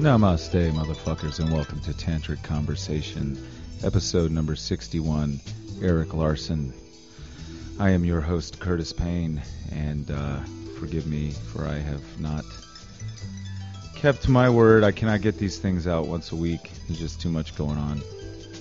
[0.00, 3.38] Namaste, motherfuckers, and welcome to Tantric Conversation,
[3.84, 5.38] episode number 61.
[5.82, 6.72] Erik Larson.
[7.78, 10.38] I am your host, Curtis Payne, and uh,
[10.78, 12.46] forgive me for I have not
[13.94, 14.84] kept my word.
[14.84, 16.70] I cannot get these things out once a week.
[16.88, 18.00] There's just too much going on.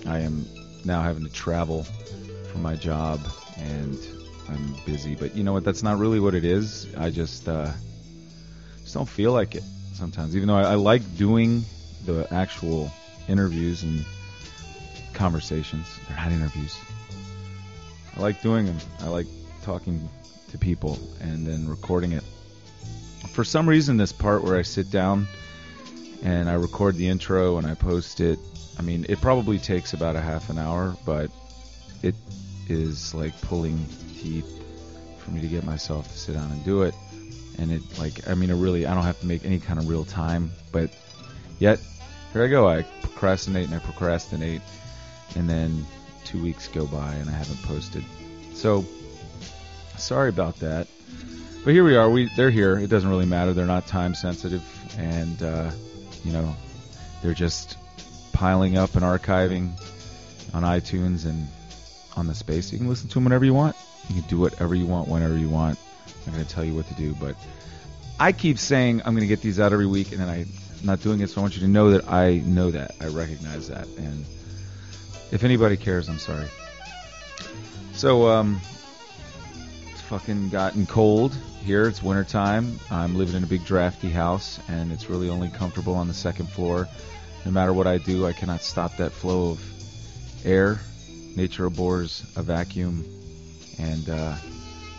[0.07, 0.45] I am
[0.83, 1.83] now having to travel
[2.51, 3.21] for my job,
[3.55, 3.97] and
[4.49, 5.15] I'm busy.
[5.15, 5.63] But you know what?
[5.63, 6.93] That's not really what it is.
[6.97, 7.71] I just uh,
[8.81, 9.63] just don't feel like it
[9.99, 10.35] sometimes.
[10.35, 11.63] Even though I, I like doing
[12.05, 12.91] the actual
[13.27, 14.03] interviews and
[15.13, 15.85] conversations.
[16.07, 16.79] They're not interviews.
[18.15, 18.77] I like doing them.
[19.01, 19.27] I like
[19.61, 20.09] talking
[20.49, 22.23] to people and then recording it.
[23.33, 25.27] For some reason, this part where I sit down
[26.23, 28.39] and I record the intro and I post it,
[28.77, 31.29] I mean, it probably takes about a half an hour, but
[32.01, 32.15] it
[32.67, 33.85] is like pulling
[34.17, 34.63] teeth
[35.19, 36.95] for me to get myself to sit down and do it.
[37.59, 39.89] And it, like, I mean, it really, I don't have to make any kind of
[39.89, 40.89] real time, but
[41.59, 41.79] yet,
[42.31, 42.67] here I go.
[42.69, 44.61] I procrastinate and I procrastinate,
[45.35, 45.85] and then
[46.23, 48.03] two weeks go by and I haven't posted.
[48.53, 48.85] So,
[49.97, 50.87] sorry about that.
[51.65, 52.09] But here we are.
[52.09, 52.77] We they're here.
[52.79, 53.51] It doesn't really matter.
[53.51, 54.63] They're not time sensitive,
[54.97, 55.71] and uh,
[56.23, 56.55] you know,
[57.21, 57.77] they're just
[58.31, 59.71] piling up and archiving
[60.53, 61.47] on iTunes and
[62.15, 62.71] on the space.
[62.71, 63.75] You can listen to them whenever you want.
[64.07, 65.77] You can do whatever you want whenever you want.
[66.25, 67.35] I'm not going to tell you what to do, but
[68.19, 70.47] I keep saying I'm going to get these out every week, and then I'm
[70.83, 71.29] not doing it.
[71.29, 72.95] So I want you to know that I know that.
[72.99, 74.25] I recognize that, and
[75.31, 76.47] if anybody cares, I'm sorry.
[77.93, 78.59] So um,
[79.91, 81.87] it's fucking gotten cold here.
[81.87, 82.79] It's wintertime.
[82.89, 86.49] I'm living in a big drafty house, and it's really only comfortable on the second
[86.49, 86.87] floor.
[87.45, 90.79] No matter what I do, I cannot stop that flow of air.
[91.35, 93.05] Nature abhors a vacuum,
[93.77, 94.35] and uh,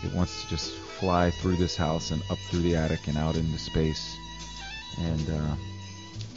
[0.03, 3.35] it wants to just fly through this house and up through the attic and out
[3.35, 4.15] into space.
[4.99, 5.55] And uh,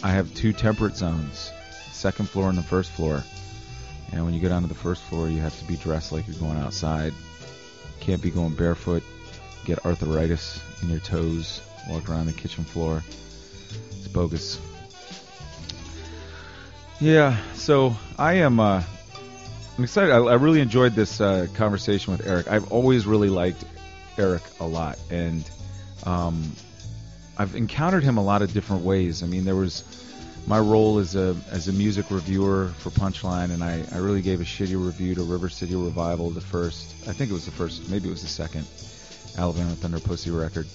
[0.02, 1.52] I have two temperate zones,
[1.92, 3.22] second floor and the first floor.
[4.10, 6.26] And when you go down to the first floor, you have to be dressed like
[6.26, 7.12] you're going outside.
[8.00, 9.02] Can't be going barefoot.
[9.66, 11.60] Get arthritis in your toes.
[11.90, 13.02] Walk around the kitchen floor.
[13.90, 14.58] It's bogus.
[17.00, 18.60] Yeah, so I am.
[18.60, 18.82] Uh,
[19.76, 20.10] I'm excited.
[20.10, 22.48] I, I really enjoyed this uh, conversation with Erik.
[22.48, 23.64] I've always really liked
[24.18, 25.48] Erik a lot, and
[26.04, 26.52] um,
[27.36, 29.22] I've encountered him a lot of different ways.
[29.22, 29.84] I mean, there was
[30.46, 34.40] my role as a as a music reviewer for Punchline, and I, I really gave
[34.40, 37.88] a shitty review to River City Revival, the first, I think it was the first,
[37.90, 38.66] maybe it was the second
[39.38, 40.66] Alabama Thunder Pussy record.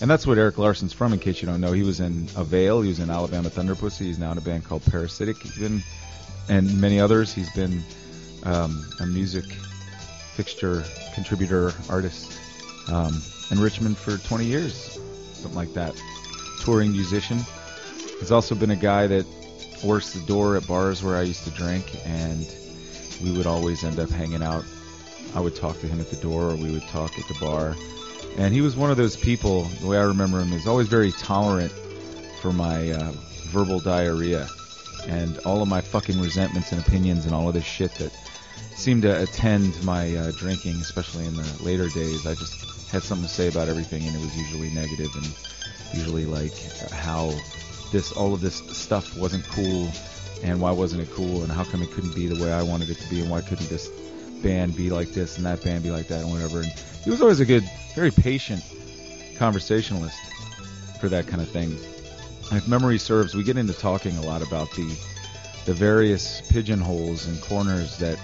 [0.00, 1.72] And that's what Erik Larson's from, in case you don't know.
[1.72, 4.64] He was in Avail, he was in Alabama Thunder Pussy, he's now in a band
[4.64, 5.36] called Parasitic.
[5.38, 5.82] He's been,
[6.48, 7.82] and many others, he's been
[8.44, 10.82] um, a music fixture,
[11.14, 12.38] contributor, artist
[12.88, 13.20] um,
[13.50, 14.98] in Richmond for 20 years,
[15.34, 15.94] something like that.
[16.60, 17.38] Touring musician.
[18.18, 19.24] He's also been a guy that
[19.78, 22.46] forced the door at bars where I used to drink, and
[23.22, 24.64] we would always end up hanging out.
[25.34, 27.74] I would talk to him at the door, or we would talk at the bar.
[28.36, 31.12] And he was one of those people, the way I remember him, is always very
[31.12, 31.72] tolerant
[32.40, 33.12] for my uh,
[33.50, 34.48] verbal diarrhea
[35.06, 38.12] and all of my fucking resentments and opinions and all of this shit that
[38.74, 42.26] seemed to attend my uh, drinking, especially in the later days.
[42.26, 45.26] I just had something to say about everything, and it was usually negative and
[45.94, 46.54] usually like
[46.92, 47.32] how
[47.90, 49.90] this all of this stuff wasn't cool
[50.42, 52.90] and why wasn't it cool and how come it couldn't be the way I wanted
[52.90, 53.90] it to be and why couldn't this
[54.42, 56.60] band be like this and that band be like that and whatever.
[56.60, 56.72] And
[57.04, 57.64] he was always a good
[57.94, 58.62] very patient
[59.38, 60.18] conversationalist
[61.00, 61.76] for that kind of thing.
[62.50, 64.94] If memory serves we get into talking a lot about the
[65.64, 68.18] the various pigeonholes and corners that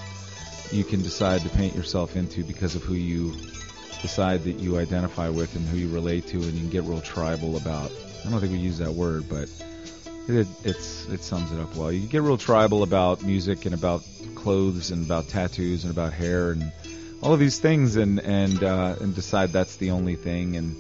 [0.72, 3.32] you can decide to paint yourself into because of who you
[4.02, 7.00] decide that you identify with and who you relate to and you can get real
[7.00, 7.90] tribal about
[8.26, 9.48] I don't think we use that word, but
[10.28, 11.90] it, it's it sums it up well.
[11.90, 14.04] You get real tribal about music and about
[14.34, 16.70] clothes and about tattoos and about hair and
[17.22, 20.76] all of these things, and and uh, and decide that's the only thing and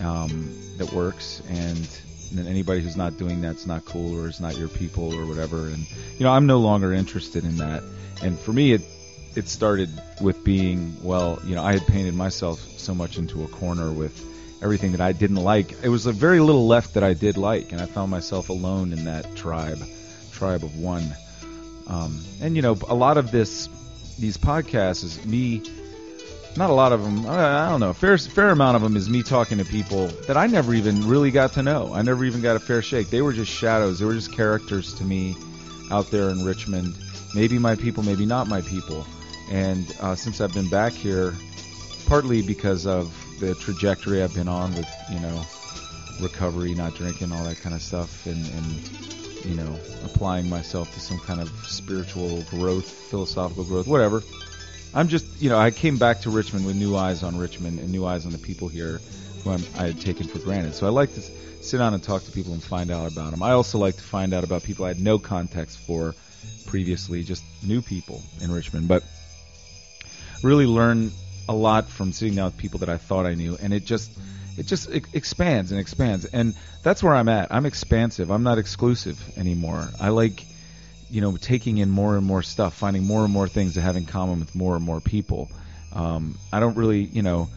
[0.00, 1.42] um, that works.
[1.48, 1.88] And
[2.32, 5.66] then anybody who's not doing that's not cool or is not your people or whatever.
[5.68, 5.86] And
[6.18, 7.82] you know, I'm no longer interested in that.
[8.22, 8.82] And for me, it
[9.36, 9.90] it started
[10.20, 14.24] with being well, you know, I had painted myself so much into a corner with
[14.62, 15.72] everything that I didn't like.
[15.82, 18.92] It was a very little left that I did like, and I found myself alone
[18.92, 19.78] in that tribe,
[20.32, 21.14] tribe of one.
[21.86, 23.68] Um, and you know, a lot of this,
[24.18, 25.62] these podcasts is me.
[26.56, 27.26] Not a lot of them.
[27.28, 27.90] I don't know.
[27.90, 31.06] A fair fair amount of them is me talking to people that I never even
[31.06, 31.92] really got to know.
[31.92, 33.10] I never even got a fair shake.
[33.10, 33.98] They were just shadows.
[33.98, 35.36] They were just characters to me
[35.90, 36.94] out there in Richmond.
[37.34, 39.04] Maybe my people, maybe not my people.
[39.50, 41.34] And uh, since I've been back here,
[42.06, 45.44] partly because of the trajectory I've been on with, you know,
[46.20, 51.00] recovery, not drinking, all that kind of stuff, and, and you know, applying myself to
[51.00, 54.22] some kind of spiritual growth, philosophical growth, whatever.
[54.94, 57.90] I'm just, you know, I came back to Richmond with new eyes on Richmond and
[57.90, 59.00] new eyes on the people here
[59.42, 60.74] who I'm, I had taken for granted.
[60.74, 63.42] So I like to sit down and talk to people and find out about them.
[63.42, 66.14] I also like to find out about people I had no context for
[66.66, 68.88] previously, just new people in Richmond.
[68.88, 69.02] But
[70.44, 71.10] really learn
[71.48, 74.10] a lot from sitting down with people that I thought I knew, and it just
[74.56, 77.52] it just it expands and expands, and that's where I'm at.
[77.52, 78.30] I'm expansive.
[78.30, 79.88] I'm not exclusive anymore.
[80.00, 80.44] I like
[81.10, 83.96] you know taking in more and more stuff, finding more and more things to have
[83.96, 85.50] in common with more and more people.
[85.92, 87.48] Um, I don't really you know.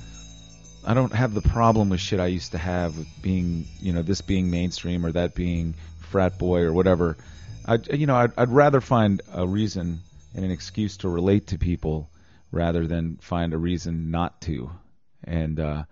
[0.85, 4.01] I don't have the problem with shit I used to have with being, you know,
[4.03, 7.17] this being mainstream or that being frat boy or whatever.
[7.65, 9.99] I, you know, I'd, I'd rather find a reason
[10.33, 12.09] and an excuse to relate to people
[12.57, 14.71] rather than find a reason not to.
[15.23, 15.83] And uh,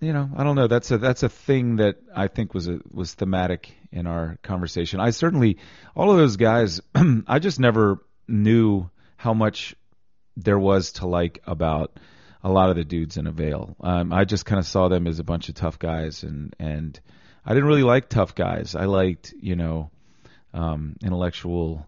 [0.00, 0.68] you know, I don't know.
[0.68, 5.00] That's a that's a thing that I think was a was thematic in our conversation.
[5.00, 5.58] I certainly
[5.96, 6.80] all of those guys.
[7.26, 9.74] I just never knew how much
[10.36, 11.98] there was to like about
[12.44, 13.74] a lot of the dudes in Avail.
[13.80, 16.98] Um, I just kind of saw them as a bunch of tough guys, and and
[17.44, 18.76] I didn't really like tough guys.
[18.76, 19.90] I liked you know
[20.54, 21.87] um, intellectual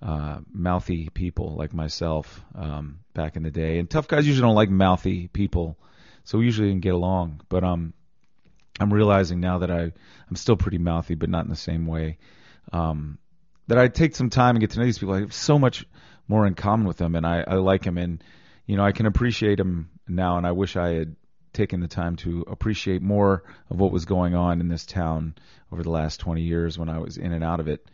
[0.00, 3.78] uh, mouthy people like myself um, back in the day.
[3.78, 5.76] And tough guys usually don't like mouthy people,
[6.24, 7.40] so we usually didn't get along.
[7.48, 7.94] But um,
[8.78, 9.92] I'm realizing now that I
[10.28, 12.18] I'm still pretty mouthy, but not in the same way.
[12.72, 13.18] Um,
[13.66, 15.14] that I take some time and get to know these people.
[15.14, 15.84] I have so much
[16.26, 18.22] more in common with them, and I, I like them, and
[18.66, 20.38] you know I can appreciate them now.
[20.38, 21.16] And I wish I had
[21.52, 25.34] taken the time to appreciate more of what was going on in this town
[25.72, 27.84] over the last 20 years when I was in and out of it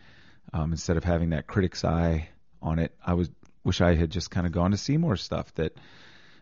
[0.53, 2.29] um, instead of having that critic's eye
[2.63, 2.95] on it.
[3.05, 3.31] I was
[3.65, 5.77] wish I had just kind of gone to see more stuff that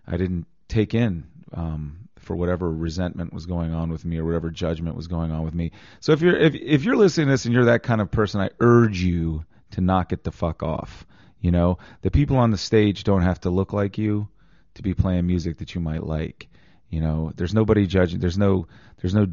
[0.07, 4.51] I didn't take in um, for whatever resentment was going on with me or whatever
[4.51, 5.73] judgment was going on with me.
[6.01, 8.41] So if you're if if you're listening to this and you're that kind of person,
[8.41, 11.07] I urge you to knock it the fuck off.
[11.41, 14.29] You know, the people on the stage don't have to look like you
[14.75, 16.49] to be playing music that you might like.
[16.89, 18.21] You know, there's nobody judging.
[18.21, 18.67] There's no
[19.01, 19.27] there's no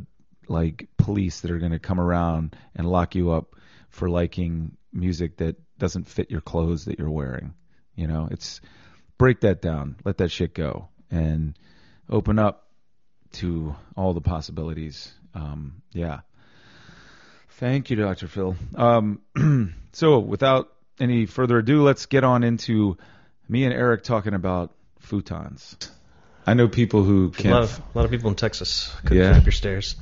[0.48, 3.56] like police that are going to come around and lock you up
[3.89, 7.53] for liking music that doesn't fit your clothes that you're wearing.
[7.95, 8.62] You know, it's
[9.18, 11.57] break that down, let that shit go, and
[12.09, 12.68] open up
[13.33, 15.12] to all the possibilities.
[15.33, 16.21] Um, yeah.
[17.57, 18.27] Thank you, Dr.
[18.27, 18.56] Phil.
[18.75, 19.19] Um,
[19.91, 22.97] so, without any further ado, let's get on into
[23.50, 24.74] me and Erik talking about
[25.06, 25.89] futons.
[26.47, 27.53] I know people who can't.
[27.53, 29.33] A lot of, a lot of people in Texas couldn't Yeah.
[29.33, 29.95] fit up your stairs.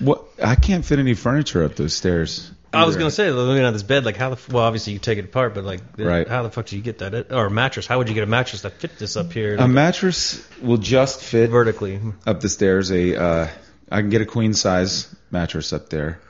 [0.00, 0.24] What?
[0.42, 2.50] I can't fit any furniture up those stairs.
[2.72, 4.98] I was gonna say, looking at this bed, like how the f- well, obviously you
[4.98, 6.28] take it apart, but like, Right.
[6.28, 7.14] how the fuck do you get that?
[7.14, 7.86] It, or a mattress?
[7.86, 11.20] How would you get a mattress that fit this up here a mattress will just
[11.22, 12.00] fit vertically?
[12.26, 12.90] up the stairs.
[12.90, 13.48] A uh,
[13.90, 16.20] I can get a queen size mattress up there.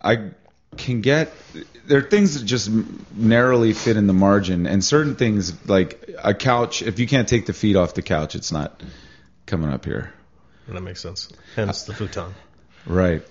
[0.00, 0.30] I
[0.76, 1.32] can get
[1.86, 2.70] there are things that just
[3.14, 6.80] narrowly fit in the margin, and certain things like a couch.
[6.82, 8.80] If you can't take the feet off the couch, it's not
[9.46, 10.12] coming up here.
[10.68, 11.28] That makes sense.
[11.56, 12.32] Hence the futon.
[12.86, 13.22] Right.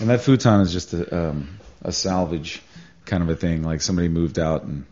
[0.00, 2.62] And that futon is just a um, a salvage
[3.04, 3.62] kind of a thing.
[3.62, 4.84] Like somebody moved out and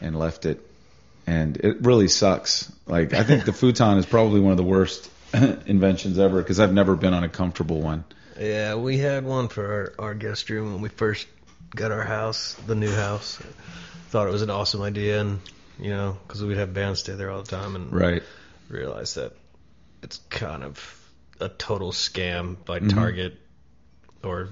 [0.00, 0.60] and left it,
[1.26, 2.70] and it really sucks.
[2.86, 5.10] Like I think the futon is probably one of the worst
[5.66, 8.04] inventions ever because I've never been on a comfortable one.
[8.40, 11.26] Yeah, we had one for our, our guest room when we first
[11.76, 13.38] got our house, the new house.
[14.08, 15.40] Thought it was an awesome idea, and
[15.78, 18.22] you know, because we'd have bands stay there all the time, and Right.
[18.68, 19.36] realized that
[20.02, 20.98] it's kind of
[21.40, 22.94] a total scam by Mhm.
[22.94, 23.38] Target
[24.24, 24.50] or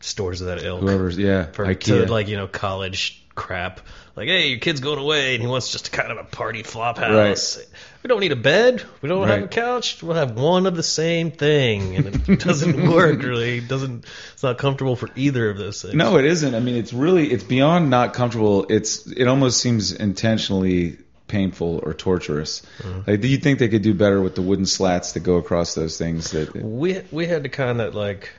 [0.00, 1.46] stores of that ilk Whoever's yeah.
[1.46, 2.06] for IKEA.
[2.06, 3.80] to like you know college crap.
[4.16, 6.98] Like, hey, your kid's going away, and he wants just kind of a party flop
[6.98, 7.58] house.
[8.02, 8.82] We don't need a bed.
[9.02, 10.02] We don't have a couch.
[10.02, 13.58] We'll have one of the same thing, and it doesn't work really.
[13.58, 14.04] It doesn't.
[14.34, 15.94] It's not comfortable for either of those things.
[15.94, 16.54] No, it isn't.
[16.54, 18.66] I mean, it's really it's beyond not comfortable.
[18.68, 22.62] It's it almost seems intentionally painful or torturous.
[22.78, 23.10] Mm-hmm.
[23.10, 25.74] Like, do you think they could do better with the wooden slats that go across
[25.74, 26.30] those things?
[26.30, 28.30] That we we had to kind of like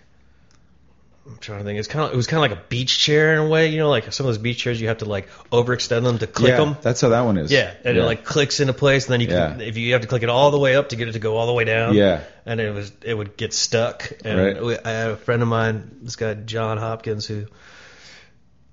[1.28, 1.80] I'm trying to think.
[1.80, 3.80] It's kind of it was kind of like a beach chair in a way, you
[3.80, 6.52] know, like some of those beach chairs you have to like overextend them to click
[6.52, 6.78] yeah, them.
[6.84, 7.52] that's how that one is.
[7.52, 9.66] Yeah, and it like clicks into place, and then you can Yeah.
[9.66, 11.36] if you have to click it all the way up to get it to go
[11.38, 11.96] all the way down.
[11.96, 14.12] yeah, and it was it would get stuck.
[14.24, 14.64] And Right.
[14.64, 17.48] we, I had a friend of mine, this guy John Hopkins, who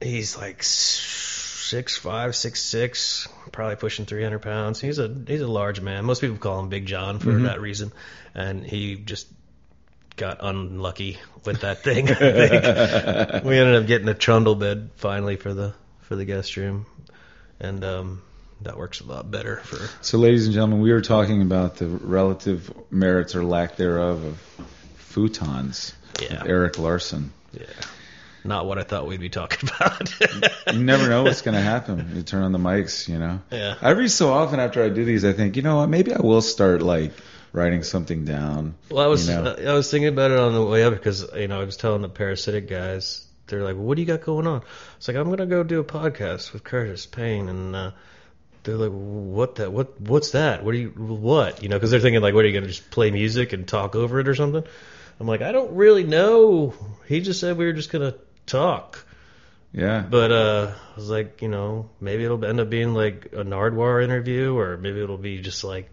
[0.01, 4.79] he's like six five, six six, probably pushing three hundred pounds.
[4.81, 6.05] He's a he's a large man.
[6.05, 7.45] Most people call him Big John for Mhm.
[7.45, 7.93] that reason,
[8.35, 9.27] and he just
[10.17, 12.11] got unlucky with that thing.
[12.11, 13.45] I think.
[13.45, 16.87] we ended up getting a trundle bed finally for the for the guest room,
[17.61, 18.23] and um,
[18.63, 21.89] that works a lot better for So, ladies and gentlemen, we were talking about the
[21.89, 24.67] relative merits or lack thereof of
[24.99, 25.95] futons.
[26.21, 26.43] Yeah.
[26.45, 27.33] Erik Larson.
[27.53, 27.65] Yeah.
[28.45, 30.13] Not what I thought we'd be talking about.
[30.73, 32.13] You never know what's going to happen.
[32.15, 33.41] You turn on the mics, you know.
[33.51, 33.77] Yeah.
[33.81, 35.89] Every so often after I do these, I think, you know what?
[35.89, 37.13] Maybe I will start like
[37.53, 38.75] writing something down.
[38.91, 39.55] Well, I was You know.
[39.55, 42.03] I was thinking about it on the way up because you know I was telling
[42.03, 44.63] the parasitic guys they're like, well, "What do you got going on?"
[44.97, 47.91] It's like I'm gonna go do a podcast with Curtis Payne, and uh,
[48.63, 49.73] they're like, "What that?
[49.73, 50.65] What what's that?
[50.65, 52.91] What do you what?" You know, because they're thinking like, "What are you gonna just
[52.91, 54.65] play music and talk over it or something?"
[55.21, 56.75] I'm like, I don't really know.
[57.07, 58.15] He just said we were just gonna
[58.47, 59.05] talk,
[59.73, 60.03] Yeah.
[60.09, 64.03] but uh, I was like, you know, maybe it'll end up being like a Nardwuar
[64.03, 65.93] interview, or maybe it'll be just like,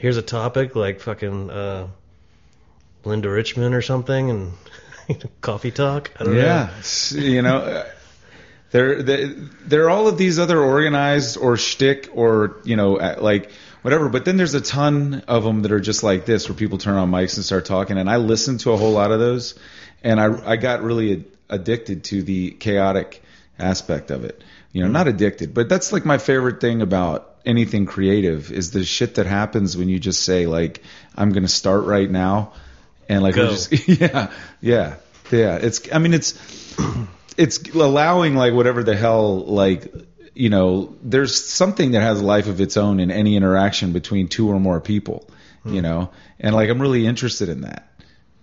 [0.00, 1.86] here's a topic like fucking uh,
[3.04, 4.52] Linda Richman or something, and
[5.40, 6.10] coffee talk.
[6.18, 6.70] I don't yeah.
[6.78, 7.86] S- You know, uh,
[8.70, 13.16] there, there, there are all of these other organized or shtick or you know, uh,
[13.20, 13.50] like
[13.82, 14.08] whatever.
[14.08, 16.96] But then there's a ton of them that are just like this, where people turn
[16.96, 17.98] on mics and start talking.
[17.98, 19.58] And I listened to a whole lot of those,
[20.02, 23.22] and I, I got really ad- addicted to the chaotic
[23.58, 24.42] aspect of it.
[24.72, 28.84] You know, not addicted, but that's like my favorite thing about anything creative is the
[28.84, 30.82] shit that happens when you just say like,
[31.16, 32.52] I'm going to start right now.
[33.08, 34.96] And like, just, yeah, yeah,
[35.30, 35.56] yeah.
[35.56, 36.34] It's, I mean, it's,
[37.36, 39.92] it's allowing like whatever the hell, like,
[40.34, 44.28] you know, there's something that has a life of its own in any interaction between
[44.28, 45.28] two or more people,
[45.64, 45.80] you hmm.
[45.80, 47.86] know, and like, I'm really interested in that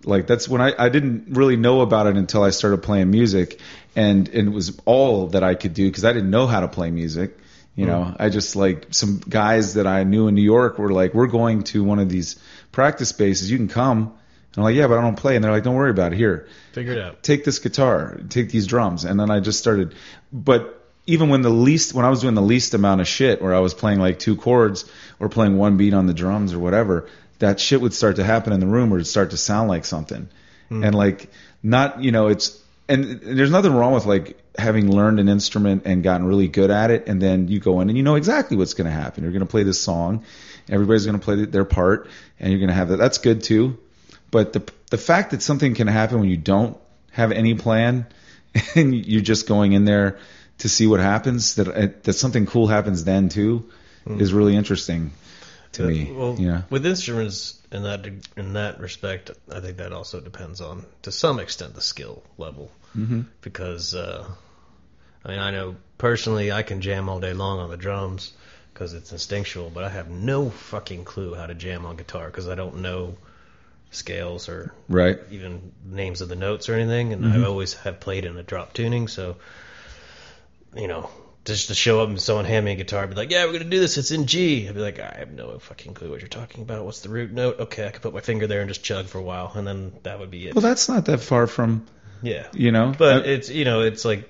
[0.04, 3.60] like that's when I, I didn't really know about it until I started playing music
[3.96, 6.68] and, and it was all that I could do because I didn't know how to
[6.68, 7.36] play music.
[7.78, 11.14] You know, I just like some guys that I knew in New York were like,
[11.14, 12.34] we're going to one of these
[12.72, 13.50] practice spaces.
[13.50, 13.98] You can come.
[13.98, 15.36] And I'm like, yeah, but I don't play.
[15.36, 16.16] And they're like, don't worry about it.
[16.16, 17.22] Here, Figure it out.
[17.22, 19.94] take this guitar, take these drums, and then I just started.
[20.32, 20.74] But
[21.06, 23.60] even when the least, when I was doing the least amount of shit, where I
[23.60, 24.84] was playing like two chords
[25.20, 27.08] or playing one beat on the drums or whatever,
[27.38, 29.84] that shit would start to happen in the room, or it'd start to sound like
[29.84, 30.28] something,
[30.68, 30.82] hmm.
[30.82, 31.30] and like
[31.62, 36.02] not, you know, it's and there's nothing wrong with like having learned an instrument and
[36.02, 38.74] gotten really good at it, and then you go in and you know exactly what's
[38.74, 39.22] going to happen.
[39.22, 40.24] You're going to play this song,
[40.68, 42.08] everybody's going to play their part,
[42.40, 42.96] and you're going to have that.
[42.96, 43.78] That's good too.
[44.30, 46.76] But the the fact that something can happen when you don't
[47.12, 48.06] have any plan
[48.74, 50.18] and you're just going in there
[50.58, 53.70] to see what happens, that uh, that something cool happens then too,
[54.06, 55.12] is really interesting
[55.72, 56.10] to me.
[56.12, 60.84] Well, know, with instruments in that in that respect, I think that also depends on
[61.02, 62.70] to some extent the skill level.
[62.96, 63.22] Mm-hmm.
[63.42, 64.26] Because uh,
[65.28, 68.32] I mean, I know personally I can jam all day long on the drums
[68.72, 72.48] because it's instinctual, but I have no fucking clue how to jam on guitar because
[72.48, 73.16] I don't know
[73.90, 75.18] scales or right?
[75.30, 77.44] even names of the notes or anything, and Mm-hmm.
[77.44, 79.36] I always have played in a drop tuning, so
[80.74, 81.10] you know,
[81.44, 83.52] just to show up and someone hand me a guitar, and be like, "Yeah, we're
[83.52, 83.96] gonna do this.
[83.98, 86.84] It's in G." I'd be like, "I have no fucking clue what you're talking about.
[86.84, 87.60] What's the root note?
[87.60, 89.92] Okay, I could put my finger there and just chug for a while, and then
[90.04, 91.86] that would be it." Well, that's not that far from
[92.22, 94.28] yeah, you know, but Uh, it's you know, it's like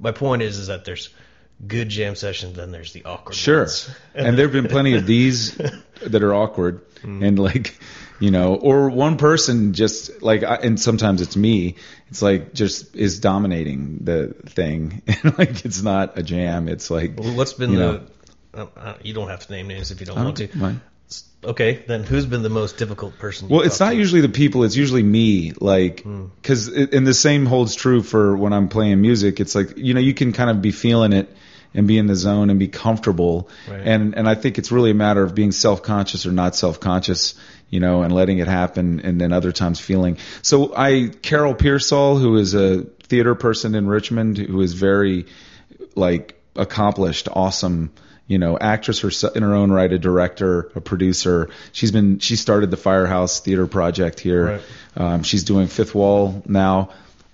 [0.00, 1.10] my point is is that there's
[1.66, 3.58] good jam sessions, then there's the awkward Sure.
[3.60, 3.90] ones.
[4.14, 5.54] And there have been plenty of these
[6.02, 7.26] that are awkward Mm.
[7.26, 7.78] and like,
[8.18, 11.76] you know, or one person just like, I- and sometimes it's me.
[12.10, 16.68] It's like just is dominating the thing, and like it's not a jam.
[16.68, 18.02] It's like Well, What's been you the
[18.54, 18.68] know.
[18.76, 20.48] uh, you don't have to name names if you don't want to.
[20.58, 20.80] mind.
[21.42, 23.48] Okay, then who's been the most difficult person?
[23.48, 23.96] Well, it's not to?
[23.96, 24.62] usually the people.
[24.64, 25.52] It's usually me.
[25.58, 26.26] Like, Hmm.
[26.40, 29.40] because and the same holds true for when I'm playing music.
[29.40, 31.34] It's like you know you can kind of be feeling it
[31.72, 33.48] and be in the zone and be comfortable.
[33.70, 33.80] Right.
[33.82, 36.78] And and I think it's really a matter of being self conscious or not self
[36.78, 37.34] conscious.
[37.70, 40.18] You know, and letting it happen, and then other times feeling.
[40.42, 45.26] So I, Carol Piersol, who is a theater person in Richmond, who is very
[45.94, 47.92] like accomplished, awesome,
[48.30, 51.50] you know, actress herself in her own right, a director, a producer.
[51.72, 54.44] She's been she started the Firehouse Theater Project here.
[54.46, 54.62] Right.
[54.96, 56.90] Um, she's doing Fifth Wall now.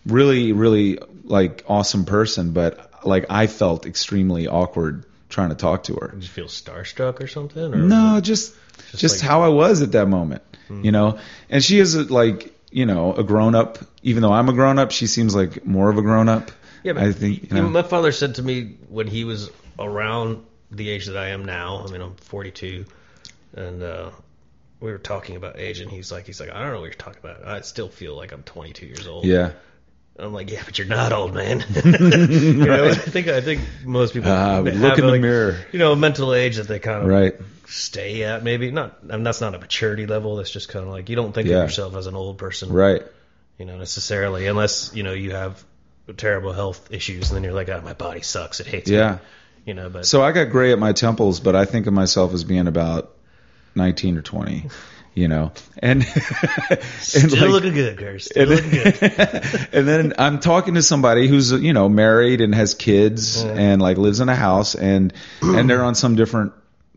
[0.07, 5.97] Really, really like awesome person, but like I felt extremely awkward trying to talk to
[5.97, 6.09] her.
[6.15, 7.75] Did you feel starstruck or something?
[7.75, 8.55] Or No, just
[8.97, 9.27] just, like- Hmm.
[9.27, 11.19] how I was at that moment, you know.
[11.51, 13.79] And she is a, like you know a grown up.
[14.03, 16.51] Even though I'm a grown up, she seems like more of a grown up.
[16.83, 17.69] Yeah, but I think you know.
[17.69, 21.85] my father said to me when he was around the age that I am now.
[21.87, 22.85] I mean, I'm 42,
[23.55, 24.11] and uh,
[24.81, 26.95] we were talking about age, and he's like, he's like, I don't know what you're
[26.95, 27.47] talking about.
[27.47, 29.25] I still feel like I'm 22 years old.
[29.25, 29.53] yeah,
[30.19, 31.65] I'm like, yeah, but you're not old, man.
[31.75, 35.59] You know, I think I think most people have, look in the like, mirror.
[35.73, 37.35] You know, a mental age that they kind of right.
[37.69, 38.43] stay at.
[38.43, 38.99] Maybe not.
[39.05, 40.37] I mean, that's not a maturity level.
[40.37, 41.59] That's just kind of like you don't think Yeah.
[41.59, 43.03] of yourself as an old person, Right.
[43.59, 45.63] you know, necessarily, unless you know you have
[46.17, 48.61] terrible health issues, and then you're like, oh, my body sucks.
[48.61, 48.97] It hates me.
[49.67, 52.33] You know, but So I got gray at my temples, but I think of myself
[52.33, 53.13] as being about
[53.75, 54.65] 19 or 20.
[55.15, 56.03] you know, and,
[56.71, 58.23] and Still like- looking good, Kurt.
[58.23, 58.95] Still and looking good.
[58.95, 63.83] then, and then I'm talking to somebody who's you know married and has kids and
[63.83, 66.53] like lives in a house and and they're on some different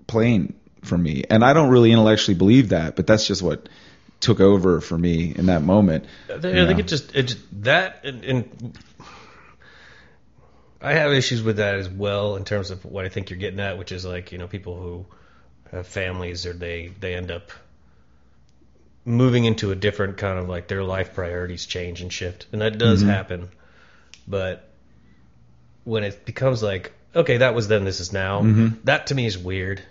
[0.07, 3.67] plane from me and I don't really intellectually believe that but that's just what
[4.19, 6.05] took over for me in that moment.
[6.29, 6.77] I think, I think know.
[6.79, 8.77] it just it just, that and, and
[10.81, 13.59] I have issues with that as well in terms of what I think you're getting
[13.59, 15.05] at, which is like you know people who
[15.71, 17.51] have families or they they end up
[19.05, 22.77] moving into a different kind of like their life priorities change and shift, and that
[22.77, 23.09] does Mm-hmm.
[23.09, 23.49] happen.
[24.27, 24.67] But
[25.83, 28.67] when it becomes like okay, that was then, this is now, Mm-hmm.
[28.85, 29.81] that to me is weird.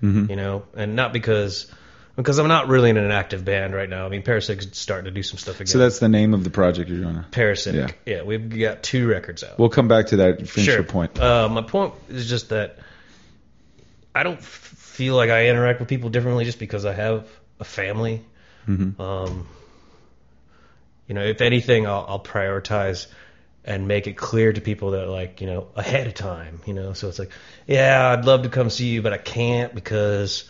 [0.00, 1.70] You know, and not because.
[2.16, 4.04] Because I'm not really in an active band right now.
[4.04, 5.66] I mean, Parasite's starting to do some stuff again.
[5.66, 7.24] So that's the name of the project you're doing.
[7.30, 7.98] Parasitic.
[8.04, 8.22] Yeah.
[8.22, 9.58] we've got two records out.
[9.58, 10.46] We'll come back to that.
[10.46, 10.74] Finish sure.
[10.74, 11.18] your point.
[11.18, 12.78] Uh, my point is just that
[14.14, 17.26] I don't f- feel like I interact with people differently just because I have
[17.60, 18.22] a family.
[18.68, 19.00] Mm-hmm.
[19.00, 19.48] Um,
[21.08, 23.06] you know, if anything, I'll, I'll prioritize
[23.64, 26.60] and make it clear to people that like you know ahead of time.
[26.66, 27.30] You know, so it's like,
[27.66, 30.48] yeah, I'd love to come see you, but I can't because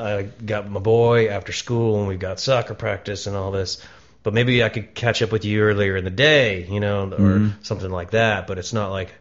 [0.00, 3.84] I got my boy after school and we've got soccer practice and all this.
[4.22, 7.08] But maybe I could catch up with you earlier in the day, you know, or
[7.18, 7.62] Mm-hmm.
[7.62, 8.46] something like that.
[8.46, 9.12] But it's not like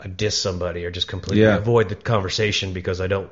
[0.00, 1.56] I diss somebody or just completely Yeah.
[1.56, 3.30] avoid the conversation because I don't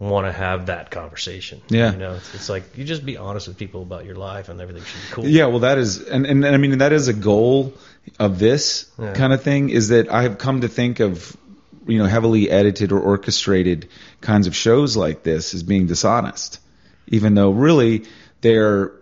[0.00, 1.60] want to have that conversation.
[1.68, 1.92] Yeah.
[1.92, 4.60] You know, it's, it's like you just be honest with people about your life and
[4.60, 5.26] everything should be cool.
[5.28, 7.74] Yeah, well, that is, and, and, and I mean, that is a goal
[8.18, 9.12] of this Yeah.
[9.14, 9.70] kind of thing.
[9.70, 11.36] Is that I have come to think of,
[11.86, 13.88] you know, heavily edited or orchestrated
[14.20, 16.60] kinds of shows like this as being dishonest,
[17.08, 18.04] even though really
[18.40, 18.92] they're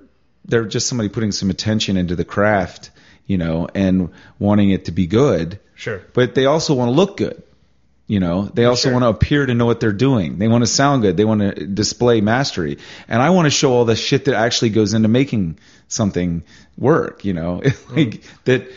[0.45, 2.91] they're just somebody putting some attention into the craft,
[3.27, 5.61] you know, and wanting it to be good.
[5.75, 6.03] Sure.
[6.13, 7.43] But they also want to look good.
[8.09, 8.93] You know, they also Sure.
[8.93, 10.39] want to appear to know what they're doing.
[10.39, 11.17] They want to sound good.
[11.17, 12.79] They want to display mastery.
[13.09, 16.43] And I want to show all the shit that actually goes into making something
[16.77, 18.37] work, you know, like mm-hmm.
[18.45, 18.71] that,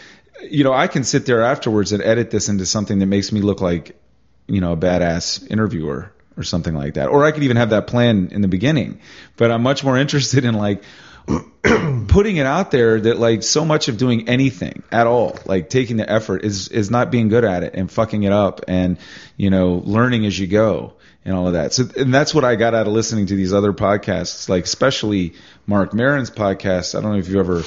[0.44, 3.42] you know, I can sit there afterwards and edit this into something that makes me
[3.42, 4.00] look like,
[4.48, 7.10] you know, a badass interviewer or something like that.
[7.10, 9.00] Or I could even have that plan in the beginning,
[9.38, 10.84] but I'm much more interested in like,
[12.08, 15.98] putting it out there that like so much of doing anything at all, like taking
[15.98, 18.98] the effort is is not being good at it and fucking it up and
[19.36, 20.94] you know learning as you go
[21.24, 21.74] and all of that.
[21.74, 25.34] So and that's what I got out of listening to these other podcasts, like especially
[25.66, 26.96] Marc Maron's podcast.
[26.96, 27.64] I don't know if you ever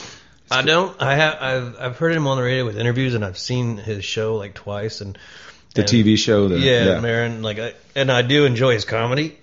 [0.50, 1.00] I don't.
[1.02, 1.36] I have.
[1.40, 4.54] I've I've heard him on the radio with interviews, and I've seen his show like
[4.54, 5.00] twice.
[5.00, 5.18] And
[5.74, 6.48] the and- TV show.
[6.48, 7.42] The, yeah, Maron.
[7.42, 9.38] Like, I, and I do enjoy his comedy,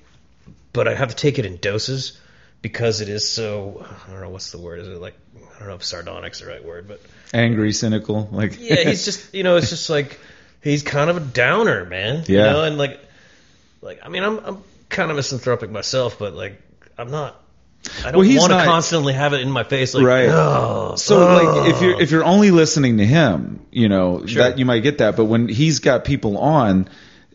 [0.74, 2.20] but I have to take it in doses
[2.62, 3.86] because it is so.
[4.08, 4.80] I don't know what's the word.
[4.80, 5.16] Is it like
[5.56, 7.00] I don't know if sardonic's the right word, but
[7.34, 10.20] angry, cynical, like yeah, he's just you know, it's just like
[10.64, 12.24] he's kind of a downer, man.
[12.28, 12.44] You Yeah.
[12.52, 13.00] know, and like,
[13.82, 16.62] like I mean, I'm I'm kind of misanthropic myself, but like
[16.98, 17.40] I'm not.
[18.00, 20.30] I Well, don't he's want to constantly have it in my face, like, Right.
[20.30, 24.44] "Oh, So oh." like if you're if you're only listening to him, you know, Sure.
[24.44, 26.88] that you might get that, but when he's got people on,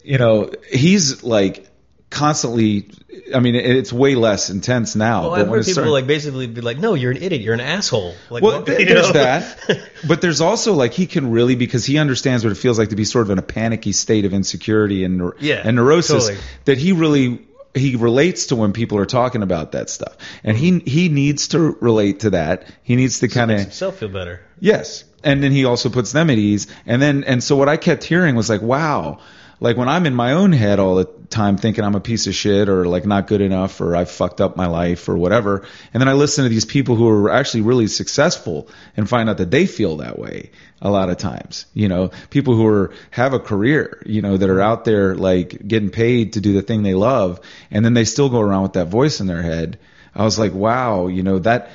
[0.04, 1.66] you know, he's like
[2.10, 2.90] constantly
[3.32, 6.48] I mean it's way less intense now, Well, but I've when heard people like basically
[6.48, 7.40] be like, "No, you're an idiot.
[7.42, 9.12] You're an asshole." Like, well, what- th- you there's know?
[9.12, 9.58] that,
[10.08, 12.96] but there's also like he can really because he understands what it feels like to
[12.96, 16.26] be sort of in a panicky state of insecurity and Yeah, and neurosis.
[16.26, 16.44] totally.
[16.64, 17.42] That he really
[17.74, 21.58] he relates to when people are talking about that stuff, and he he needs to
[21.80, 22.66] relate to that.
[22.82, 24.40] He needs to kind of himself feel better.
[24.58, 25.04] Yes.
[25.22, 26.66] And then he also puts them at ease.
[26.86, 29.18] And then, and so what I kept hearing was like, wow,
[29.60, 32.34] like when I'm in my own head all the time thinking I'm a piece of
[32.34, 35.66] shit or like not good enough or I've fucked up my life or whatever.
[35.92, 39.36] And then I listen to these people who are actually really successful and find out
[39.36, 41.66] that they feel that way a lot of times.
[41.74, 45.66] You know, people who are, have a career, you know, that are out there like
[45.68, 47.40] getting paid to do the thing they love.
[47.70, 49.78] And then they still go around with that voice in their head.
[50.14, 51.70] I was like, wow, you know, that,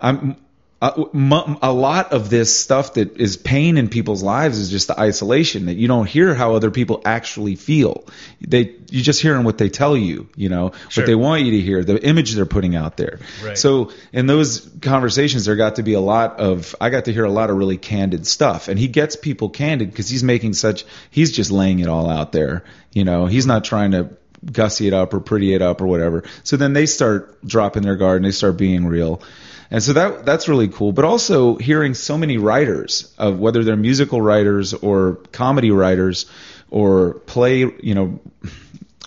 [0.00, 0.36] I'm
[0.82, 4.88] Uh, a, a lot of this stuff that is pain in people's lives is just
[4.88, 8.04] the isolation that you don't hear how other people actually feel.
[8.40, 11.02] They you just hearing what they tell you, you know, Sure.
[11.02, 13.20] what they want you to hear, the image they're putting out there.
[13.44, 13.56] Right.
[13.56, 17.24] So in those conversations, there got to be a lot of I got to hear
[17.24, 20.84] a lot of really candid stuff, and he gets people candid because he's making such
[21.12, 22.64] he's just laying it all out there.
[22.92, 24.10] You know, he's not trying to
[24.44, 26.24] gussy it up or pretty it up or whatever.
[26.42, 29.22] So then they start dropping their guard and they start being real.
[29.72, 30.92] And so that that's really cool.
[30.92, 36.26] But also hearing so many writers of whether they're musical writers or comedy writers
[36.70, 38.20] or play, you know,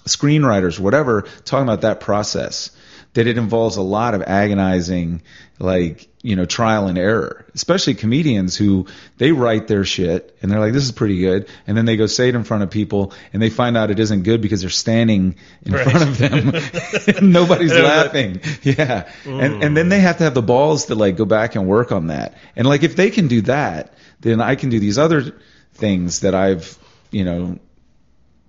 [0.06, 2.72] screenwriters, whatever, talking about that process.
[3.16, 5.22] That it involves a lot of agonizing,
[5.60, 7.46] like you know, trial and error.
[7.54, 11.76] Especially comedians who they write their shit and they're like, "This is pretty good," and
[11.78, 14.24] then they go say it in front of people and they find out it isn't
[14.24, 15.84] good because they're standing in Right.
[15.90, 18.42] front of them, and nobody's like, laughing.
[18.64, 21.68] Yeah, and and then they have to have the balls to like go back and
[21.68, 22.36] work on that.
[22.56, 25.34] And like if they can do that, then I can do these other
[25.76, 26.78] things that I've
[27.12, 27.60] you know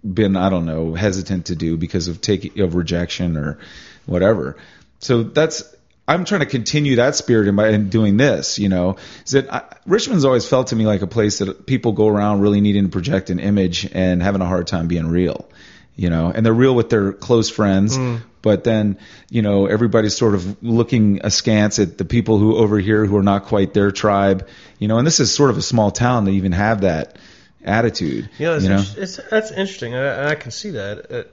[0.03, 3.59] been I don't know hesitant to do because of taking of rejection or
[4.07, 4.57] whatever.
[5.01, 5.77] So that's
[6.09, 8.59] I'm trying to continue that spirit in, by, in doing this.
[8.59, 11.93] You know, is that I, Richmond's always felt to me like a place that people
[11.93, 15.49] go around really needing to project an image and having a hard time being real.
[15.97, 18.21] You know, and they're real with their close friends, mm.
[18.43, 18.99] but then
[19.31, 23.23] you know everybody's sort of looking askance at the people who over here who are
[23.23, 24.47] not quite their tribe.
[24.79, 27.17] You know, and this is sort of a small town to even have that
[27.65, 28.29] attitude.
[28.39, 28.79] Yeah, it's, you know?
[28.79, 29.95] inter- it's that's interesting.
[29.95, 31.11] I, I can see that.
[31.11, 31.33] It,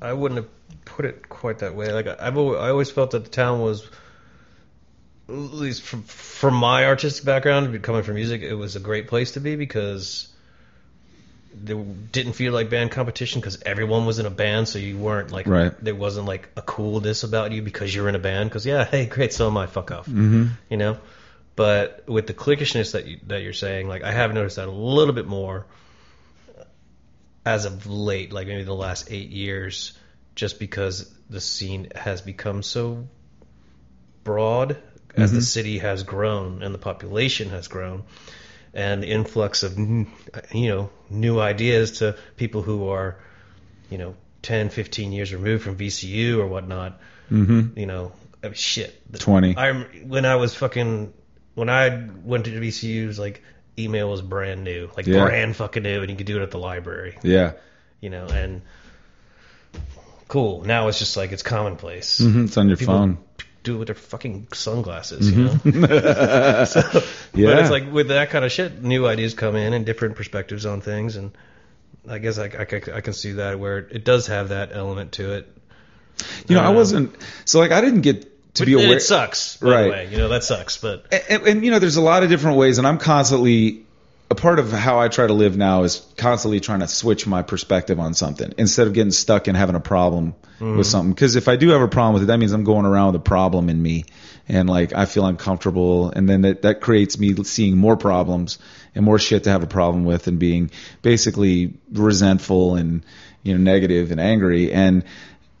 [0.00, 0.48] I wouldn't have
[0.98, 1.92] put it quite that way.
[1.92, 3.88] Like I've always, I always felt that the town was,
[5.28, 9.30] at least from, from my artistic background, coming from music, it was a great place
[9.32, 10.26] to be because
[11.54, 15.30] there didn't feel like band competition because everyone was in a band, so you weren't
[15.30, 15.72] like Right.
[15.80, 18.50] there wasn't like a coolness about you because you're in a band.
[18.50, 19.66] Because yeah, hey, great, so am I.
[19.66, 20.06] Fuck off.
[20.06, 20.46] Mm-hmm.
[20.68, 20.98] You know.
[21.54, 24.72] But with the cliquishness that you that you're saying, like I have noticed that a
[24.72, 25.64] little bit more
[27.46, 29.96] as of late, like maybe the last eight years,
[30.38, 33.08] just because the scene has become so
[34.22, 34.76] broad
[35.16, 38.04] as the city has grown and the population has grown,
[38.72, 40.06] and the influx of you
[40.68, 43.16] know new ideas to people who are
[43.90, 47.00] you know 10, 15 years removed from VCU or whatnot.
[47.32, 47.76] Mm-hmm.
[47.76, 48.12] You know,
[48.44, 48.94] I mean, shit.
[49.18, 49.56] 20.
[49.56, 49.72] I
[50.06, 51.12] when I was fucking
[51.56, 53.42] when I went to VCU, it was like
[53.76, 55.24] email was brand new, like Yeah.
[55.24, 57.54] brand fucking new, and you could do it at the library, Yeah.
[58.00, 58.62] you know, and
[60.28, 60.62] cool.
[60.64, 62.18] Now it's just like it's commonplace.
[62.18, 63.18] hmm It's on your People phone.
[63.64, 65.58] do it with their fucking sunglasses, you know.
[66.64, 66.80] so,
[67.34, 67.46] Yeah.
[67.50, 70.64] But it's like with that kind of shit, new ideas come in and different perspectives
[70.66, 71.32] on things, and
[72.08, 72.62] I guess I, I,
[72.96, 75.52] I can see that where it does have that element to it.
[76.48, 77.14] You know, I Uh, wasn't
[77.44, 78.96] so like I didn't get to be aware.
[78.96, 80.08] It sucks, Right.
[80.08, 82.78] You know that sucks, but and, and you know, there's a lot of different ways,
[82.78, 83.84] and I'm constantly
[84.30, 87.42] a part of how I try to live now is constantly trying to switch my
[87.42, 90.84] perspective on something instead of getting stuck and having a problem with mm.
[90.84, 91.12] something.
[91.12, 93.22] Because if I do have a problem with it, that means I'm going around with
[93.22, 94.04] a problem in me,
[94.46, 98.58] and like I feel uncomfortable, and then that that creates me seeing more problems
[98.94, 103.04] and more shit to have a problem with, and being basically resentful and
[103.42, 105.04] you know negative and angry and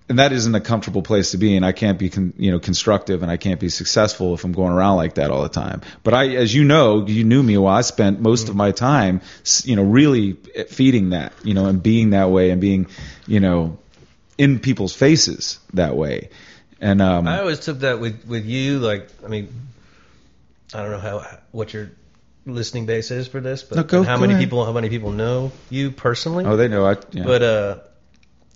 [0.08, 2.58] and that isn't a comfortable place to be and I can't be con, you know
[2.58, 5.82] constructive and I can't be successful if I'm going around like that all the time.
[6.02, 9.20] But I as you know, you knew me well, I spent most of my time
[9.64, 10.32] you know really
[10.68, 12.86] feeding that, you know, and being that way and being,
[13.26, 13.78] you know,
[14.38, 16.30] in people's faces that way.
[16.80, 18.78] And um I always took that with with you.
[18.78, 19.48] Like, I mean,
[20.72, 21.90] I don't know how what your
[22.46, 24.44] listening base is for this, but No, go- how many ahead.
[24.44, 26.44] people how many people know you personally?
[26.46, 27.24] oh, they know I yeah.
[27.24, 27.78] But uh,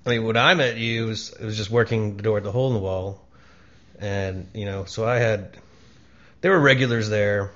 [0.04, 2.44] I mean, when I met you, it was, it was just working the door at
[2.44, 3.24] the hole in the wall,
[3.98, 5.56] and you know, so I had
[6.40, 7.52] there were regulars there,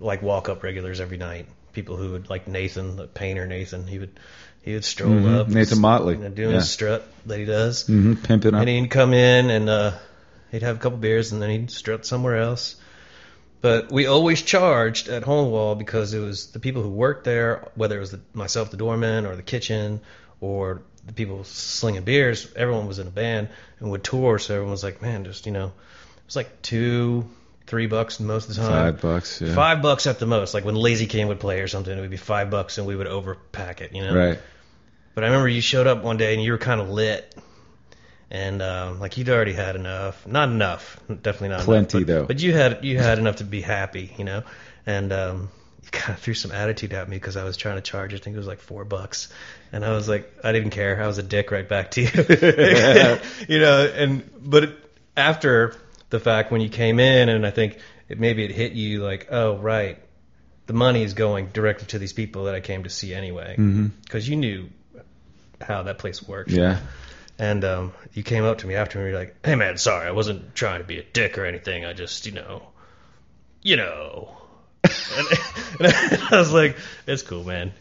[0.00, 1.46] like walk up regulars every night.
[1.72, 3.86] People who would like Nathan, the painter Nathan.
[3.86, 4.18] He would
[4.62, 6.14] he would stroll Mhm, up, Nathan Motley.
[6.16, 6.56] you know, doing Yeah.
[6.56, 7.86] his strut that he does.
[7.86, 8.60] hmm pimping up.
[8.60, 9.92] And he'd come in and uh,
[10.50, 12.74] he'd have a couple beers and then he'd strut somewhere else.
[13.62, 16.88] But we always charged at Hole in the Wall because it was the people who
[16.90, 20.00] worked there, whether it was the, myself, the doorman, or the kitchen,
[20.40, 22.52] or the people slinging beers.
[22.54, 25.52] Everyone was in a band and would tour, so everyone was like, "Man, just you
[25.52, 27.28] know, it was like two,
[27.66, 28.70] three bucks most of the time.
[28.94, 29.54] Five bucks, yeah.
[29.54, 30.54] Five bucks at the most.
[30.54, 32.96] Like when Lazy King would play or something, it would be five bucks, and we
[32.96, 33.94] would overpack it.
[33.94, 34.38] You know, Right.
[35.14, 37.34] but I remember you showed up one day and you were kind of lit,
[38.30, 40.26] and um, like you'd already had enough.
[40.26, 42.26] Not enough, definitely not Plenty, enough, but, though.
[42.26, 44.42] But you had you had enough to be happy, you know.
[44.86, 45.48] And um,
[45.92, 48.14] kind of threw some attitude at me because I was trying to charge.
[48.14, 49.28] I think it was like four bucks,
[49.72, 51.02] and I was like, I didn't care.
[51.02, 52.10] I was a dick right back to you,
[53.48, 53.86] you know.
[53.86, 54.76] And but
[55.16, 55.74] after
[56.10, 59.28] the fact, when you came in, and I think it maybe it hit you like,
[59.30, 59.98] oh right,
[60.66, 63.54] the money is going directly to these people that I came to see anyway,
[64.04, 64.68] because you knew
[65.60, 66.50] how that place worked.
[66.50, 66.80] Yeah.
[67.38, 70.10] And um, you came up to me after and you're like, "Hey man, sorry, I
[70.10, 71.86] wasn't trying to be a dick or anything.
[71.86, 72.62] I just, you know,
[73.62, 74.39] you know."
[74.84, 75.28] And,
[75.80, 77.72] and I was like, "It's cool, man.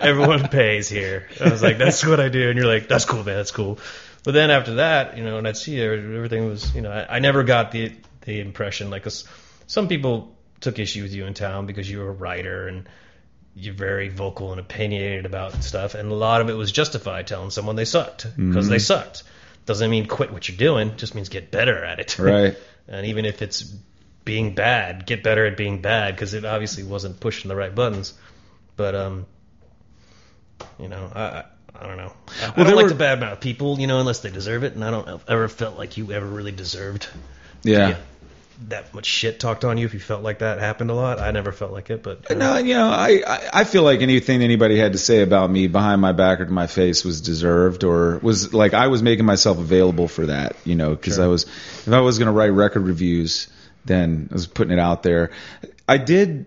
[0.00, 3.24] Everyone pays here." I was like, "That's what I do," and you're like, "That's cool,
[3.24, 3.36] man.
[3.36, 3.78] That's cool."
[4.24, 7.18] But then after that, you know, and I'd see everything was, you know, I, I
[7.18, 9.24] never got the the impression like 'cause
[9.66, 12.88] some people took issue with you in town because you were a writer and
[13.54, 17.50] you're very vocal and opinionated about stuff, and a lot of it was justified telling
[17.50, 18.80] someone they sucked because they mm-hmm.
[18.80, 19.24] sucked.
[19.66, 20.96] doesn't mean quit what you're doing.
[20.96, 22.18] Just means get better at it.
[22.18, 22.56] Right.
[22.88, 23.74] and even if it's
[24.28, 28.12] being bad, get better at being bad because it obviously wasn't pushing the right buttons.
[28.76, 29.26] But um,
[30.78, 31.44] you know, I.
[31.80, 32.12] I don't know.
[32.42, 34.74] I, I don't like were- to badmouth people, you know, unless they deserve it.
[34.74, 37.06] And I don't ever felt like you ever really deserved
[37.62, 37.98] Yeah.
[38.66, 39.86] that much shit talked on you.
[39.86, 42.02] If you felt like that happened a lot, I never felt like it.
[42.02, 45.20] But uh, No, you know, I, I I feel like anything anybody had to say
[45.22, 48.88] about me behind my back or to my face was deserved or was like I
[48.88, 51.24] was making myself available for that, you know, because Sure.
[51.26, 53.46] I was if I was going to write record reviews,
[53.88, 55.32] then I was putting it out there.
[55.88, 56.46] I did.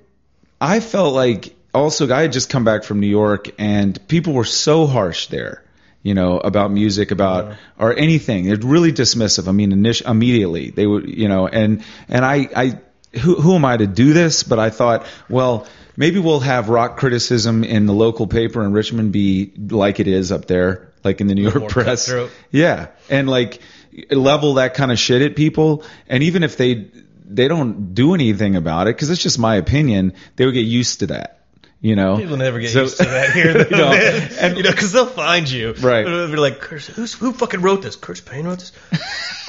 [0.62, 4.46] I felt like also I had just come back from New York and people were
[4.46, 5.64] so harsh there.
[6.04, 8.46] You know about music, about or anything.
[8.46, 9.48] They're really dismissive.
[9.48, 12.80] I mean, init- immediately they would, you know, and and I, I
[13.20, 14.42] who, who am I to do this?
[14.42, 19.12] But I thought, well, maybe we'll have rock criticism in the local paper in Richmond
[19.12, 22.12] be like it is up there, like in the New York press.
[22.50, 23.62] Yeah, and like
[24.10, 26.88] level that kind of shit at people, and even if they
[27.26, 31.00] they don't do anything about it, because it's just my opinion, they would get used
[31.00, 31.38] to that.
[31.84, 33.90] You know, People never get So- used to that here, though, They don't.
[33.90, 34.30] man.
[34.40, 35.74] And- you know, because they'll find you.
[35.80, 36.04] Right.
[36.06, 37.96] They'll be like, who's, who fucking wrote this?
[37.96, 38.72] Curtis Payne wrote this?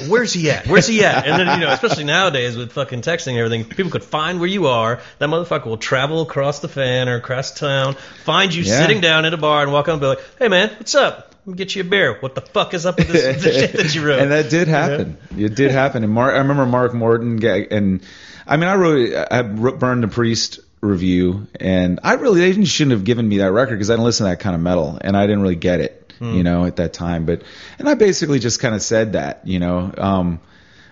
[0.09, 0.67] Where's he at?
[0.67, 1.27] Where's he at?
[1.27, 4.49] And then, you know, especially nowadays with fucking texting and everything, people could find where
[4.49, 5.01] you are.
[5.19, 8.81] That motherfucker will travel across the fan or across town, find you Yeah.
[8.81, 11.32] sitting down at a bar and walk up and be like, hey, man, what's up?
[11.45, 12.19] Let me get you a beer.
[12.21, 14.21] What the fuck is up with this, this shit that you wrote?
[14.21, 15.19] and that did happen.
[15.37, 16.05] It did happen.
[16.05, 18.01] And Mark, I remember Mark Morton, and
[18.47, 22.93] I mean, I wrote, I wrote- Burn the Priest review, and I really they shouldn't
[22.93, 25.17] have given me that record because I didn't listen to that kind of metal, and
[25.17, 27.27] I didn't really get it, you know, at that time.
[27.27, 27.43] But
[27.81, 29.93] and I basically just kind of said that, you know.
[29.99, 30.41] Um,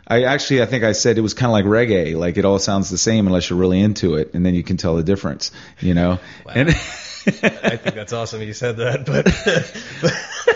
[0.08, 2.58] I actually, I think I said it was kind of like reggae, like it all
[2.58, 5.52] sounds the same unless you're really into it, and then you can tell the difference,
[5.78, 6.18] you know.
[6.52, 6.70] And
[7.26, 9.26] I think that's awesome you said that, but.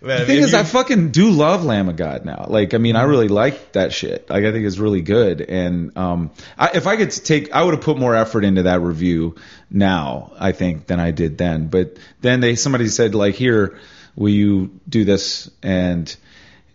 [0.00, 2.46] Man, The thing is, you- I fucking do love Lamb of God now.
[2.48, 4.28] Like, I mean, I really like that shit.
[4.28, 5.40] Like, I think it's really good.
[5.42, 8.80] And um, I, if I could take, I would have put more effort into that
[8.80, 9.36] review
[9.70, 10.32] now.
[10.38, 11.68] I think than I did then.
[11.68, 13.78] But then they somebody said like, here,
[14.16, 15.50] will you do this?
[15.62, 16.14] And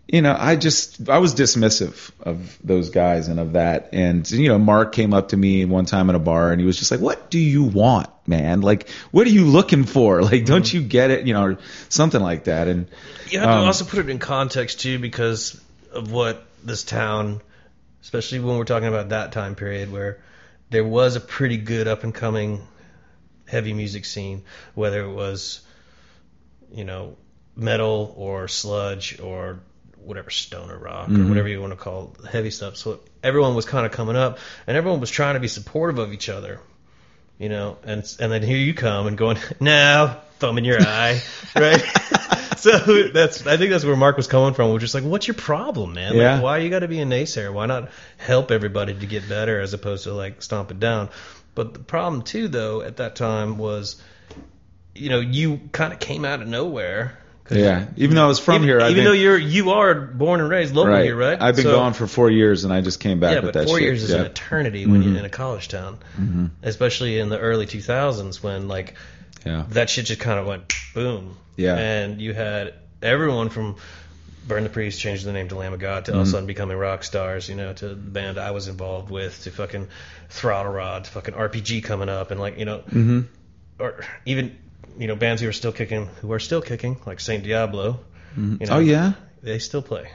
[0.08, 3.90] you know, I just I was dismissive of those guys and of that.
[3.92, 6.66] And you know, Mark came up to me one time in a bar and he
[6.66, 8.62] was just like, "What do you want, man?
[8.62, 10.22] Like, what are you looking for?
[10.28, 11.26] Like, don't you get it?
[11.26, 11.58] You know, or
[11.90, 12.86] something like that." And
[13.30, 15.60] You have to Um, also put it in context too, because
[15.92, 17.42] of what this town,
[18.02, 20.20] especially when we're talking about that time period where
[20.70, 22.66] there was a pretty good up and coming
[23.46, 24.42] heavy music scene,
[24.74, 25.60] whether it was,
[26.72, 27.16] you know,
[27.56, 29.60] metal or sludge or
[30.08, 31.28] whatever stoner rock or mm-hmm.
[31.28, 32.76] whatever you want to call heavy stuff.
[32.76, 36.12] So everyone was kind of coming up, and everyone was trying to be supportive of
[36.12, 36.60] each other
[37.38, 41.22] you know, and and then here you come and going, now thumb in your eye,
[41.56, 41.80] right?
[42.56, 44.72] so that's I think that's where Mark was coming from.
[44.72, 46.12] We're just like, what's your problem, man?
[46.12, 46.40] Like, Yeah.
[46.40, 47.52] why you got to be a naysayer?
[47.52, 51.10] Why not help everybody to get better as opposed to like stomp it down?
[51.54, 54.00] But the problem too, though, at that time was,
[54.94, 57.18] you know, you kind of came out of nowhere.
[57.50, 59.94] Yeah, even though I was from even, here, I've even been, though you're you are
[59.94, 61.40] born and raised local right, here, right?
[61.40, 63.60] I've been So- gone for four years and I just came back yeah, with but
[63.60, 63.84] that four shit.
[63.86, 64.18] years is yeah.
[64.20, 65.06] an eternity when Mhm.
[65.10, 66.46] you're in a college town, mm-hmm.
[66.62, 68.94] especially in the early 2000s when like
[69.46, 69.64] yeah.
[69.70, 71.36] that shit just kind of went boom.
[71.56, 71.76] Yeah.
[71.76, 73.76] And you had everyone from
[74.46, 76.28] Burn the Priest, changed the name to Lamb of God, to all of Mm-hmm.
[76.28, 79.50] a sudden becoming rock stars, you know, to the band I was involved with, to
[79.50, 79.88] fucking
[80.30, 83.20] Throttle Rod, to fucking RPG coming up, and like, you know, hmm
[83.78, 84.56] or even,
[84.98, 88.00] you know, bands who are still kicking, who are still kicking, like Saint Diablo.
[88.32, 88.52] Mm-hmm.
[88.52, 90.10] You oh, know, oh yeah, They still play.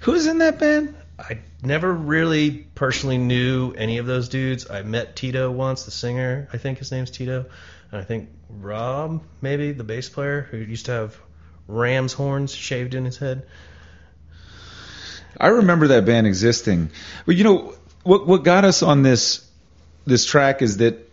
[0.00, 0.94] who's in that band?
[1.18, 4.68] I never really personally knew any of those dudes.
[4.68, 6.48] I met Tito once, the singer.
[6.52, 7.46] I think his name's Tito.
[7.92, 11.16] And I think Rob, maybe the bass player, who used to have
[11.68, 13.46] ram's horns shaved in his head.
[15.38, 16.90] I remember that band existing.
[17.26, 18.26] But you know what?
[18.26, 19.48] What got us on this
[20.06, 21.03] this track is that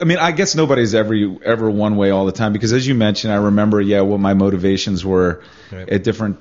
[0.00, 2.94] I, mean I guess nobody's ever ever one way all the time because as you
[2.94, 5.88] mentioned, I remember yeah what my motivations were Right.
[5.88, 6.38] at different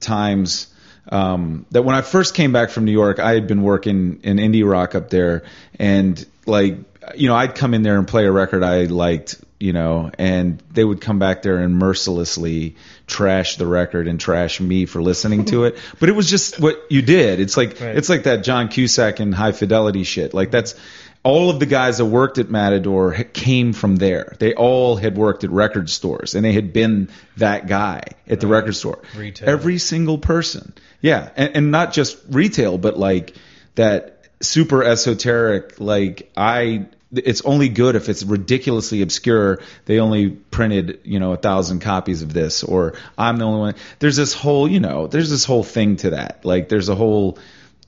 [0.00, 0.68] times.
[1.10, 4.36] Um, that when I first came back from New York, I had been working in
[4.36, 5.42] indie rock up there,
[5.78, 6.78] and like
[7.16, 10.62] you know I'd come in there and play a record I liked, you know, and
[10.70, 15.46] they would come back there and mercilessly trash the record and trash me for listening
[15.46, 15.78] to it.
[15.98, 17.40] But it was just what you did.
[17.40, 17.96] It's like Right.
[17.96, 20.32] it's like that John Cusack and High Fidelity shit.
[20.32, 20.74] Like that's
[21.22, 24.34] all of the guys that worked at Matador came from there.
[24.38, 28.46] They all had worked at record stores and they had been that guy at the
[28.46, 29.00] record store.
[29.16, 29.48] Retail.
[29.48, 30.72] Every single person.
[31.02, 33.34] Yeah, and, and not just retail, but like
[33.74, 35.78] that super esoteric.
[35.78, 39.60] Like I it's only good if it's ridiculously obscure.
[39.84, 43.74] They only printed, you know, a thousand copies of this, or I'm the only one.
[43.98, 46.44] There's this whole, you know, there's this whole thing to that.
[46.44, 47.38] Like, there's a whole,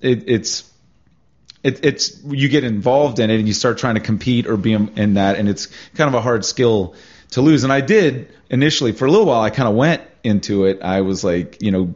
[0.00, 0.68] it, it's,
[1.62, 4.72] it, it's you get involved in it and you start trying to compete or be
[4.72, 6.94] in, that, and it's kind of a hard skill
[7.30, 7.64] to lose.
[7.64, 9.40] And I did initially for a little while.
[9.40, 10.82] I kind of went into it.
[10.82, 11.94] I was like, you know,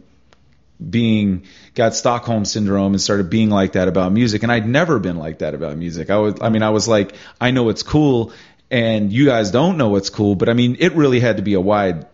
[0.79, 5.17] being got Stockholm syndrome and started being like that about music and I'd never been
[5.17, 6.11] like that about music.
[6.11, 8.33] I was I mean I was like I know it's cool
[8.71, 11.55] and you guys don't know what's cool, but I mean it really had to be
[11.55, 12.07] a wide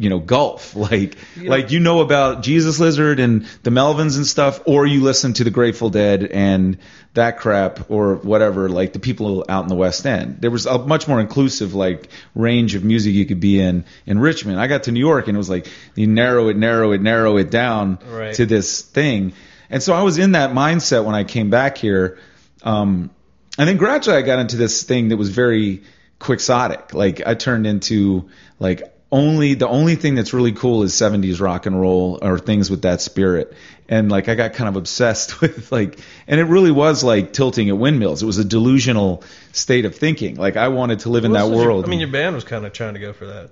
[0.00, 1.50] you know gulf like Yeah.
[1.50, 5.44] like you know about Jesus Lizard and the Melvins and stuff or you listen to
[5.44, 6.78] the Grateful Dead and
[7.14, 10.78] that crap or whatever like the people out in the West End there was a
[10.78, 14.84] much more inclusive like range of music you could be in in Richmond I got
[14.84, 17.98] to New York and it was like you narrow it narrow it narrow it down
[18.08, 18.34] Right.
[18.36, 19.32] to this thing
[19.68, 22.18] and so I was in that mindset when I came back here
[22.62, 23.10] um
[23.58, 25.82] and then gradually I got into this thing that was very
[26.20, 26.94] quixotic.
[26.94, 28.28] Like I turned into
[28.60, 32.70] like only the only thing that's really cool is 70s rock and roll or things
[32.70, 33.54] with that spirit.
[33.88, 37.68] And like I got kind of obsessed with like and it really was like tilting
[37.70, 38.22] at windmills.
[38.22, 40.36] It was a delusional state of thinking.
[40.36, 41.84] Like I wanted to live in Well, that was your- world.
[41.86, 43.50] I mean, your band was kind of trying to go for that.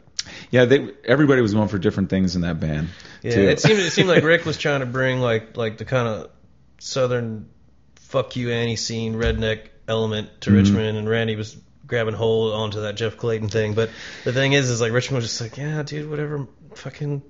[0.51, 2.89] yeah, they everybody was going for different things in that band.
[3.23, 3.41] Yeah, too.
[3.49, 6.31] it seemed it seemed like Rick was trying to bring like like the kind of
[6.81, 7.49] southern
[7.97, 10.59] fuck you Antiseen redneck element to Mm-hmm.
[10.59, 13.75] Richmond, and Randy was grabbing hold onto that Jeff Clayton thing.
[13.75, 13.91] But
[14.25, 17.23] the thing is, is like Richmond was just like, yeah, dude, whatever, fucking.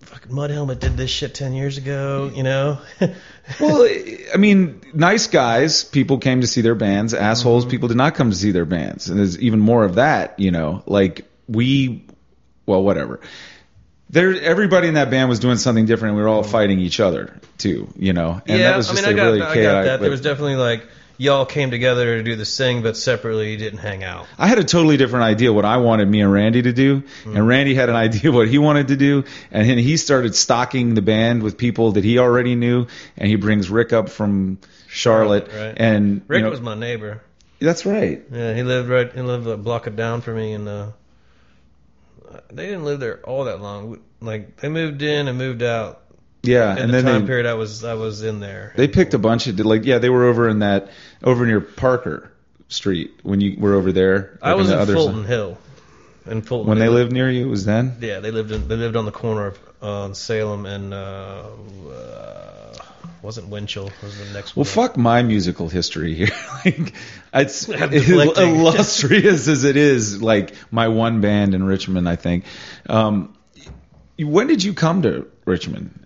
[0.00, 2.80] Fucking Mud Helmet did this shit ten years ago, you know.
[3.60, 3.88] well,
[4.34, 7.14] I mean, nice guys, people came to see their bands.
[7.14, 7.70] Assholes, mm-hmm.
[7.70, 9.08] people did not come to see their bands.
[9.08, 10.82] And there's even more of that, you know.
[10.86, 12.04] Like we,
[12.66, 13.20] well, whatever.
[14.10, 16.10] There, everybody in that band was doing something different.
[16.10, 16.50] and We were all mm-hmm.
[16.50, 18.42] fighting each other too, you know.
[18.44, 20.00] And yeah, that was I just mean, I a got, really I got that.
[20.00, 20.84] There was definitely like
[21.22, 24.26] y'all came together to do this thing, but separately you didn't hang out.
[24.38, 27.36] I had a totally different idea what I wanted me and Randy to do, Hmm.
[27.36, 30.94] and Randy had an idea what he wanted to do, and then he started stocking
[30.94, 34.58] the band with people that he already knew, and he brings Rick up from
[34.88, 35.74] Charlotte, Charlotte, right.
[35.78, 37.22] and you Rick know- was my neighbor.
[37.60, 38.22] that's right.
[38.32, 39.12] Yeah, he lived right.
[39.12, 40.86] He lived a block it down from me, and uh,
[42.52, 44.00] they didn't live there all that long.
[44.20, 46.01] Like they moved in and moved out.
[46.42, 48.72] Yeah, In and the then time they period I was I was in there.
[48.76, 50.90] they picked a bunch of like yeah they were over in that
[51.22, 52.32] over near Parker
[52.68, 54.38] Street when you were over there.
[54.42, 55.26] I was in other Fulton side.
[55.28, 55.58] Hill.
[56.26, 56.68] In Fulton.
[56.68, 57.46] when they lived near you.
[57.46, 57.96] It was then.
[58.00, 61.42] Yeah, they lived in they lived on the corner of uh, Salem and uh,
[61.90, 62.74] uh,
[63.22, 64.72] wasn't Winchell was the next Well, one.
[64.72, 66.28] fuck my musical history here.
[66.64, 66.92] like,
[67.34, 70.20] it's illustrious as it is.
[70.22, 72.44] Like my one band in Richmond, I think.
[72.88, 73.36] Um,
[74.18, 76.01] when did you come to Richmond?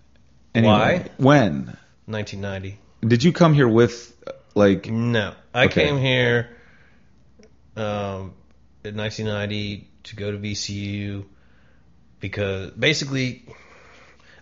[0.65, 1.05] Why?
[1.17, 2.77] When 1990.
[3.05, 4.13] did you come here with?
[4.55, 5.85] Like, No, I Okay.
[5.85, 6.49] came here
[7.75, 8.33] um,
[8.83, 11.25] in 1990 to go to VCU
[12.19, 13.43] because basically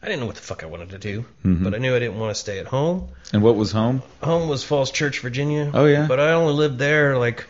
[0.02, 1.64] I didn't know what the fuck I wanted to do, Mhm.
[1.64, 3.10] but I knew I didn't want to stay at home.
[3.34, 4.04] and what was home?
[4.24, 5.72] Home was Falls Church, Virginia.
[5.74, 6.06] Oh, yeah?
[6.08, 7.46] but I only lived there like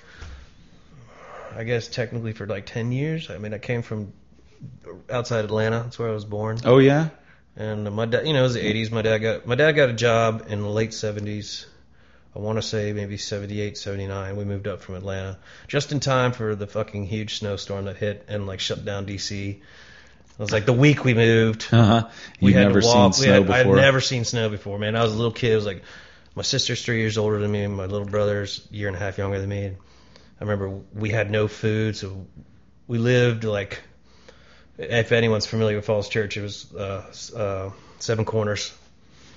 [1.58, 3.30] I guess technically for like 10 years.
[3.30, 4.12] I mean, I came from
[5.10, 5.82] outside Atlanta.
[5.84, 6.58] That's where I was born.
[6.65, 7.10] Oh yeah.
[7.58, 8.91] And my dad, you know, it was the 80s.
[8.91, 11.65] My dad got my dad got a job in the late 70s.
[12.36, 14.36] I want to say maybe 78, 79.
[14.36, 15.38] We moved up from Atlanta
[15.68, 19.52] just in time for the fucking huge snowstorm that hit and like shut down DC.
[19.52, 19.62] It
[20.38, 21.70] was like the week we moved.
[21.72, 22.10] Uh huh.
[22.41, 24.78] We You've had never to seen we snow had, I had never seen snow before,
[24.78, 24.98] man.
[24.98, 25.54] I was a little kid.
[25.54, 25.84] I was like,
[26.36, 29.00] my sister's three years older than me, and my little brother's a year and a
[29.00, 29.63] half younger than me.
[29.63, 29.78] And
[30.41, 32.28] I remember we had no food, so
[32.86, 33.82] we lived like,
[34.78, 38.72] if anyone's familiar with Falls Church, it was uh, uh, Seven Corners.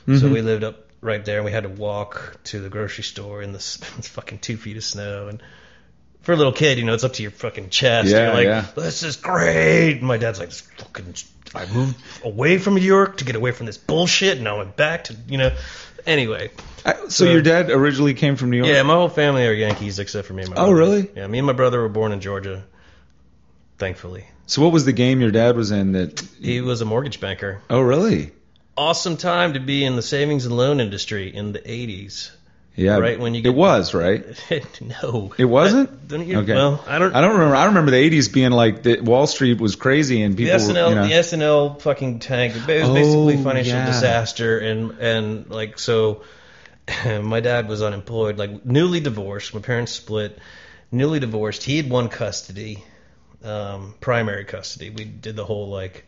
[0.07, 0.33] So Mhm.
[0.33, 3.53] we lived up right there, and we had to walk to the grocery store in
[3.53, 5.29] this fucking two feet of snow.
[5.29, 5.43] And
[6.23, 8.09] for a little kid, you know, it's up to your fucking chest.
[8.09, 8.67] Yeah, You're like, yeah.
[8.75, 9.93] this is great.
[9.99, 11.15] And my dad's like, this fucking,
[11.55, 14.77] I moved away from New York to get away from this bullshit, and I went
[14.77, 15.55] back to, you know.
[16.07, 16.51] Anyway,
[16.87, 18.69] I- so, So- your dad originally came from New York.
[18.69, 20.75] yeah, my whole family are Yankees except for me and my Oh, brother.
[20.77, 21.11] really?
[21.15, 22.65] Yeah, me and my brother were born in Georgia,
[23.79, 24.25] thankfully.
[24.47, 26.21] So what was the game your dad was in that?
[26.41, 27.61] He was a mortgage banker.
[27.71, 28.33] Oh really?
[28.77, 32.31] Awesome time to be in the savings and loan industry in the 80s.
[32.77, 32.99] Yeah.
[32.99, 34.25] Right, when you it was right.
[35.03, 35.33] no.
[35.37, 36.07] It wasn't?
[36.07, 36.55] Don't you- Okay.
[36.55, 37.13] Well, I don't.
[37.13, 37.57] I don't remember.
[37.57, 40.63] I remember the '80s being like the Wall Street was crazy and people the.
[40.63, 42.55] S&L, were, you know, the S&L fucking tank.
[42.55, 43.87] It was Oh, basically financial yeah.
[43.87, 46.23] disaster, and and like so,
[47.21, 49.55] my dad was unemployed, like newly divorced.
[49.55, 50.39] My parents split,
[50.93, 51.65] newly divorced.
[51.65, 52.85] He had won custody,
[53.45, 54.91] um, primary custody.
[54.91, 56.05] We did the whole like,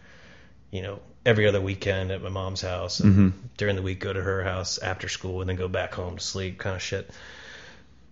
[0.70, 3.32] you know, every other weekend at my mom's house, and Mhm.
[3.56, 6.22] during the week go to her house after school, and then go back home to
[6.24, 7.10] sleep, kind of shit.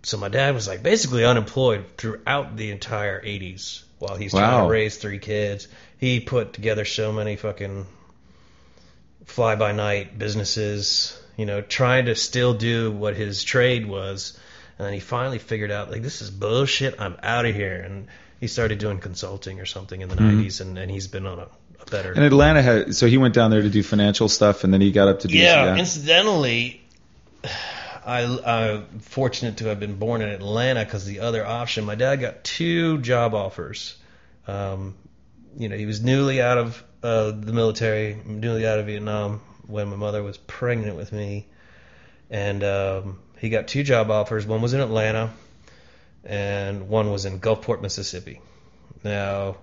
[0.01, 4.71] so my dad was like basically unemployed throughout the entire 80s while he's trying to
[4.71, 5.67] raise three kids.
[5.97, 7.85] He put together so many fucking
[9.25, 14.37] fly by night businesses, you know, trying to still do what his trade was.
[14.77, 16.99] And then he finally figured out, like, this is bullshit.
[17.01, 17.81] I'm out of here.
[17.81, 18.07] And
[18.39, 21.47] he started doing consulting or something in the 90s, and, and he's been on a,
[21.81, 22.13] a better.
[22.13, 24.91] And Atlanta had so he went down there to do financial stuff, and then he
[24.91, 26.81] got up to do Yeah, incidentally,
[28.05, 32.17] I, I'm fortunate to have been born in Atlanta because the other option, my dad
[32.17, 33.97] got two job offers.
[34.47, 34.95] Um,
[35.57, 39.89] you know, he was newly out of uh, the military, newly out of Vietnam when
[39.89, 41.45] my mother was pregnant with me,
[42.29, 44.45] and um, he got two job offers.
[44.45, 45.31] One was in Atlanta,
[46.29, 48.39] and one was in Gulfport, Mississippi.
[49.03, 49.57] Now,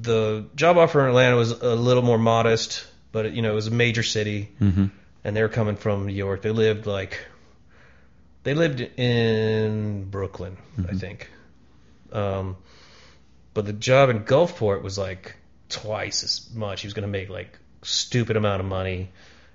[0.00, 3.66] the job offer in Atlanta was a little more modest, but you know, it was
[3.66, 4.86] a major city hmm
[5.24, 6.42] and they were coming from New York.
[6.42, 7.24] They lived like
[8.42, 10.56] they lived in Brooklyn,
[10.88, 11.30] I think.
[12.12, 12.56] Um,
[13.54, 15.36] but the job in Gulfport was like
[15.68, 16.80] twice as much.
[16.80, 19.10] He was going to make like stupid amount of money,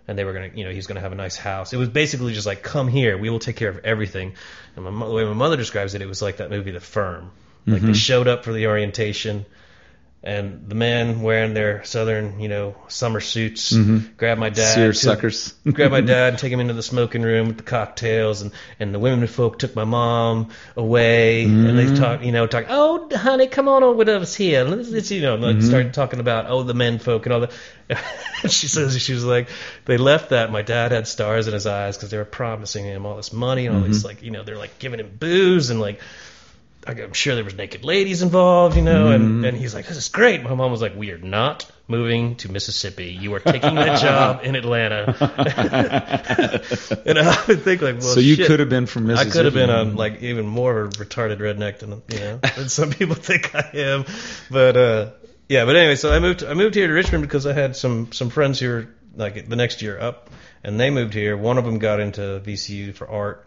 [0.07, 1.73] and they were going to, you know, he was going to have a nice house.
[1.73, 4.33] It was basically just like, come here, we will take care of everything.
[4.75, 7.31] And my, the way my mother describes it, it was like that movie, The Firm.
[7.65, 7.93] Like they mm-hmm.
[7.93, 9.45] showed up for the orientation.
[10.23, 14.13] And the men wearing their southern, you know, summer suits mm-hmm.
[14.17, 14.73] grab my dad.
[14.73, 15.53] Sears took- suckers.
[15.71, 18.93] grabbed my dad and take him into the smoking room with the cocktails and and
[18.93, 21.95] the women folk took my mom away and they mm-hmm.
[21.95, 24.63] talk you know talk oh honey come on over with us here.
[24.63, 25.67] Let's, let's you know like mm-hmm.
[25.67, 27.51] started talking about oh the men folk and all that.
[28.49, 29.49] She says she was like
[29.85, 30.51] they left that.
[30.51, 33.65] My dad had stars in his eyes because they were promising him all this money
[33.65, 36.01] and all these like you know they're like giving him booze and like
[36.89, 40.09] I'm sure there was naked ladies involved, you know, and, and he's like, "This is
[40.09, 43.07] great." My mom was like, "We are not moving to Mississippi.
[43.07, 45.05] You are taking that job in Atlanta."
[47.05, 48.47] and I would think like, "Well, so you shit.
[48.47, 49.29] could have been from Mississippi.
[49.29, 52.37] I could have been a like even more of a retarded redneck than you know
[52.37, 54.05] than some people think I am,
[54.49, 55.09] but uh,
[55.49, 55.65] yeah.
[55.65, 58.29] But anyway, so I moved I moved here to Richmond because I had some some
[58.29, 60.29] friends who were like the next year up,
[60.63, 61.35] and they moved here.
[61.35, 63.45] One of them got into VCU for art,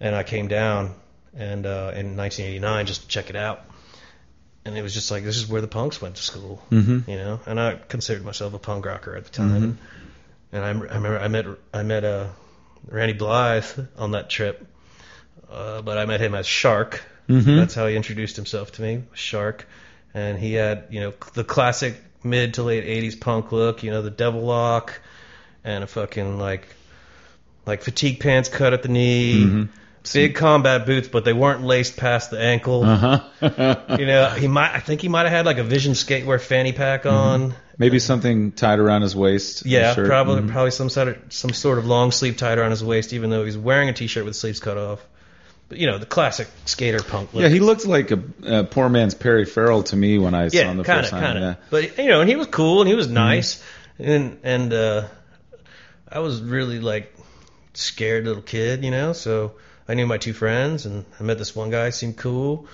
[0.00, 0.94] and I came down
[1.36, 3.64] and uh, in 1989 just to check it out.
[4.64, 7.06] And it was just like this is where the punks went to school, Mhm.
[7.06, 7.40] you know.
[7.46, 9.78] And I considered myself a punk rocker at the time.
[10.52, 12.28] And I, I remember I met I met uh,
[12.88, 13.66] Randy Blythe
[13.98, 14.66] on that trip,
[15.50, 17.02] uh, but I met him as Shark.
[17.28, 17.56] Mhm.
[17.56, 19.66] That's how he introduced himself to me, Shark.
[20.14, 24.00] And he had you know the classic mid to late '80s punk look, you know,
[24.00, 24.98] the devil lock,
[25.62, 26.68] and a fucking like
[27.66, 29.68] like fatigue pants cut at the knee, Mhm.
[30.12, 32.84] Big combat boots, but they weren't laced past the ankle.
[32.84, 33.20] Uh-huh.
[33.98, 36.72] You know, he might I think he might have had like a Vision skatewear fanny
[36.72, 37.54] pack on.
[37.78, 39.66] Maybe something tied around his waist.
[39.66, 40.50] Yeah, probably Mhm.
[40.52, 43.44] probably some sort of some sort of long sleeve tied around his waist, even though
[43.44, 45.04] he's wearing a t-shirt with sleeves cut off.
[45.68, 47.42] But you know, the classic skater punk look.
[47.42, 50.58] Yeah, he looked like a, a poor man's Perry Farrell to me when I saw
[50.58, 51.22] him the kind first time.
[51.22, 51.42] kind of.
[51.44, 51.54] yeah.
[51.70, 53.62] But you know, and he was cool and he was nice,
[53.98, 55.06] and and uh,
[56.08, 57.14] I was really like
[57.72, 59.12] scared little kid, you know.
[59.14, 59.54] So
[59.88, 62.66] I knew my two friends, and I met this one guy, seemed cool.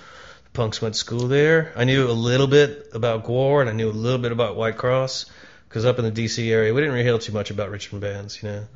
[0.45, 1.73] The Punks went to school there.
[1.75, 4.77] I knew a little bit about Gore, and I knew a little bit about White
[4.77, 5.25] Cross,
[5.67, 6.51] because up in the D.C.
[6.51, 8.67] area, we didn't really hear too much about Richmond bands, you know.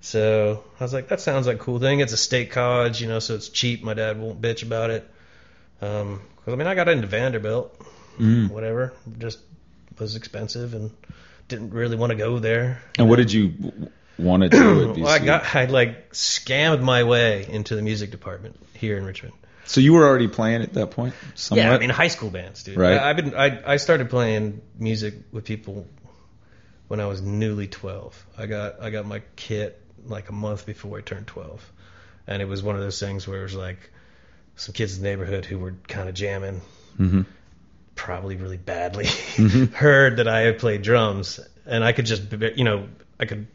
[0.00, 2.00] So I was like, that sounds like a cool thing.
[2.00, 3.82] It's a state college, you know, so it's cheap.
[3.82, 5.10] My dad won't bitch about it.
[5.80, 7.74] Um 'cause I mean, I got into Vanderbilt,
[8.18, 8.50] Mm.
[8.50, 8.92] whatever.
[9.18, 9.38] Just
[9.98, 10.90] was expensive and
[11.48, 12.82] didn't really want to go there.
[12.98, 13.54] And what did you
[14.18, 15.02] want to do at BC?
[15.02, 19.34] Well, I got I like scammed my way into the music department here in Richmond.
[19.64, 21.14] so you were already playing at that point?
[21.34, 21.64] Somewhat?
[21.64, 22.76] Yeah, I mean high school bands, dude.
[22.76, 22.96] Right.
[22.98, 25.86] I, I've been I I started playing music with people
[26.88, 28.26] when I was newly 12.
[28.38, 31.72] I got I got my kit like a month before I turned 12.
[32.26, 33.90] And it was one of those things where it was like
[34.56, 36.60] some kids in the neighborhood who were kind of jamming
[37.00, 37.26] Mhm.
[37.96, 39.72] probably really badly Mhm.
[39.84, 42.86] heard that I had played drums and I could just you know
[43.18, 43.46] I could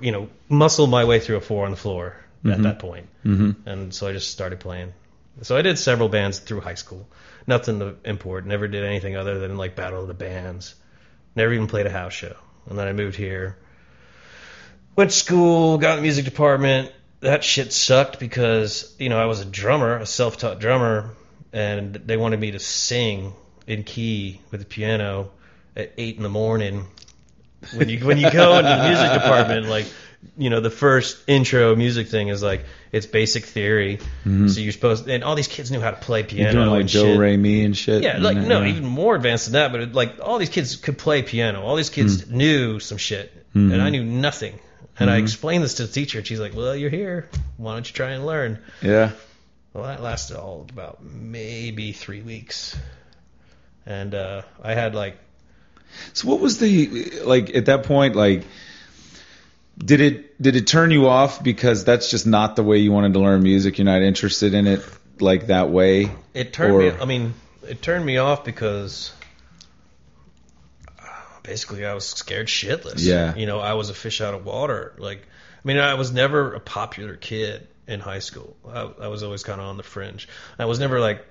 [0.00, 2.62] you know muscle my way through a four on the floor at Mhm.
[2.62, 3.56] that point Mhm.
[3.66, 4.92] and so I just started playing.
[5.42, 7.08] So I did several bands through high school.
[7.46, 8.46] Nothing to import.
[8.46, 10.74] Never did anything other than like battle of the bands.
[11.34, 12.34] Never even played a house show.
[12.68, 13.56] And then I moved here.
[14.96, 16.92] Went to school, got in the music department.
[17.20, 21.10] That shit sucked because you know I was a drummer, a self-taught drummer,
[21.52, 23.32] and they wanted me to sing
[23.66, 25.30] in key with the piano
[25.76, 26.86] at eight in the morning.
[27.74, 29.86] When you when you go into the music department, like
[30.36, 33.98] you know the first intro music thing is like it's basic theory.
[34.24, 36.36] So you're supposed and all these kids knew how to play Mm-hmm.
[36.36, 37.18] You're piano doing like and.
[37.18, 38.02] Ray Me and shit.
[38.02, 39.72] Yeah, like no, uh, even more advanced than that.
[39.72, 41.62] But it, like all these kids could play piano.
[41.62, 42.36] All these kids Hmm.
[42.36, 44.58] knew some shit, and I knew nothing.
[44.98, 47.28] And I explained this to the teacher, and she's like, "Well, you're here.
[47.56, 49.12] Why don't you try and learn?" Yeah.
[49.72, 52.76] Well, that lasted all about maybe three weeks,
[53.86, 55.16] and uh, I had like
[56.12, 58.44] So what was the like at that point like
[59.78, 63.14] did it did it turn you off because that's just not the way you wanted
[63.14, 64.84] to learn music you're not interested in it
[65.20, 66.90] like that way It turned Or- me.
[67.00, 67.34] I mean,
[67.68, 69.12] it turned me off because
[70.98, 71.02] uh,
[71.42, 73.04] basically I was scared shitless.
[73.04, 73.34] Yeah.
[73.34, 74.94] You know, I was a fish out of water.
[74.98, 78.56] Like, I mean, I was never a popular kid in high school.
[78.68, 80.28] I, I was always kind of on the fringe.
[80.58, 81.24] I was never like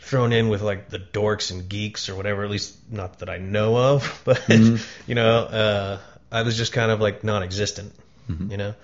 [0.00, 2.44] thrown in with like the dorks and geeks or whatever.
[2.44, 4.22] At least not that I know of.
[4.24, 5.98] But you know, uh,
[6.30, 7.92] I was just kind of like non-existent.
[8.28, 8.74] You know,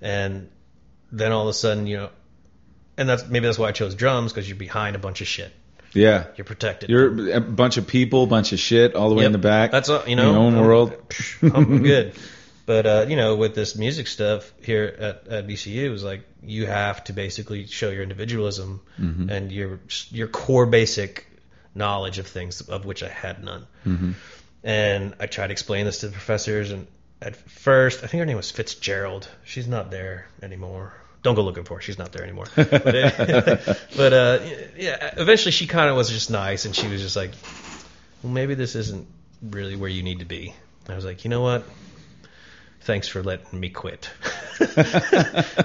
[0.00, 0.48] and
[1.12, 2.08] then all of a sudden, you know,
[2.96, 5.52] and that's maybe that's why I chose drums because you're behind a bunch of shit.
[5.92, 6.88] yeah You're protected.
[6.88, 9.88] you're a bunch of people bunch of shit all the way in the back That's
[9.90, 10.30] all, you know.
[10.30, 10.94] your own I'm- world
[11.42, 12.14] I'm good.
[12.70, 16.22] But uh, you know, with this music stuff here at, at VCU, it was like
[16.40, 19.28] you have to basically show your individualism Mm-hmm.
[19.28, 21.26] and your your core basic
[21.74, 23.66] knowledge of things of which I had none.
[23.84, 24.12] Mm-hmm.
[24.62, 26.86] And I tried to explain this to the professors, and
[27.20, 29.28] at first, I think her name was Fitzgerald.
[29.42, 30.92] She's not there anymore.
[31.24, 31.80] Don't go looking for her.
[31.80, 32.46] She's not there anymore.
[32.54, 32.70] But,
[33.96, 34.38] but uh,
[34.76, 37.32] yeah, eventually she kind of was just nice, and she was just like,
[38.22, 39.08] well, maybe this isn't
[39.42, 40.54] really where you need to be.
[40.88, 41.64] I was like, you know what?
[42.80, 44.10] Thanks for letting me quit.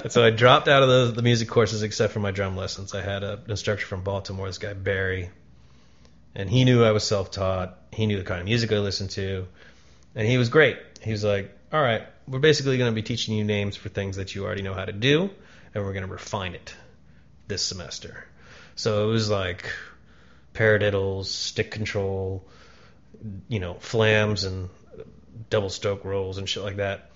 [0.10, 2.94] So I dropped out of the, the music courses except for my drum lessons.
[2.94, 5.30] I had a, an instructor from Baltimore, this guy Barry,
[6.34, 7.78] and he knew I was self-taught.
[7.92, 9.48] He knew the kind of music I listened to,
[10.16, 10.78] and he was great.
[11.02, 14.18] He was like, "All right, we're basically going to be teaching you names for things
[14.18, 15.30] that you already know how to do,
[15.74, 16.74] and we're going to refine it
[17.48, 18.26] this semester."
[18.76, 19.70] So it was like
[20.54, 22.46] paradiddles, stick control,
[23.50, 24.70] you know, flams and
[25.50, 27.10] double stroke rolls and shit like that.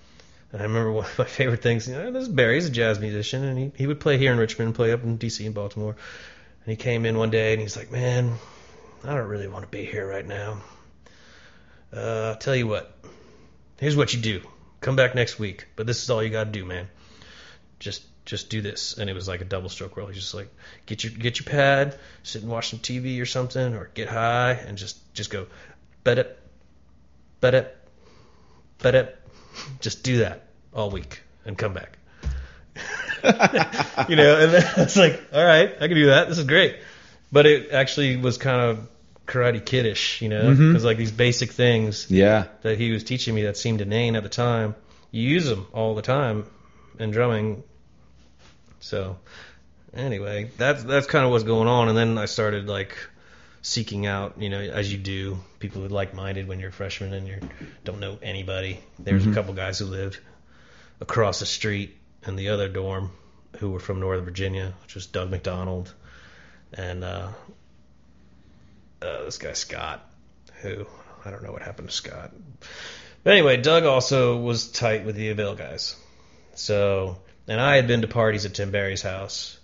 [0.52, 1.88] And I remember one of my favorite things.
[1.88, 4.40] You know, this is Barry's a jazz musician, and he he would play here in
[4.40, 5.46] Richmond, play up in D.C.
[5.46, 5.96] and Baltimore.
[6.66, 8.36] And he came in one day, and he's like, "Man,
[9.04, 10.62] I don't really want to be here right now.
[11.96, 12.96] Uh, I'll tell you what.
[13.80, 14.42] Here's what you do.
[14.82, 16.90] Come back next week, but this is all you got to do, man.
[17.80, 20.08] Just just do this." And it was like a double stroke roll.
[20.08, 20.52] He's just like,
[20.88, 24.54] "Get your get your pad, sit and watch some TV or something, or get high,
[24.54, 25.48] and just just go,
[26.04, 26.40] bet it,
[27.42, 27.78] bet it,
[28.82, 29.16] bet it."
[29.80, 31.98] Just do that all week and come back.
[34.10, 36.30] you know, and then I was like, all right, I can do that.
[36.30, 36.78] This is great.
[37.32, 38.90] But it actually was kind of
[39.28, 40.70] karate kiddish, you know, mm-hmm.
[40.70, 44.24] because like these basic things yeah that he was teaching me that seemed inane at
[44.24, 44.76] the time,
[45.12, 46.46] you use them all the time
[46.98, 47.64] in drumming.
[48.80, 49.18] So
[49.94, 51.90] anyway, that's that's kind of what's going on.
[51.90, 52.98] And then I started like
[53.62, 57.14] seeking out, you know, as you do, people who are like-minded when you're a freshman
[57.14, 57.40] and you
[57.84, 58.80] don't know anybody.
[58.98, 60.20] There's a couple guys who lived
[61.02, 63.12] across the street in the other dorm
[63.58, 65.94] who were from Northern Virginia, which was Doug McDonald
[66.74, 67.30] and uh,
[69.02, 70.08] uh, this guy Scott,
[70.62, 70.86] who
[71.26, 72.32] I don't know what happened to Scott.
[73.24, 75.96] But anyway, Doug also was tight with the Avail guys.
[76.56, 79.59] So, and I had been to parties at Tim Barry's house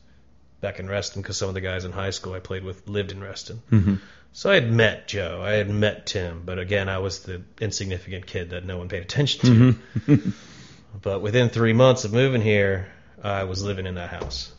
[0.66, 3.12] back in Reston because some of the guys in high school I played with lived
[3.12, 3.62] in Reston.
[3.72, 3.96] mm-hmm.
[4.34, 8.26] So I had met Joe, I had met Tim, but again, I was the insignificant
[8.26, 10.34] kid that no one paid attention to.
[11.02, 12.88] but within three months of moving here,
[13.24, 14.52] I was living in that house.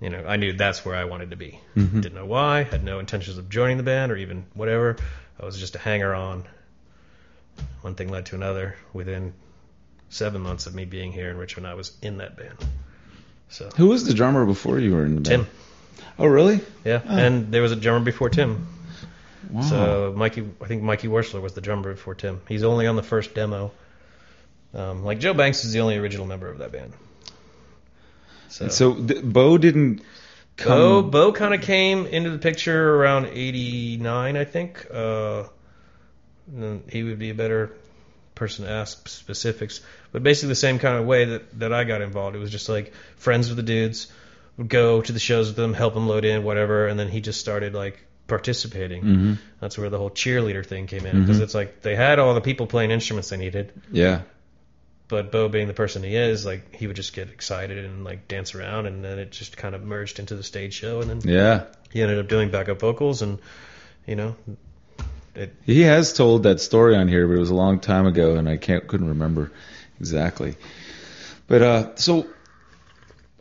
[0.00, 1.60] You know, I knew that's where I wanted to be.
[2.00, 4.96] Didn't know why, had no intentions of joining the band or even whatever.
[5.40, 6.44] I was just a hanger on.
[7.82, 8.76] One thing led to another.
[8.92, 9.34] Within
[10.08, 12.56] seven months of me being here in Richmond, I was in that band.
[13.48, 17.00] So who was the drummer before you were in the band Tim, oh really yeah,
[17.06, 18.66] and there was a drummer before Tim.
[19.50, 22.40] wow So Mikey, I think Mikey Worsler was the drummer before Tim.
[22.48, 23.72] He's only on the first demo.
[24.74, 26.92] Um, like Joe Banks is the only original member of that band.
[28.48, 30.02] So, so th- Bo didn't
[30.56, 34.86] come Bo Bo kind of came into the picture around '89, I think.
[34.92, 35.44] Uh,
[36.88, 37.72] he would be a better
[38.36, 39.80] person asked specifics,
[40.12, 42.36] but basically the same kind of way that that I got involved.
[42.36, 44.06] It was just like friends with the dudes,
[44.56, 47.20] would go to the shows with them, help them load in, whatever, and then he
[47.20, 49.02] just started like participating.
[49.02, 52.34] hmm That's where the whole cheerleader thing came in because it's like they had all
[52.34, 54.22] the people playing instruments they needed, yeah.
[55.08, 58.28] But Bo being the person he is, like he would just get excited and like
[58.28, 61.20] dance around, and then it just kind of merged into the stage show, and then
[61.24, 61.64] yeah.
[61.90, 63.38] he ended up doing backup vocals, and
[64.06, 64.36] you know,
[65.36, 68.36] it He has told that story on here, but it was a long time ago,
[68.36, 69.52] and I can't couldn't remember
[70.00, 70.56] exactly.
[71.46, 72.26] But uh, so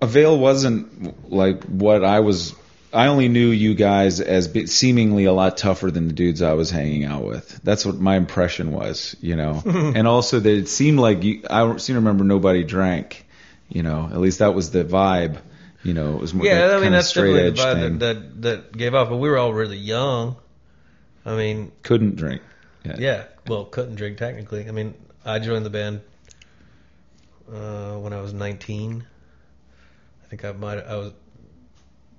[0.02, 2.54] Avail wasn't like what I was
[2.96, 6.72] I only knew you guys as seemingly a lot tougher than the dudes I was
[6.72, 7.60] hanging out with.
[7.62, 9.62] That's what my impression was, you know.
[9.66, 13.26] and also that it seemed like you, I seem to remember nobody drank,
[13.68, 14.10] you know.
[14.10, 15.40] At least that was the vibe,
[15.84, 16.16] you know.
[16.16, 17.98] It was more Yeah, that I mean that's straight definitely edge the vibe thing.
[18.00, 19.10] that, that that gave off.
[19.10, 20.38] But we were all really young.
[21.26, 22.42] I mean, Couldn't drink.
[22.84, 23.26] yeah.
[23.48, 24.68] Well, couldn't drink technically.
[24.68, 26.02] I mean, I joined the band
[27.52, 29.06] uh, when I was 19.
[30.24, 30.80] I think I might.
[30.80, 31.14] I was.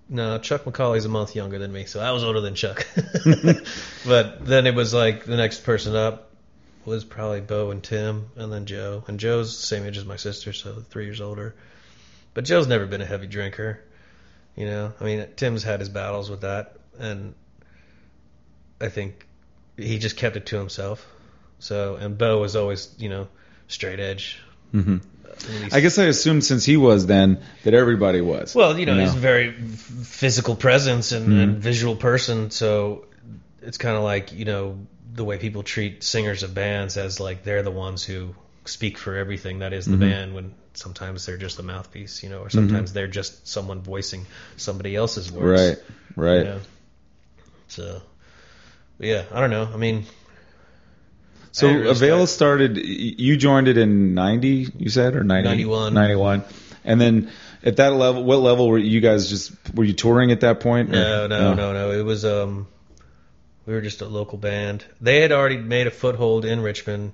[0.09, 2.87] No, Chuck McCauley's a month younger than me, so I was older than Chuck.
[4.07, 6.31] but then it was like the next person up
[6.85, 9.03] was probably Bo and Tim, and then Joe.
[9.09, 11.57] And Joe's the same age as my sister, so three years older.
[12.35, 13.83] But Joe's never been a heavy drinker.
[14.55, 17.35] You know, I mean, Tim's had his battles with that, and
[18.81, 19.27] I think
[19.77, 21.07] he just kept it to himself.
[21.59, 23.29] So, and Bo was always, you know,
[23.69, 24.41] straight edge.
[24.73, 24.99] hmm
[25.71, 28.55] I guess I assumed since he was then that everybody was.
[28.55, 31.43] Well, you know, You he's a very physical presence and, Mhm.
[31.43, 33.05] and visual person, so
[33.61, 34.79] it's kind of like you know
[35.15, 39.15] the way people treat singers of bands as like they're the ones who speak for
[39.17, 40.01] everything that is the Mhm.
[40.01, 40.35] band.
[40.35, 44.25] When sometimes they're just a mouthpiece, you know, or sometimes they're just someone voicing
[44.57, 45.61] somebody else's words.
[45.61, 45.79] right,
[46.17, 46.39] right.
[46.39, 46.61] You know?
[47.69, 48.03] So,
[48.99, 49.69] but yeah, I don't know.
[49.73, 50.05] I mean,
[51.53, 52.77] So I really Avail start- started.
[52.79, 55.95] You joined it in ninety, you said, or 90, 91.
[55.95, 56.45] 91.
[56.85, 57.31] and then
[57.63, 59.53] at that level, what level were you guys just?
[59.75, 60.91] Were you touring at that point?
[60.91, 61.91] or- No, no, no, no.
[61.93, 62.67] It was um,
[63.67, 64.85] we were just a local band.
[65.01, 67.13] They had already made a foothold in Richmond.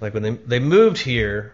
[0.00, 1.52] Like when they they moved here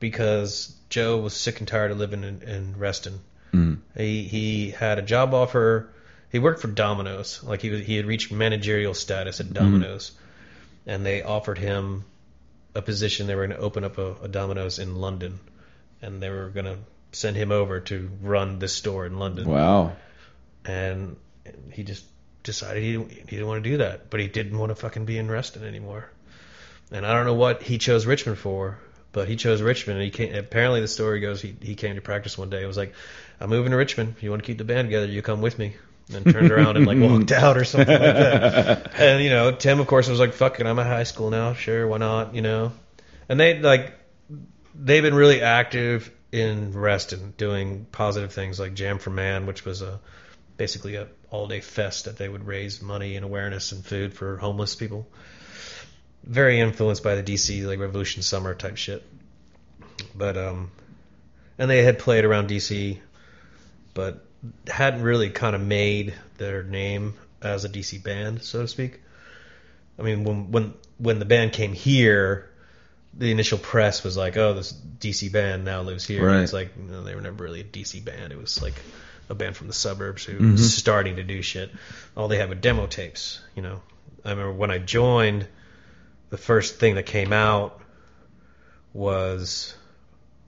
[0.00, 3.20] because Joe was sick and tired of living in, in Reston.
[3.52, 3.78] Mm.
[3.96, 5.88] He he had a job offer.
[6.30, 7.42] He worked for Domino's.
[7.42, 10.90] Like he was, he had reached managerial status at Domino's, mm-hmm.
[10.90, 12.04] and they offered him
[12.74, 13.26] a position.
[13.26, 15.40] They were going to open up a, a Domino's in London,
[16.02, 16.78] and they were going to
[17.12, 19.96] send him over to run this store in London Wow.
[20.64, 21.16] and
[21.72, 22.04] he just
[22.42, 25.04] decided he didn't, he didn't want to do that, but he didn't want to fucking
[25.04, 26.10] be in Reston anymore.
[26.90, 28.78] And I don't know what he chose Richmond for,
[29.12, 29.98] but he chose Richmond.
[29.98, 32.62] And he came, apparently the story goes he he came to practice one day.
[32.62, 32.94] It was like,
[33.40, 34.16] I'm moving to Richmond.
[34.20, 35.06] You want to keep the band together?
[35.06, 35.76] You come with me.
[36.10, 38.92] And then turned around and like walked out or something like that.
[38.98, 41.52] And you know, Tim of course was like, "Fuck it, I'm at high school now.
[41.54, 42.72] Sure, why not?" You know.
[43.28, 43.92] And they like
[44.74, 49.82] they've been really active in Reston, doing positive things like Jam for Man, which was
[49.82, 50.00] a
[50.56, 54.38] basically a all day fest that they would raise money and awareness and food for
[54.38, 55.06] homeless people.
[56.24, 59.04] Very influenced by the DC like Revolution Summer type shit.
[60.14, 60.70] But um
[61.58, 62.98] and they had played around DC
[63.98, 64.24] but
[64.66, 69.00] hadn't really kind of made their name as a DC band, so to speak.
[69.98, 72.50] I mean when when when the band came here
[73.14, 76.42] the initial press was like, "Oh, this DC band now lives here." Right.
[76.42, 78.32] It's like, no, they were never really a DC band.
[78.32, 78.74] It was like
[79.28, 80.52] a band from the suburbs who Mhm.
[80.52, 81.70] was starting to do shit.
[82.16, 83.40] All they had were demo tapes.
[83.56, 83.82] You know,
[84.24, 85.48] I remember when I joined,
[86.30, 87.80] the first thing that came out
[88.92, 89.74] was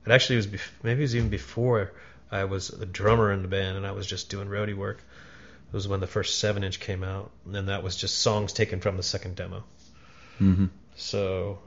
[0.07, 1.93] it actually was bef- maybe it was even before
[2.31, 4.99] I was a drummer in the band and I was just doing roadie work.
[5.69, 8.53] It was when the first seven inch came out, and then that was just songs
[8.53, 9.63] taken from the second demo.
[10.39, 10.67] hmm
[10.97, 11.61] So,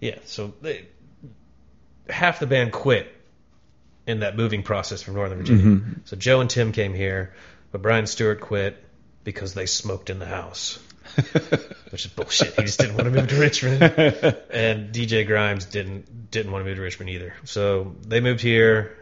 [0.00, 0.86] yeah, so they,
[2.08, 3.10] half the band quit
[4.06, 5.64] in that moving process from Northern Virginia.
[5.64, 5.96] Mhm.
[6.04, 7.34] So Joe and Tim came here,
[7.72, 8.82] but Brian Stewart quit
[9.22, 10.78] because they smoked in the house,
[11.90, 12.54] which is bullshit.
[12.54, 13.82] He just didn't want to move to Richmond,
[14.50, 17.34] and DJ Grimes didn't didn't want to move to Richmond either.
[17.44, 18.96] So they moved here,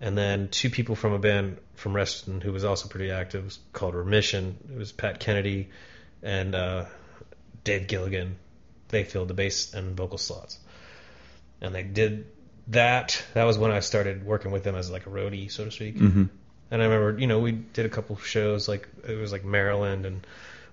[0.00, 3.58] and then two people from a band from Reston who was also pretty active was
[3.72, 4.56] called Remission.
[4.72, 5.70] It was Pat Kennedy
[6.22, 6.86] and uh,
[7.64, 8.36] Dave Gilligan.
[8.88, 10.58] They filled the bass and vocal slots,
[11.60, 12.26] and they did
[12.68, 13.22] that.
[13.34, 15.96] That was when I started working with them as like a roadie, so to speak.
[15.98, 16.24] hmm
[16.70, 19.44] And I remember, you know, we did a couple of shows like it was like
[19.44, 20.26] Maryland and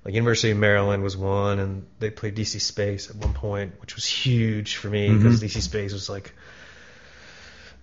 [0.06, 3.96] like University of Maryland was one, and they played DC Space at one point, which
[3.96, 6.34] was huge for me because DC Space was like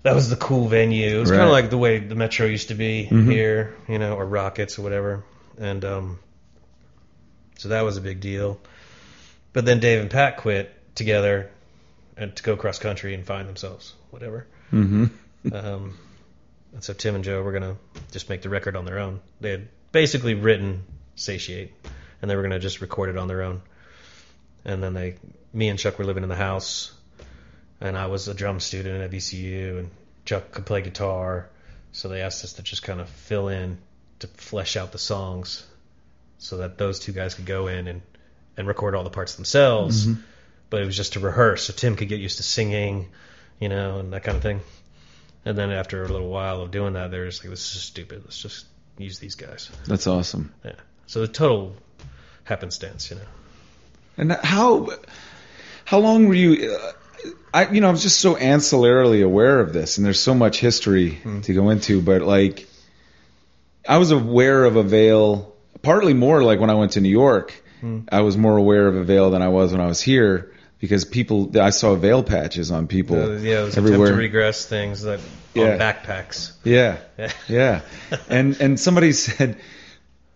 [0.03, 1.17] that was the cool venue.
[1.17, 3.25] It was kind of like the way the Metro used to be Mhm.
[3.31, 5.25] here, you know, or Rockets or whatever.
[5.59, 6.19] And um,
[7.59, 8.61] so that was a big deal.
[9.55, 11.51] But then Dave and Pat quit together
[12.17, 14.47] and to go cross country and find themselves, whatever.
[14.71, 15.07] hmm
[15.53, 15.97] Um,
[16.73, 17.77] and so Tim and Joe were gonna
[18.13, 19.21] just make the record on their own.
[19.41, 20.85] They had basically written
[21.17, 21.73] "Satiate,"
[22.25, 23.61] and they were gonna just record it on their own.
[24.65, 25.17] And then they,
[25.53, 26.91] me and Chuck were living in the house,
[27.83, 29.91] and I was a drum student at VCU, and
[30.25, 31.51] Chuck could play guitar,
[31.93, 33.77] so they asked us to just kind of fill in
[34.21, 35.67] to flesh out the songs,
[36.39, 38.01] so that those two guys could go in and
[38.57, 40.07] and record all the parts themselves.
[40.07, 40.23] Mm-hmm.
[40.71, 43.11] But it was just to rehearse, so Tim could get used to singing,
[43.61, 44.63] you know, and that kind of thing
[45.45, 48.23] And then after a little while of doing that, they're just like, "This is stupid.
[48.25, 48.65] Let's just
[48.97, 50.55] use these guys." That's awesome.
[50.65, 50.77] Yeah.
[51.07, 51.77] So the total
[52.45, 53.23] happenstance, you know.
[54.17, 54.89] And how
[55.85, 56.71] how long were you?
[56.73, 56.93] Uh,
[57.53, 61.19] I you know I'm just so ancillarily aware of this, and there's so much history
[61.43, 62.01] to go into.
[62.01, 62.67] But like,
[63.89, 67.61] I was aware of Avail partly more like when I went to New York.
[68.11, 71.51] I was more aware of Avail than I was when I was here because people
[71.61, 74.07] I saw veil patches on people Uh, yeah, it was everywhere.
[74.07, 75.21] attempt to regress things that
[75.53, 75.73] Yeah.
[75.75, 76.53] on backpacks.
[76.65, 77.33] Yeah, Yeah.
[77.49, 77.81] yeah.
[78.31, 79.59] And and somebody said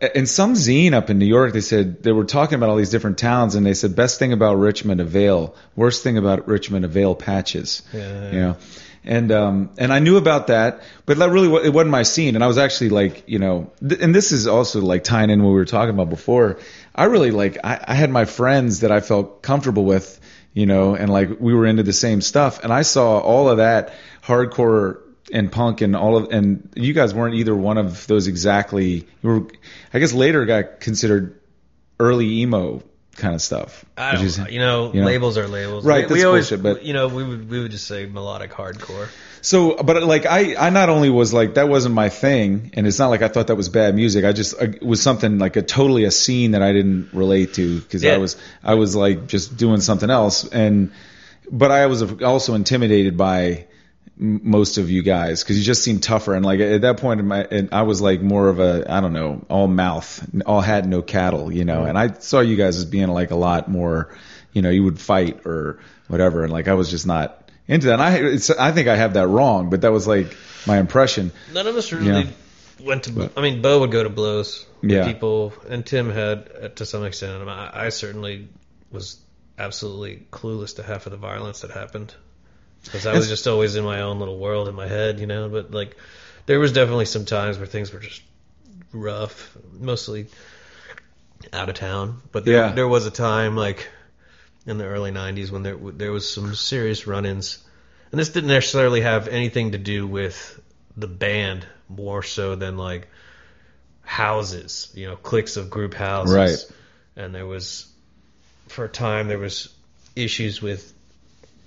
[0.00, 2.90] in some zine up in New York, they said they were talking about all these
[2.90, 7.14] different towns, and they said best thing about Richmond Avail, worst thing about Richmond Avail
[7.14, 7.82] patches.
[7.92, 8.30] Yeah.
[8.30, 8.56] You know,
[9.04, 12.44] and um and I knew about that, but that really it wasn't my scene, and
[12.44, 15.50] I was actually like you know, th- and this is also like tying in what
[15.50, 16.60] we were talking about before.
[16.94, 20.20] I really like I, I had my friends that I felt comfortable with,
[20.52, 23.56] you know, and like we were into the same stuff, and I saw all of
[23.56, 25.00] that hardcore
[25.32, 29.28] and punk and all of and you guys weren't either one of those exactly you
[29.28, 29.46] were
[29.92, 31.40] I guess later got considered
[32.00, 32.82] early emo
[33.16, 33.84] kind of stuff.
[33.96, 35.06] I don't, is- you, know, you know.
[35.06, 35.84] labels are labels.
[35.84, 38.52] Right, We, we always, bullshit, but- you know, we would we would just say melodic
[38.52, 39.08] hardcore.
[39.40, 42.98] So, but like I, I not only was like that wasn't my thing, and it's
[42.98, 44.24] not like I thought that was bad music.
[44.24, 47.80] I just it was something like a totally a scene that I didn't relate to
[47.80, 48.14] because Yeah.
[48.14, 50.92] I was I was like just doing something else, and
[51.50, 53.66] but I was uh, also intimidated by
[54.20, 57.28] most of you guys because you just seemed tougher, and like at that point in
[57.28, 60.86] my, and I was like more of a I don't know all mouth, all hat
[60.86, 64.14] no cattle, you know, and I saw you guys as being like a lot more,
[64.52, 67.94] you know, you would fight or whatever, and like I was just not into that.
[67.94, 71.30] And I it's, I think I have that wrong, but that was like my impression.
[71.54, 72.26] None of us really Yeah.
[72.84, 73.30] went to.
[73.36, 74.66] I mean, Bo would go to blows.
[74.82, 75.06] with Yeah.
[75.06, 77.40] People and Tim had uh, to some extent.
[77.40, 78.48] and I, I certainly
[78.90, 79.18] was
[79.58, 82.14] absolutely clueless to half of the violence that happened
[82.88, 85.48] because I was just always in my own little world in my head, you know.
[85.48, 85.96] But like,
[86.46, 88.22] there was definitely some times where things were just
[88.92, 90.26] rough, mostly
[91.52, 92.20] out of town.
[92.32, 92.72] But there, Yeah.
[92.72, 93.88] there was a time like
[94.66, 97.58] in the early '90s when there there was some serious run-ins,
[98.10, 100.60] and this didn't necessarily have anything to do with
[100.96, 103.08] the band more so than like
[104.02, 106.34] houses, you know, cliques of group houses.
[106.34, 107.24] Right.
[107.24, 107.86] And there was,
[108.68, 109.68] for a time, there was
[110.16, 110.92] issues with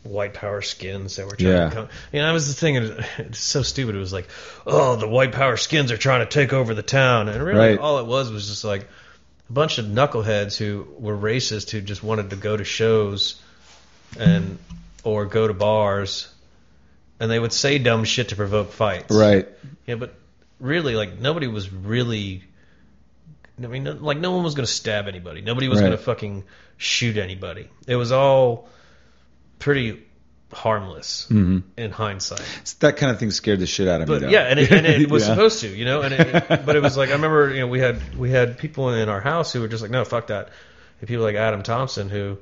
[0.03, 1.69] white power skins that were trying Yeah.
[1.69, 1.89] to come.
[2.11, 2.75] You know, that was the thing.
[3.19, 3.95] It's so stupid.
[3.95, 4.27] It was like,
[4.65, 7.79] oh, the white power skins are trying to take over the town, and really, Right.
[7.79, 8.83] all it was was just like
[9.49, 13.35] a bunch of knuckleheads who were racist who just wanted to go to shows
[14.19, 14.57] and
[15.03, 16.27] or go to bars,
[17.19, 19.13] and they would say dumb shit to provoke fights.
[19.13, 19.47] Right.
[19.85, 20.13] Yeah, but
[20.59, 22.43] really, like nobody was really.
[23.63, 25.41] I mean, like no one was going to stab anybody.
[25.41, 25.87] Nobody was Right.
[25.89, 26.43] going to fucking
[26.77, 27.69] shoot anybody.
[27.85, 28.67] It was all
[29.61, 30.03] pretty
[30.53, 32.75] harmless hmm in hindsight.
[32.81, 34.17] That kind of thing scared the shit out of me.
[34.19, 34.27] Though.
[34.27, 35.29] yeah, and it, and it was Yeah.
[35.35, 36.01] supposed to, you know.
[36.01, 38.89] And it, but it was like I remember, you know, we had we had people
[38.93, 40.49] in our house who were just like, no, fuck that.
[40.99, 42.37] And people like Adam Thompson who.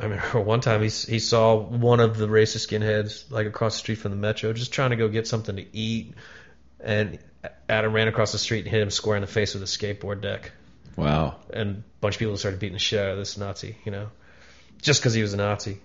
[0.00, 3.78] I remember one time he he saw one of the racist skinheads like across the
[3.80, 6.14] street from the metro, just trying to go get something to eat,
[6.80, 7.18] and
[7.68, 10.20] Adam ran across the street and hit him square in the face with a skateboard
[10.20, 10.52] deck,
[10.96, 11.36] Wow.
[11.50, 14.08] and a bunch of people started beating the shit out of this Nazi, you know,
[14.82, 15.78] just because he was a Nazi.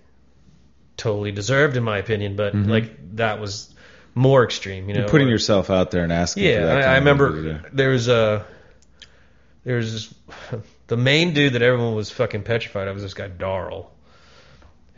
[1.01, 2.69] Totally deserved, in my opinion, but mm-hmm.
[2.69, 3.73] like that was
[4.13, 4.99] more extreme, you know.
[4.99, 6.43] You're putting or- yourself out there and asking.
[6.43, 8.45] for yeah, that I, I remember there was a
[9.63, 10.13] there was
[10.87, 13.91] the main dude that everyone was fucking petrified of was this guy Darrell,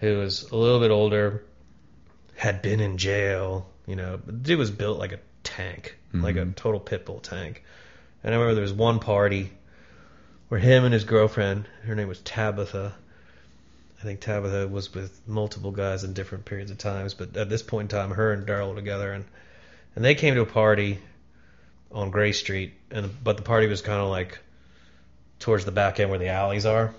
[0.02, 1.46] who was a little bit older,
[2.36, 3.70] had been in jail.
[3.88, 6.52] You know, but the dude was built like a tank, like a mm-hmm.
[6.52, 7.64] total pit bull tank.
[8.26, 9.52] And I remember there was one party
[10.50, 12.94] where him and his girlfriend, her name was Tabitha.
[14.04, 17.62] I think Tabitha was with multiple guys in different periods of times, but at this
[17.62, 19.24] point in time, her and Darrell were together, and
[19.96, 21.00] and they came to a party
[21.90, 24.40] on Gray Street, and but the party was kind of like
[25.40, 26.94] towards the back end where the alleys are,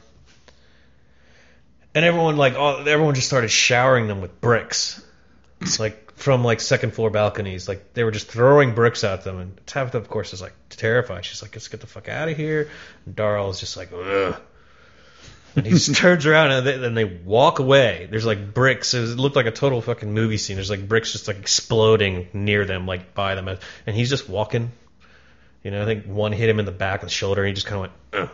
[1.95, 5.05] and everyone like all, everyone just started showering them with bricks,
[5.61, 9.41] it's like from like second floor balconies, like they were just throwing bricks at them,
[9.41, 11.27] and Tabitha of course is like terrified.
[11.27, 12.71] She's like, "Let's get the fuck out of here,"
[13.05, 14.41] and Darrell is just like, Ugh.
[15.57, 18.09] And he just turns around and they, then they walk away.
[18.11, 18.95] There's like bricks.
[18.95, 20.57] It looked like a total fucking movie scene.
[20.57, 23.49] There's like bricks just like exploding near them, like by them.
[23.49, 24.73] And he's just walking.
[25.63, 27.55] You know, I think one hit him in the back of the shoulder and he
[27.55, 28.31] just kind of went,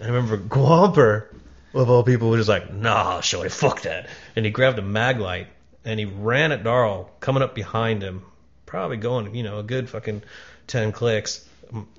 [0.00, 1.26] I remember Gwomper,
[1.74, 4.08] of all people, was just like, nah, Shorty, fuck that.
[4.36, 5.46] And he grabbed a mag light
[5.84, 8.22] and he ran at Darrell, coming up behind him,
[8.66, 10.22] probably going, you know, a good fucking
[10.66, 11.46] 10 clicks,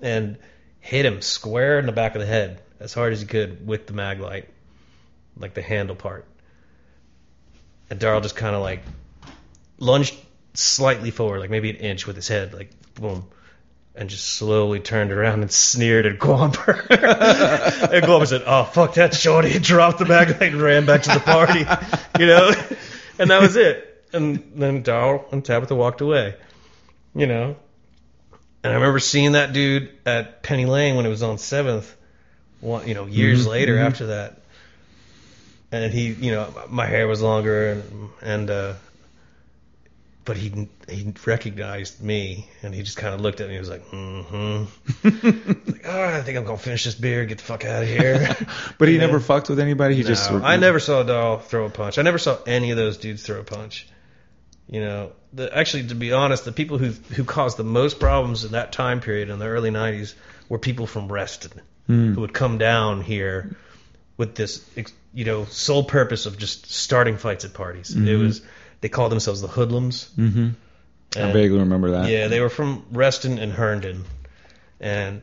[0.01, 0.37] and
[0.79, 3.87] hit him square in the back of the head as hard as he could with
[3.87, 4.49] the mag light,
[5.37, 6.25] like the handle part.
[7.89, 8.81] And Darrell just kind of like
[9.77, 10.15] lunged
[10.53, 13.27] slightly forward, like maybe an inch with his head, like boom,
[13.93, 16.89] and just slowly turned around and sneered at Gwomper.
[16.89, 21.19] and Gwomper said, "Oh fuck that shorty!" dropped the bag and ran back to the
[21.19, 21.59] party,
[22.19, 22.51] you know,
[23.19, 23.87] and that was it.
[24.13, 26.35] And then Darrell and Tabitha walked away,
[27.13, 27.55] you know.
[28.63, 31.95] And I remember seeing that dude at Penny Lane when it was on Seventh,
[32.61, 34.37] one, you know, years later after that.
[35.71, 38.73] And he, you know, my hair was longer and and uh,
[40.23, 43.53] but he he recognized me and he just kind of looked at me.
[43.53, 47.43] He was like, "Mm-hmm." like, right, I think I'm gonna finish this beer, get the
[47.43, 48.35] fuck out of here.
[48.77, 49.95] But he never fucked with anybody.
[49.95, 50.31] He just.
[50.31, 51.97] I never saw a doll throw a punch.
[51.97, 53.87] I never saw any of those dudes throw a punch.
[54.67, 58.43] You know, the, actually, to be honest, the people who who caused the most problems
[58.43, 60.13] in that time period in the early '90s
[60.49, 62.13] were people from Reston Hmm.
[62.13, 63.55] who would come down here
[64.15, 64.63] with this,
[65.13, 67.93] you know, sole purpose of just starting fights at parties.
[67.95, 68.41] It was
[68.79, 70.09] they called themselves the Hoodlums.
[70.15, 70.49] hmm
[71.17, 72.09] I vaguely remember that.
[72.09, 74.05] yeah, they were from Reston and Herndon,
[74.79, 75.21] and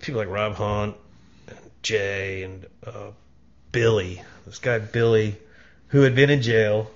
[0.00, 0.96] people like Rob Hunt,
[1.46, 3.10] and Jay, and uh,
[3.70, 4.22] Billy.
[4.46, 5.36] This guy Billy,
[5.88, 6.90] who had been in jail,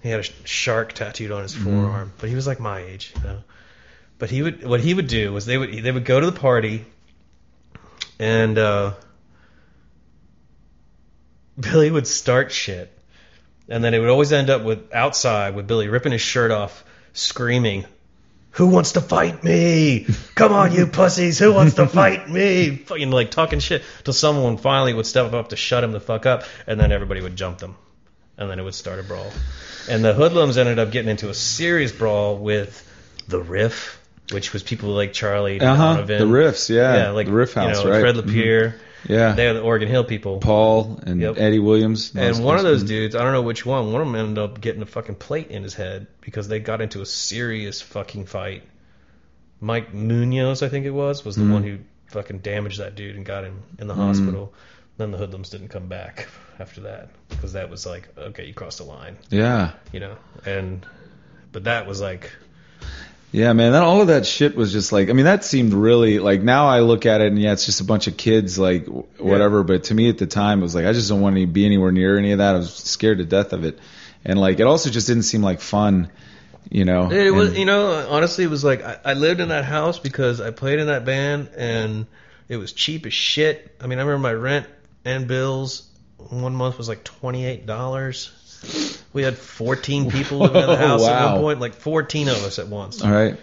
[0.00, 3.22] he had a shark tattooed on his forearm, but he was like my age, you
[3.24, 3.38] know.
[4.18, 6.38] But he would, what he would do was they would they would go to the
[6.38, 6.84] party,
[8.20, 8.92] and uh,
[11.58, 12.92] Billy would start shit,
[13.66, 16.84] and then it would always end up with outside with Billy ripping his shirt off,
[17.14, 17.86] screaming,
[18.52, 20.06] "Who wants to fight me?
[20.34, 21.38] Come on, you pussies!
[21.38, 25.48] Who wants to fight me?" Fucking like talking shit till someone finally would step up
[25.48, 27.74] to shut him the fuck up, and then everybody would jump them,
[28.36, 29.32] and then it would start a brawl.
[29.88, 32.86] And the hoodlums ended up getting into a serious brawl with
[33.28, 33.99] the Riff,
[34.32, 35.94] which was people like Charlie Uh huh.
[35.94, 36.18] Donovan.
[36.18, 36.96] The riffs, yeah.
[36.96, 38.00] yeah, like the riff house, you know, right?
[38.00, 38.26] Fred Mhm.
[38.26, 38.74] Lapierre.
[39.08, 39.32] Yeah.
[39.32, 40.40] They're the Oregon Hill people.
[40.40, 41.36] Paul and Yep.
[41.38, 42.12] Eddie Williams.
[42.14, 44.60] And one of those dudes, I don't know which one, one of them ended up
[44.60, 48.62] getting a fucking plate in his head because they got into a serious fucking fight.
[49.60, 51.52] Mike Munoz, I think it was, was the Mm.
[51.52, 51.78] one who
[52.08, 54.52] fucking damaged that dude and got him in the hospital.
[54.98, 56.28] Then the hoodlums didn't come back
[56.58, 59.70] after that because that was like, okay, you crossed the line, Yeah.
[59.92, 60.16] you know.
[60.44, 60.84] And
[61.52, 62.30] but that was like,
[63.32, 66.18] Yeah, man, that all of that shit was just like I mean that seemed really
[66.18, 68.86] like now I look at it and yeah, it's just a bunch of kids like
[68.86, 71.46] whatever, but to me at the time it was like I just don't want to
[71.46, 72.56] be anywhere near any of that.
[72.56, 73.78] I was scared to death of it.
[74.24, 76.10] And like it also just didn't seem like fun,
[76.70, 77.10] you know.
[77.10, 80.40] It was, you know, honestly, it was like I, I lived in that house because
[80.40, 82.06] I played in that band and
[82.48, 83.76] it was cheap as shit.
[83.80, 84.66] I mean, I remember my rent
[85.04, 88.98] and bills one month was like twenty eight dollars.
[89.12, 92.58] We had fourteen people living in the house at one point, like fourteen of us
[92.58, 93.02] at once.
[93.02, 93.36] all right.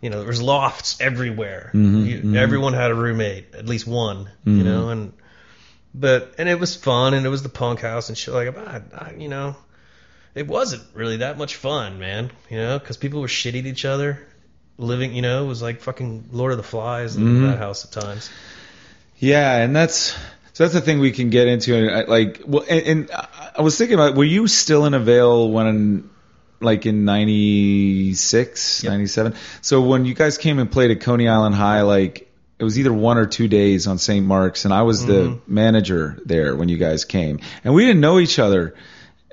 [0.00, 1.70] You know, there was lofts everywhere.
[1.74, 2.36] Mhm, you, mhm.
[2.36, 4.28] Everyone had a roommate, at least one.
[4.44, 4.64] You Mhm.
[4.64, 5.12] know, and
[5.94, 8.82] but and it was fun, and it was the punk house and shit like that.
[8.94, 9.54] I, I, you know,
[10.34, 12.30] it wasn't really that much fun, man.
[12.50, 14.26] You know, because people were shitty to each other.
[14.78, 17.46] Living, you know, it was like fucking Lord of the Flies in Mhm.
[17.50, 18.30] that house at times.
[19.18, 20.14] Yeah, and that's
[20.52, 21.74] so that's the thing we can get into.
[21.74, 25.50] And I, like, well, and, and I- was thinking about, were you still in Avail
[25.50, 26.10] when,
[26.60, 28.90] like, in '96, Yep.
[28.90, 29.34] '97?
[29.62, 32.28] So when you guys came and played at Coney Island High, like,
[32.58, 34.24] it was either one or two days on St.
[34.24, 35.40] Mark's, and I was the Mhm.
[35.48, 38.74] manager there when you guys came, and we didn't know each other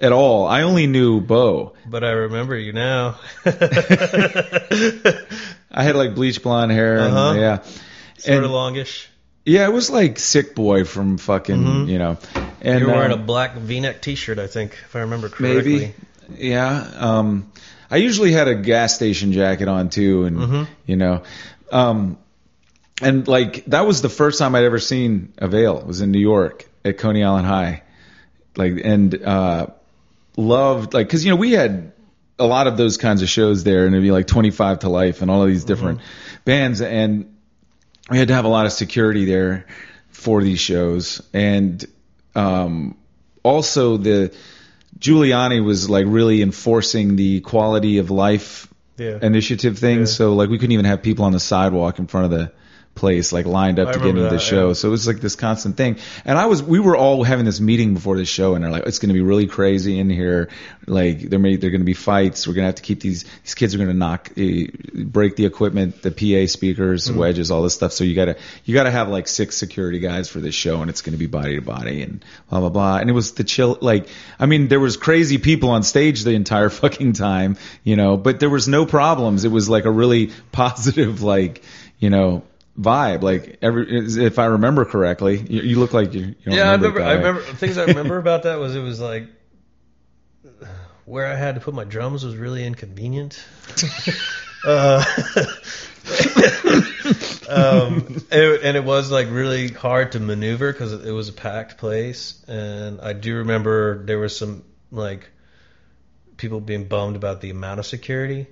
[0.02, 0.48] at all.
[0.48, 1.74] I only knew Bo.
[1.86, 3.20] But I remember you now.
[5.72, 7.40] I had like bleach blonde hair, and Uh-huh.
[7.40, 7.58] yeah.
[8.18, 9.09] sort And- of longish.
[9.50, 11.88] Yeah, it was like Sick Boy from fucking, Mhm.
[11.88, 12.18] you know.
[12.62, 15.94] And you were wearing um, a black V-neck T-shirt, I think, if I remember correctly.
[16.30, 16.50] Maybe.
[16.50, 16.86] Yeah.
[16.98, 17.52] Um,
[17.90, 20.68] I usually had a gas station jacket on too, and Mhm.
[20.86, 21.24] you know,
[21.72, 22.18] um,
[23.02, 25.80] and like that was the first time I'd ever seen Avail.
[25.80, 27.82] It was in New York at Coney Island High,
[28.56, 29.68] like and uh,
[30.38, 31.92] loved like because you know we had
[32.38, 35.22] a lot of those kinds of shows there, and it'd be like 25 to Life
[35.24, 36.02] and all of these different
[36.46, 37.26] bands, and
[38.10, 39.66] we had to have a lot of security there
[40.10, 41.86] for these shows, and
[42.36, 42.98] um,
[43.44, 44.34] also the
[45.00, 49.20] Giuliani was like really enforcing the quality of life Yeah.
[49.22, 50.00] initiative thing.
[50.00, 50.06] Yeah.
[50.06, 52.52] So like we couldn't even have people on the sidewalk in front of the
[53.00, 54.68] place like lined up I to get into remember the show.
[54.68, 54.74] yeah.
[54.74, 55.98] So it was like this constant thing.
[56.26, 58.86] And I was we were all having this meeting before the show and they're like
[58.86, 60.50] it's going to be really crazy in here.
[60.86, 62.48] Like there may there're going to be fights.
[62.48, 64.44] We're going to have to keep these these kids are going to knock uh,
[65.06, 67.18] break the equipment, the PA speakers, Mm-hmm.
[67.20, 67.94] wedges, all this stuff.
[67.94, 70.82] So you got to you got to have like six security guys for this show
[70.82, 72.98] and it's going to be body to body and blah blah blah.
[72.98, 74.08] And it was the chill like
[74.40, 78.40] I mean there was crazy people on stage the entire fucking time, you know, but
[78.40, 79.46] there was no problems.
[79.46, 81.64] It was like a really positive like,
[82.00, 82.44] you know,
[82.80, 83.22] vibe.
[83.22, 87.00] Like every if I remember correctly, you, you look like you, you yeah, I remember.
[87.00, 87.02] remember.
[87.02, 89.28] I remember things I remember about that was it was like
[91.06, 93.44] where I had to put my drums was really inconvenient.
[94.66, 95.04] uh,
[97.50, 101.78] um, it, and it was like really hard to maneuver because it was a packed
[101.78, 102.44] place.
[102.48, 105.30] And I do remember there was some like
[106.38, 108.48] people being bummed about the amount of security,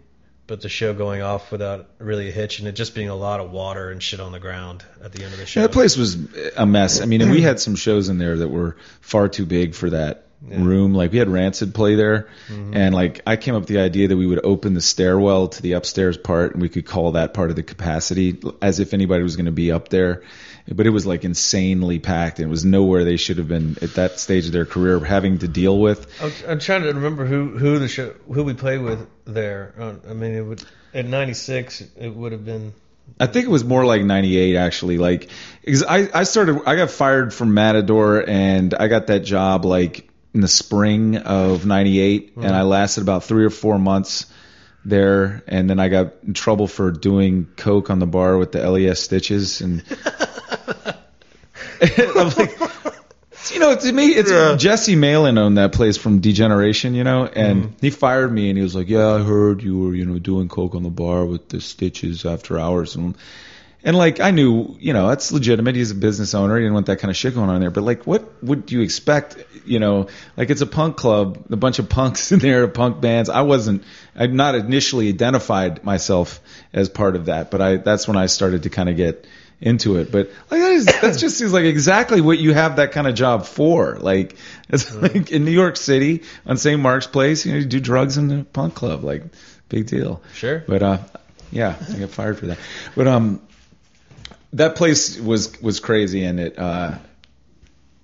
[0.48, 3.40] but the show going off without really a hitch, and it just being a lot
[3.40, 5.60] of water and shit on the ground at the end of the show.
[5.60, 6.18] Yeah, that place was
[6.56, 7.02] a mess.
[7.02, 9.90] I mean, and we had some shows in there that were far too big for
[9.90, 10.64] that Yeah.
[10.64, 10.94] room.
[10.94, 12.76] Like we had Rancid play there, mm-hmm.
[12.76, 15.62] and like I came up with the idea that we would open the stairwell to
[15.62, 19.24] the upstairs part, and we could call that part of the capacity, as if anybody
[19.24, 20.24] was going to be up there.
[20.70, 23.94] But it was like insanely packed, and it was nowhere they should have been at
[23.96, 26.08] that stage of their career having to deal with.
[26.22, 29.74] I'm, I'm trying to remember who who the show who we played with there.
[29.80, 30.64] Uh, I mean, it would
[30.94, 32.74] at '96 it would have been.
[33.20, 34.98] I think it was more like 98 actually.
[34.98, 35.30] Like,
[35.66, 40.10] 'cause I, I started, I got fired from Matador and I got that job like
[40.34, 44.26] in the spring of 98 and I lasted about three or four months
[44.84, 45.42] there.
[45.48, 49.00] And then I got in trouble for doing coke on the bar with the LES
[49.00, 49.62] stitches.
[49.62, 49.84] And
[51.82, 52.58] I'm like,
[53.52, 54.56] you know, to me, it's Yeah.
[54.56, 57.74] Jesse Malin owned that place from D Generation, you know, and mm-hmm.
[57.82, 60.50] he fired me and he was like, yeah, I heard you were, you know, doing
[60.50, 62.96] coke on the bar with the stitches after hours.
[62.96, 63.16] And,
[63.84, 65.76] and like, I knew, you know, that's legitimate.
[65.76, 66.56] He's a business owner.
[66.58, 67.72] He didn't want that kind of shit going on there.
[67.72, 69.38] But like, what would you expect?
[69.66, 73.30] You know, like it's a punk club, a bunch of punks in there, punk bands.
[73.30, 73.84] I wasn't,
[74.16, 76.42] I'd not initially identified myself
[76.74, 79.26] as part of that, but I, that's when I started to kind of get
[79.60, 80.12] into it.
[80.12, 83.16] But like that, is, that just seems like exactly what you have that kind of
[83.16, 83.98] job for.
[83.98, 84.36] Like
[84.70, 86.80] it's like in New York City on St.
[86.80, 89.24] Mark's Place, you know, you do drugs in the punk club, like
[89.70, 90.22] big deal.
[90.34, 90.64] Sure.
[90.68, 90.98] But uh,
[91.52, 92.60] yeah, I got fired for that.
[92.96, 93.42] But um,
[94.54, 96.58] that place was was crazy, and it.
[96.58, 96.98] Uh,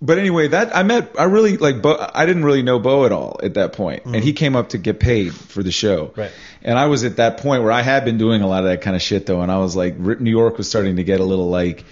[0.04, 1.16] but anyway, that I met.
[1.18, 1.82] I really like.
[1.82, 4.36] Bo, I didn't really know Bo at all at that point, and he mm-hmm.
[4.36, 6.14] came up to get paid for the show.
[6.18, 6.32] Right.
[6.62, 8.82] And I was at that point where I had been doing a lot of that
[8.82, 11.24] kind of shit though, and I was like, New York was starting to get a
[11.24, 11.86] little like.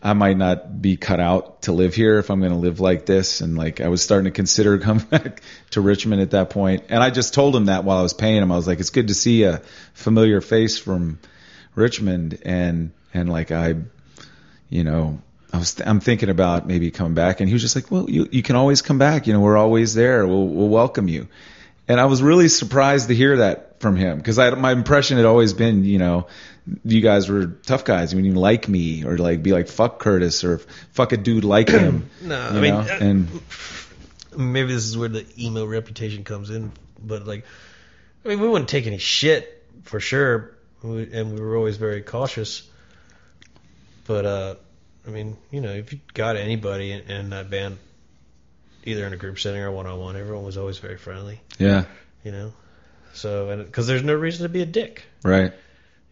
[0.00, 3.06] I might not be cut out to live here if I'm going to live like
[3.06, 3.40] this.
[3.40, 6.84] And like, I was starting to consider coming back to Richmond at that point.
[6.90, 8.90] And I just told him that while I was paying him, I was like, it's
[8.90, 9.62] good to see a
[9.94, 11.18] familiar face from
[11.74, 12.38] Richmond.
[12.44, 13.74] And, and like, I,
[14.68, 15.22] you know,
[15.56, 17.40] I was, I'm thinking about maybe coming back.
[17.40, 19.26] And he was just like, well, you, you can always come back.
[19.26, 20.26] You know, we're always there.
[20.26, 21.28] We'll, we'll welcome you.
[21.88, 25.24] And I was really surprised to hear that from him because I, my impression had
[25.24, 26.26] always been, you know,
[26.84, 28.12] you guys were tough guys.
[28.12, 30.58] You like me or like be like fuck Curtis or
[30.92, 32.10] fuck a dude like him.
[32.22, 33.28] No, I mean, uh, and
[34.36, 37.44] maybe this is where the emo reputation comes in, but like,
[38.24, 42.02] I mean, we wouldn't take any shit for sure, we, and we were always very
[42.02, 42.68] cautious.
[44.06, 44.54] But uh,
[45.06, 47.78] I mean, you know, if you got anybody in, in that band,
[48.84, 51.40] either in a group setting or one on one, everyone was always very friendly.
[51.58, 51.84] yeah,
[52.24, 52.52] You know,
[53.14, 55.04] so and because there's no reason to be a dick.
[55.22, 55.52] right.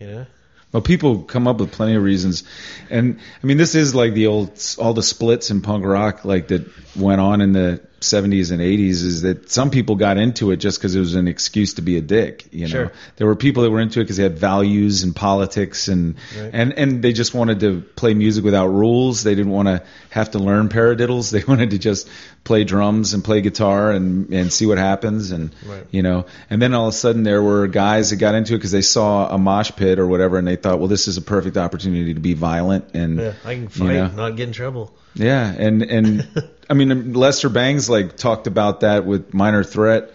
[0.00, 0.26] You know,
[0.72, 2.42] Well, people come up with plenty of reasons,
[2.90, 6.48] and I mean, this is like the old all the splits in punk rock like
[6.48, 9.02] that went on in the 70s and 80s.
[9.04, 11.96] Is that some people got into it just because it was an excuse to be
[11.96, 12.46] a dick.
[12.52, 12.92] You know, Sure.
[13.16, 16.50] there were people that were into it because they had values and politics, and Right.
[16.52, 19.22] and and they just wanted to play music without rules.
[19.22, 21.32] They didn't want to have to learn paradiddles.
[21.34, 22.08] They wanted to just
[22.44, 25.30] play drums and play guitar and and see what happens.
[25.32, 25.86] And Right.
[25.90, 28.58] you know, and then all of a sudden there were guys that got into it
[28.58, 31.22] because they saw a mosh pit or whatever, and they thought, well, this is a
[31.22, 34.08] perfect opportunity to be violent and yeah, I can fight, know.
[34.08, 34.92] not get in trouble.
[35.14, 36.26] yeah, and and
[36.68, 40.10] I mean Lester Bangs like talked about that with Minor Threat.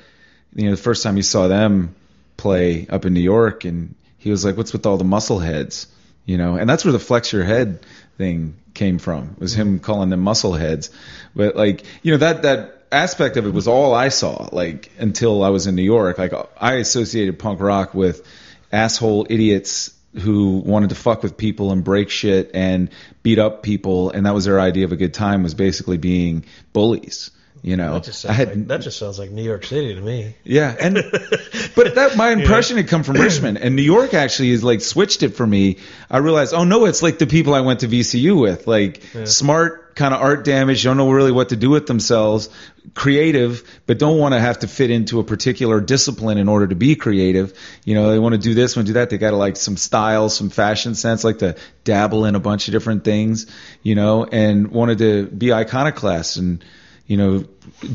[0.56, 1.96] You know, the first time he saw them
[2.38, 5.88] play up in New York, and he was like, "What's with all the muscle heads?"
[6.26, 7.80] You know, and that's where the flex your head
[8.18, 9.36] thing came from.
[9.40, 10.90] Was him calling them muscle heads,
[11.36, 15.44] but like you know that that aspect of it was all I saw like until
[15.44, 16.18] I was in New York.
[16.18, 18.26] Like I associated punk rock with
[18.72, 22.90] asshole idiots who wanted to fuck with people and break shit and
[23.30, 26.46] beat up people, and that was their idea of a good time was basically being
[26.74, 27.32] bullies.
[27.62, 29.94] You know, That just I sounds had like, that just sounds like New York City
[29.94, 30.34] to me.
[30.46, 30.94] yeah, and
[31.76, 35.24] but that my impression had come from Richmond, and New York actually is like switched
[35.24, 35.78] it for me.
[36.10, 39.96] I realized, oh no, it's like the people I went to VCU with, like smart
[39.96, 42.48] kind of art damage, don't know really what to do with themselves,
[42.94, 46.76] creative, but don't want to have to fit into a particular discipline in order to
[46.76, 47.58] be creative.
[47.86, 49.10] You know, they want to do this, want to do that.
[49.10, 52.68] They got to like some style, some fashion sense, like to dabble in a bunch
[52.68, 53.48] of different things,
[53.84, 56.64] you know, and wanted to be iconoclast and
[57.10, 57.44] you know,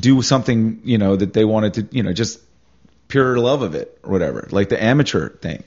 [0.00, 2.40] do something, you know, that they wanted to, you know, just
[3.06, 5.62] pure love of it or whatever, like the amateur thing.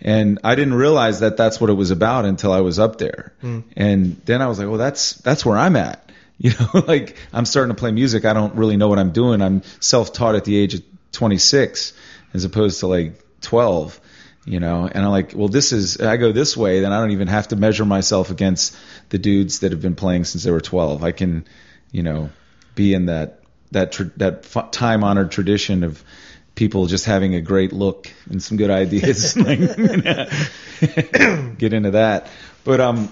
[0.00, 3.32] And I didn't realize that that's what it was about until I was up there.
[3.40, 3.60] Hmm.
[3.76, 6.07] And then I was like, well, that's, that's where I'm at.
[6.40, 8.24] You know, like I'm starting to play music.
[8.24, 9.42] I don't really know what I'm doing.
[9.42, 11.94] I'm self-taught at the age of 26
[12.32, 14.00] as opposed to like 12
[14.44, 17.10] you know and i'm like well this is i go this way then i don't
[17.10, 18.76] even have to measure myself against
[19.10, 21.46] the dudes that have been playing since they were 12 i can
[21.92, 22.30] you know
[22.74, 26.02] be in that that tr- that f- time honored tradition of
[26.54, 29.58] people just having a great look and some good ideas like,
[31.58, 32.28] get into that
[32.64, 33.10] but um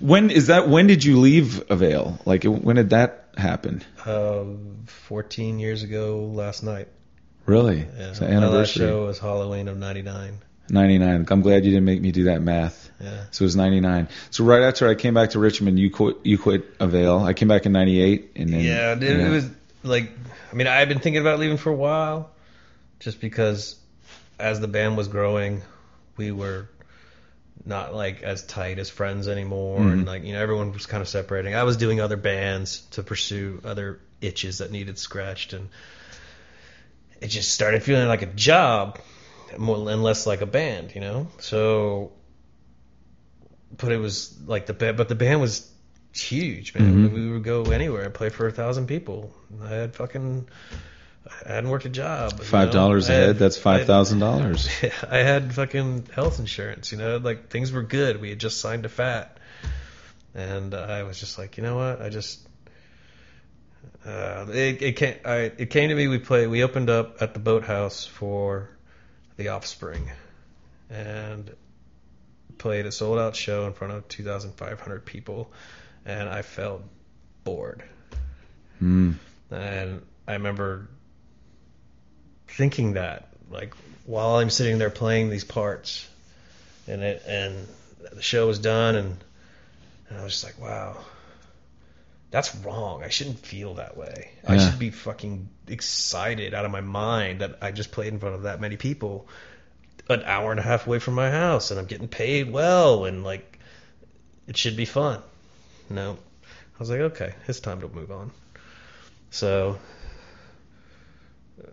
[0.00, 5.58] when is that when did you leave avail like when did that happen Um, 14
[5.58, 6.88] years ago last night.
[7.46, 8.08] really Yeah.
[8.10, 10.38] it's the My last anniversary show was Halloween of 99.
[10.70, 13.24] 99 i'm glad you didn't make me do that math Yeah.
[13.30, 14.08] So it was 99.
[14.30, 17.20] So right after I came back to Richmond, you quit, you quit Avail.
[17.20, 19.48] I came back in 98 and then yeah, dude, it was
[19.84, 20.10] like,
[20.52, 22.30] I mean, I had been thinking about leaving for a while,
[22.98, 23.76] just because
[24.38, 25.62] as the band was growing,
[26.16, 26.68] we were
[27.64, 29.92] not like as tight as friends anymore, Mhm.
[29.92, 31.54] and like you know, everyone was kind of separating.
[31.54, 35.68] I was doing other bands to pursue other itches that needed scratched, and
[37.20, 38.98] it just started feeling like a job
[39.56, 41.28] more and less like a band, you know.
[41.38, 42.12] So,
[43.76, 45.70] but it was like the band, but the band was
[46.12, 47.08] huge, man.
[47.10, 47.12] Mhm.
[47.12, 49.32] We would go anywhere and play for a thousand people.
[49.62, 50.48] I had fucking,
[51.46, 52.40] I hadn't worked a job.
[52.40, 53.38] five dollars a had- head.
[53.38, 54.68] That's five thousand dollars.
[55.10, 58.20] I had fucking health insurance, you know, like things were good.
[58.20, 59.38] We had just signed a fat,
[60.34, 62.46] and I was just like, you know what, I just.
[64.04, 65.16] Uh, it, it came.
[65.24, 66.08] I, it came to me.
[66.08, 66.48] We played.
[66.48, 68.70] We opened up at the Boathouse for
[69.36, 70.10] the Offspring,
[70.88, 71.50] and
[72.58, 75.50] played a sold out show in front of 2,500 people,
[76.04, 76.82] and I felt
[77.44, 77.82] bored.
[78.82, 79.14] Mm.
[79.50, 80.88] And I remember
[82.58, 83.72] thinking that, like,
[84.04, 86.08] while I'm sitting there playing these parts,
[86.88, 87.68] and it and
[88.12, 89.16] the show was done, and,
[90.08, 90.96] and I was just like, wow,
[92.32, 93.04] that's wrong.
[93.04, 94.32] I shouldn't feel that way.
[94.46, 98.34] I should be fucking excited out of my mind that I just played in front
[98.34, 99.28] of that many people,
[100.10, 103.22] an hour and a half away from my house, and I'm getting paid well, and
[103.22, 103.60] like,
[104.48, 105.22] it should be fun.
[105.88, 108.32] No, I was like, okay, it's time to move on.
[109.30, 109.78] So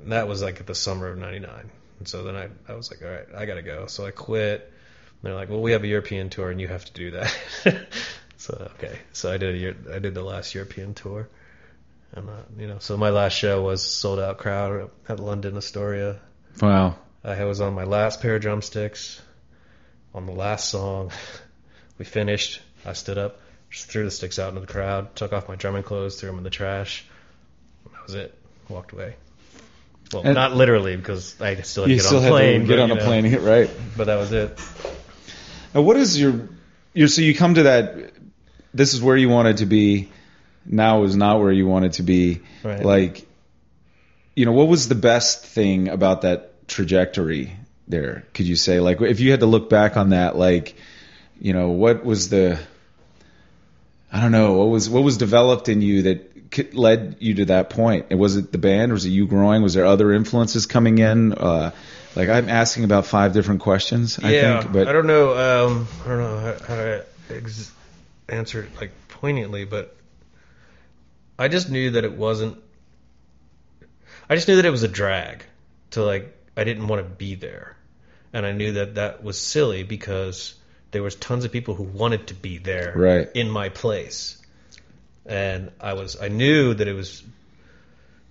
[0.05, 3.09] that was like the summer of '99, and so then I I was like, all
[3.09, 3.87] right, I gotta go.
[3.87, 4.61] So I quit.
[4.61, 7.35] And they're like, well, we have a European tour, and you have to do that.
[8.37, 11.29] so okay, so I did a year, I did the last European tour,
[12.13, 16.19] and uh, you know, so my last show was sold out crowd at London Astoria.
[16.61, 16.95] Wow.
[17.23, 19.19] I was on my last pair of drumsticks
[20.13, 21.11] on the last song.
[21.97, 22.61] We finished.
[22.85, 25.83] I stood up, just threw the sticks out into the crowd, took off my drumming
[25.83, 27.05] clothes, threw them in the trash.
[27.85, 28.37] That was it.
[28.67, 29.15] Walked away.
[30.15, 32.65] Well, And- not literally because I still had to get on a plane.
[32.65, 33.69] get but, on a know, plane, right?
[33.97, 34.59] But that was it.
[35.73, 36.47] Now, what is your
[36.93, 38.13] your so you come to that?
[38.73, 40.09] This is where you wanted to be.
[40.65, 42.41] Now is not where you wanted to be.
[42.63, 42.83] Right.
[42.83, 43.27] Like,
[44.35, 47.51] you know, what was the best thing about that trajectory
[47.87, 48.25] there?
[48.33, 50.75] Could you say like if you had to look back on that, like,
[51.41, 52.57] you know, what was the
[54.11, 56.34] I don't know what was what was developed in you that
[56.73, 58.07] led you to that point.
[58.09, 58.91] And Was it the band?
[58.91, 59.61] Was it you growing?
[59.61, 61.33] Was there other influences coming in?
[61.33, 61.71] Uh,
[62.15, 64.19] like I'm asking about five different questions.
[64.21, 65.65] I yeah, think, but I don't know.
[65.67, 67.71] Um, I don't know how, how to ex-
[68.29, 69.95] answer it like poignantly, but
[71.37, 72.57] I just knew that it wasn't.
[74.29, 75.43] I just knew that it was a drag
[75.91, 76.31] to like.
[76.57, 77.75] I didn't want to be there,
[78.31, 80.55] and I knew that that was silly because
[80.91, 83.29] there was tons of people who wanted to be there Right.
[83.33, 84.41] in my place,
[85.25, 86.19] and I was.
[86.21, 87.23] I knew that it was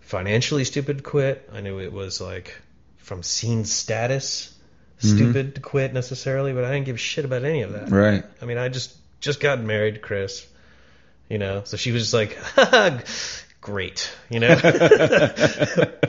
[0.01, 1.49] financially stupid to quit.
[1.53, 2.55] I knew it was like
[2.99, 4.55] from scene status
[4.99, 5.17] mm-hmm.
[5.17, 7.91] stupid to quit necessarily, but I didn't give a shit about any of that.
[7.91, 8.25] right.
[8.41, 10.47] I mean, I just just got married to Chris,
[11.29, 12.39] you know, so she was just like,
[13.61, 14.55] great, you know.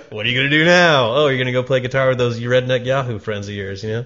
[0.09, 1.15] what are you gonna do now?
[1.15, 4.05] Oh, you're gonna go play guitar with those redneck Yahoo friends of yours, you know.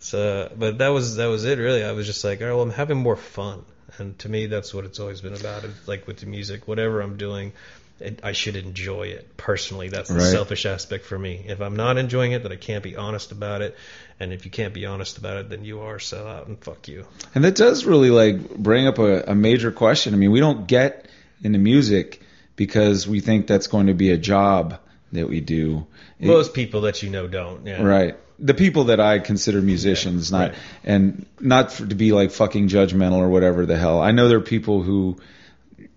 [0.00, 1.82] So, but that was that was it really.
[1.82, 3.64] I was just like, all right, well, I'm having more fun,
[3.98, 5.64] and to me, that's what it's always been about.
[5.64, 7.52] It's like with the music, whatever I'm doing.
[8.00, 9.88] It, I should enjoy it personally.
[9.88, 10.24] That's the Right.
[10.32, 11.44] selfish aspect for me.
[11.46, 13.76] If I'm not enjoying it, then I can't be honest about it.
[14.18, 16.88] And if you can't be honest about it, then you are sell out and fuck
[16.88, 17.06] you.
[17.36, 20.12] And that does really like bring up a, a major question.
[20.12, 21.06] I mean, we don't get
[21.44, 22.20] into music
[22.56, 24.80] because we think that's going to be a job
[25.12, 25.86] that we do.
[26.18, 27.64] It- Most people that you know don't.
[27.64, 27.80] Yeah.
[27.82, 28.16] right.
[28.38, 30.58] The people that I consider musicians, not right.
[30.82, 34.00] and not for, to be like fucking judgmental or whatever the hell.
[34.00, 35.18] I know there are people who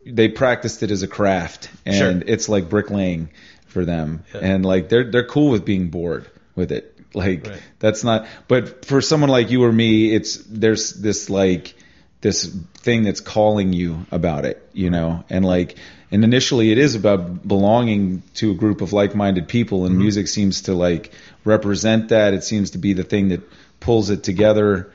[0.06, 2.34] they practiced it as a craft and Sure.
[2.34, 3.30] it's like bricklaying
[3.68, 4.42] for them, Yeah.
[4.42, 6.94] and like they're they're cool with being bored with it.
[7.14, 7.62] Like Right.
[7.80, 8.28] that's not.
[8.48, 11.74] But for someone like you or me, it's there's this like
[12.22, 12.46] this
[12.76, 15.76] thing that's calling you about it, you know, and like,
[16.12, 20.64] and initially it is about belonging to a group of like-minded people, and music seems
[20.64, 21.12] to like
[21.44, 22.34] represent that.
[22.34, 23.42] It seems to be the thing that
[23.80, 24.92] pulls it together.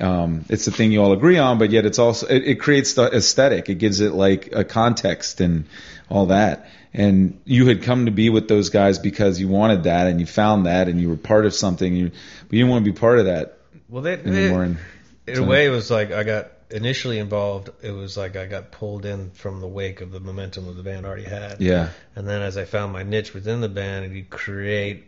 [0.00, 2.94] Um, it's the thing you all agree on, but yet it's also it, it creates
[2.94, 3.68] the aesthetic.
[3.68, 5.66] It gives it like a context and
[6.08, 6.68] all that.
[6.92, 10.26] And you had come to be with those guys because you wanted that, and you
[10.26, 11.94] found that, and you were part of something.
[11.94, 13.58] You, but you didn't want to be part of that
[13.88, 14.60] Well, they, anymore.
[14.60, 14.78] they, and
[15.26, 17.70] in a way, it was like I got initially involved.
[17.82, 20.82] It was like I got pulled in from the wake of the momentum of the
[20.82, 21.60] band already had.
[21.60, 25.04] yeah, And then as I found my niche within the band, and you create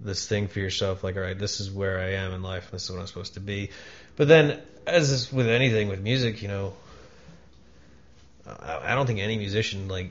[0.00, 2.72] this thing for yourself, like, all right, this is where I am in life, and
[2.72, 3.68] this is what I'm supposed to be.
[4.16, 6.72] But then, as is with anything with music, you know,
[8.46, 10.10] I, I don't think any musician like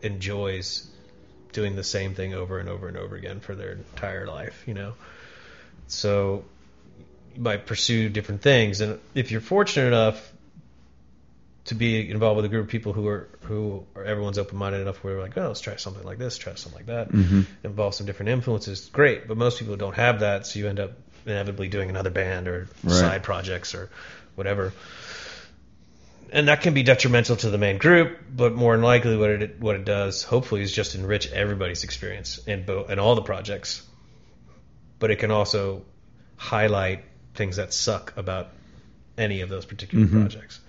[0.00, 0.88] enjoys
[1.52, 4.72] doing the same thing over and over and over again for their entire life, you
[4.72, 4.94] know.
[5.86, 6.44] So
[7.38, 10.32] you might pursue different things, and if you're fortunate enough
[11.66, 14.80] to be involved with a group of people who are who are everyone's open minded
[14.80, 17.46] enough where we're like, oh, let's try something like this, try something like that, Mhm.
[17.62, 18.88] involve some different influences.
[18.92, 20.92] Great, but most people don't have that, so you end up
[21.26, 22.92] inevitably doing another band or Right.
[22.92, 23.90] side projects or
[24.34, 24.72] whatever.
[26.32, 29.60] And that can be detrimental to the main group, but more than likely, what it
[29.60, 33.82] what it does, hopefully, is just enrich everybody's experience in both in all the projects.
[34.98, 35.84] But it can also
[36.36, 37.04] highlight
[37.38, 38.48] things that suck about
[39.16, 40.20] any of those particular Mhm.
[40.20, 40.60] projects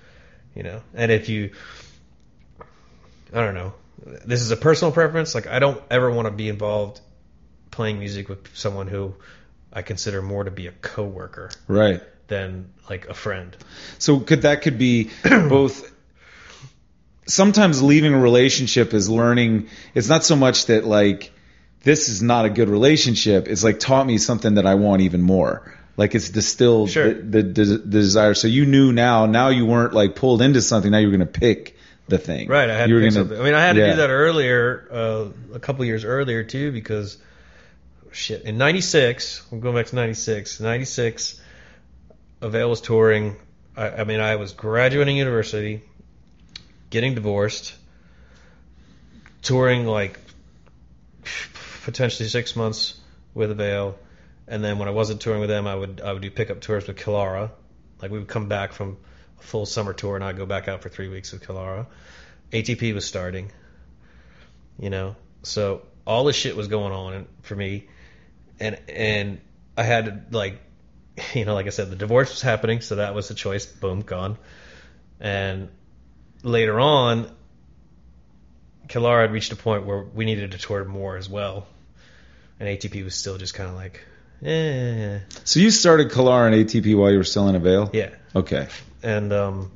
[0.56, 1.50] you know and if you
[3.34, 3.74] i don't know
[4.26, 7.02] this is a personal preference like i don't ever want to be involved
[7.72, 9.14] playing music with someone who
[9.74, 12.02] i consider more to be a coworker right.
[12.28, 13.56] than like a friend
[13.98, 15.92] So could that could be both
[17.26, 21.32] sometimes leaving a relationship is learning it's not so much that like
[21.84, 25.22] this is not a good relationship it's like taught me something that I want even
[25.22, 27.14] more like it's distilled Sure.
[27.14, 28.34] the, the, the, desire.
[28.34, 30.90] So you knew now now you weren't like pulled into something.
[30.90, 31.78] Now you were going to pick
[32.08, 32.48] the thing.
[32.48, 33.40] Right i had you to pick gonna- something.
[33.40, 33.92] I mean i had to yeah.
[33.92, 37.18] do that earlier uh, a couple years earlier too because
[38.12, 41.40] shit in 96 i'm going back to 96 96
[42.42, 43.36] avail was touring.
[43.78, 45.84] I, I mean i was graduating university
[46.90, 47.76] getting divorced
[49.44, 50.20] touring like
[51.84, 53.00] potentially six months
[53.34, 53.98] with Avail,
[54.50, 56.88] and then when I wasn't touring with them, I would I would do pickup tours
[56.88, 57.52] with Kilara.
[58.02, 58.98] Like we would come back from
[59.40, 61.86] a full summer tour, and I'd go back out for three weeks with Kilara.
[62.52, 63.52] ATP was starting,
[64.80, 67.88] you know, so all this shit was going on for me,
[68.60, 69.40] and and
[69.78, 70.60] I had to like,
[71.34, 73.68] you know, like I said, the divorce was happening, so that was the choice.
[73.68, 74.40] Boom, gone,
[75.20, 75.70] and
[76.42, 77.32] later on,
[78.88, 81.68] Kilara had reached a point where we needed to tour more as well,
[82.60, 84.04] and ATP was still just kind of like,
[84.44, 87.90] eh, so you started Kilara and ATP while you were still in Avail.
[87.94, 88.10] yeah.
[88.36, 88.68] okay
[89.04, 89.72] And um,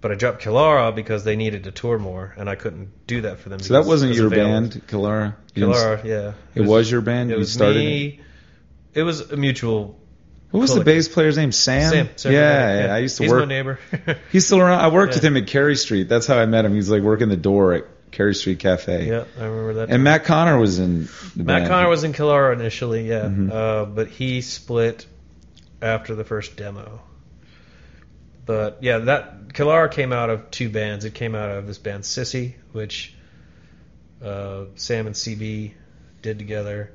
[0.00, 3.38] but I dropped Kilara because they needed to tour more, and I couldn't do that
[3.40, 3.58] for them.
[3.60, 4.44] so that wasn't your Avail.
[4.46, 6.32] band Kilara You didn't- Kilara, yeah.
[6.54, 7.84] it was your band It you was started it?
[7.84, 8.20] me.
[8.92, 9.98] It was a mutual.
[10.52, 13.22] what was the bass player's name Sam Sam, Sam yeah, Rivera, yeah I used to
[13.24, 13.78] He's work my neighbor.
[14.30, 14.78] He's still around.
[14.80, 15.16] I worked Yeah.
[15.16, 16.08] with him at Cary Street.
[16.08, 16.74] That's how I met him.
[16.74, 17.84] He's like working the door at
[18.14, 19.06] Cary Street Cafe.
[19.08, 19.90] yeah, I remember that.
[19.90, 21.68] And Matt Connor was in the Matt band.
[21.68, 23.52] Connor was in Kilara initially, yeah, Mhm.
[23.52, 25.06] uh, but he split
[25.82, 27.02] after the first demo.
[28.46, 31.04] But yeah, that Kilara came out of two bands.
[31.04, 33.14] It came out of this band Sissy, which
[34.22, 35.72] uh, Sam and CB
[36.22, 36.92] did together,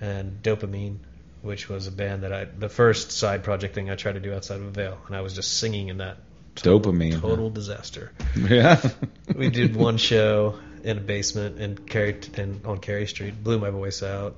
[0.00, 0.98] and Dopamine,
[1.42, 4.32] which was a band that I the first side project thing I tried to do
[4.34, 6.18] outside of Avail, and I was just singing in that.
[6.56, 7.20] Dopamine.
[7.20, 8.12] Total disaster.
[8.36, 8.80] Yeah.
[9.34, 13.42] We did one show in a basement in Cary in, on Cary Street.
[13.42, 14.36] Blew my voice out.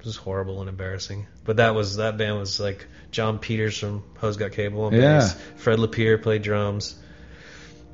[0.00, 1.26] It was horrible and embarrassing.
[1.44, 5.18] But that was that band was like John Peters from Hose Got Cable on Yeah.
[5.20, 5.34] bass.
[5.56, 6.94] Fred Lapierre played drums.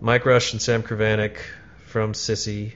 [0.01, 1.37] Mike Rush and Sam Kravanek
[1.87, 2.73] from Sissy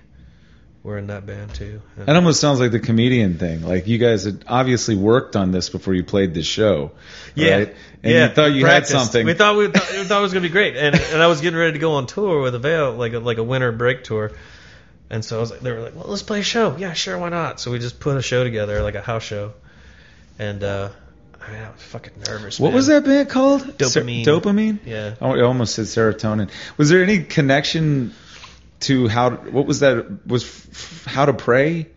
[0.84, 1.80] were in that band too.
[1.96, 3.62] That almost sounds like the comedian thing.
[3.62, 6.92] Like you guys had obviously worked on this before you played this show.
[7.34, 7.76] Yeah, Right?
[8.02, 8.28] And yeah.
[8.28, 8.92] you thought you practiced.
[8.92, 9.26] had something.
[9.26, 11.40] We thought we, thought, we thought it was gonna be great, and and I was
[11.40, 14.32] getting ready to go on tour with Avail, like a, like a winter break tour.
[15.08, 16.76] And so I was like, they were like, well, let's play a show.
[16.76, 17.60] Yeah, sure, why not?
[17.60, 19.52] So we just put a show together, like a house show.
[20.38, 20.90] And uh,
[21.40, 22.58] I, mean, I was fucking nervous.
[22.58, 22.74] what man.
[22.74, 23.62] was that band called?
[23.62, 24.24] Dopamine.
[24.24, 24.78] Ser- dopamine?
[24.84, 25.14] Yeah.
[25.20, 26.50] I almost said serotonin.
[26.76, 28.12] Was there any connection
[28.84, 29.30] to how?
[29.30, 30.26] What was that?
[30.26, 31.88] Was f- how to pray?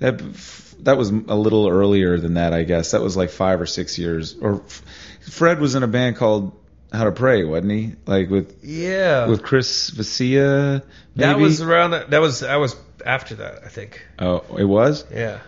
[0.00, 2.92] That f- that was a little earlier than that, I guess.
[2.92, 4.36] That was like five or six years.
[4.40, 4.82] Or f-
[5.22, 6.52] Fred was in a band called
[6.92, 7.94] How to Pray, wasn't he?
[8.06, 9.26] Like with Yeah.
[9.26, 10.82] with Chris Vasia.
[11.16, 11.90] that was around.
[11.92, 14.06] That, that was that was after that, I think.
[14.18, 15.04] Oh, it was.
[15.12, 15.38] Yeah.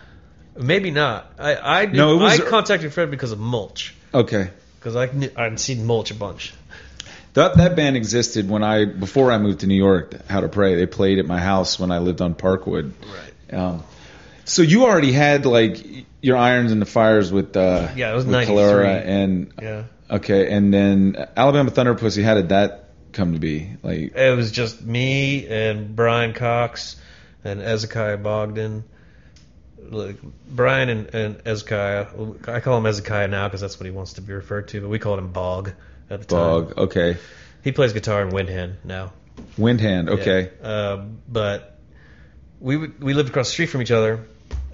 [0.57, 1.31] Maybe not.
[1.39, 3.95] I I did, No, it was- I contacted Fred because of Mulch.
[4.13, 4.49] Okay.
[4.79, 6.53] because I I'd seen Mulch a bunch.
[7.33, 10.25] That that band existed when I before I moved to New York.
[10.27, 10.75] How to Pray.
[10.75, 12.91] They played at my house when I lived on Parkwood.
[13.01, 13.57] Right.
[13.57, 13.83] Um,
[14.45, 15.79] so you already had like
[16.21, 19.83] your irons in the fires with uh, Yeah, it was with Kilara and Yeah.
[20.09, 22.21] okay, and then Alabama Thunder Pussy.
[22.21, 23.71] How did that come to be?
[23.81, 26.97] Like It was just me and Brian Cox
[27.43, 28.83] and Asechiah Bogdan.
[29.89, 30.17] Like
[30.49, 34.21] Brian and, and Asechiah, I call him Asechiah now because that's what he wants to
[34.21, 35.73] be referred to, but we called him Bog
[36.11, 36.37] at the time.
[36.65, 36.77] Bog.
[36.77, 37.17] Okay,
[37.63, 39.13] He plays guitar in Windhand now.
[39.57, 40.09] Windhand.
[40.09, 40.49] Okay.
[40.61, 40.67] Yeah.
[40.67, 41.79] Uh, but
[42.59, 44.25] we would- we lived across the street from each other,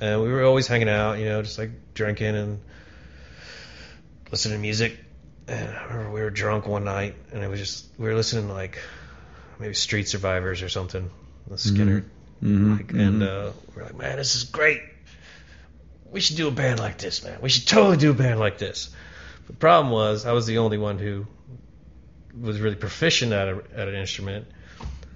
[0.02, 2.60] and we were always hanging out, you know, just like drinking and
[4.32, 4.98] listening to music.
[5.48, 8.48] And I remember we were drunk one night, and it was just we were listening
[8.48, 8.80] to like
[9.60, 11.10] maybe Street Survivors or something,
[11.48, 12.04] the Skynyrd,
[12.44, 14.82] Mhm, like, and uh, we're like, man, this is great.
[16.12, 17.40] We should do a band like this, man.
[17.42, 18.90] We should totally do a band like this.
[19.48, 21.26] The problem was I was the only one who
[22.40, 24.48] was really proficient at a, at an instrument,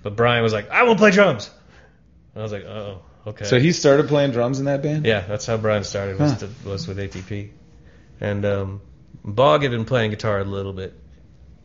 [0.03, 1.49] but Brian was like, I won't play drums.
[2.33, 3.45] And I was like, oh, okay.
[3.45, 5.05] So he started playing drums in that band.
[5.05, 6.47] Yeah, that's how Brian started was, Huh.
[6.63, 7.49] to, was with ATP,
[8.19, 8.81] and um,
[9.23, 10.93] Bog had been playing guitar a little bit,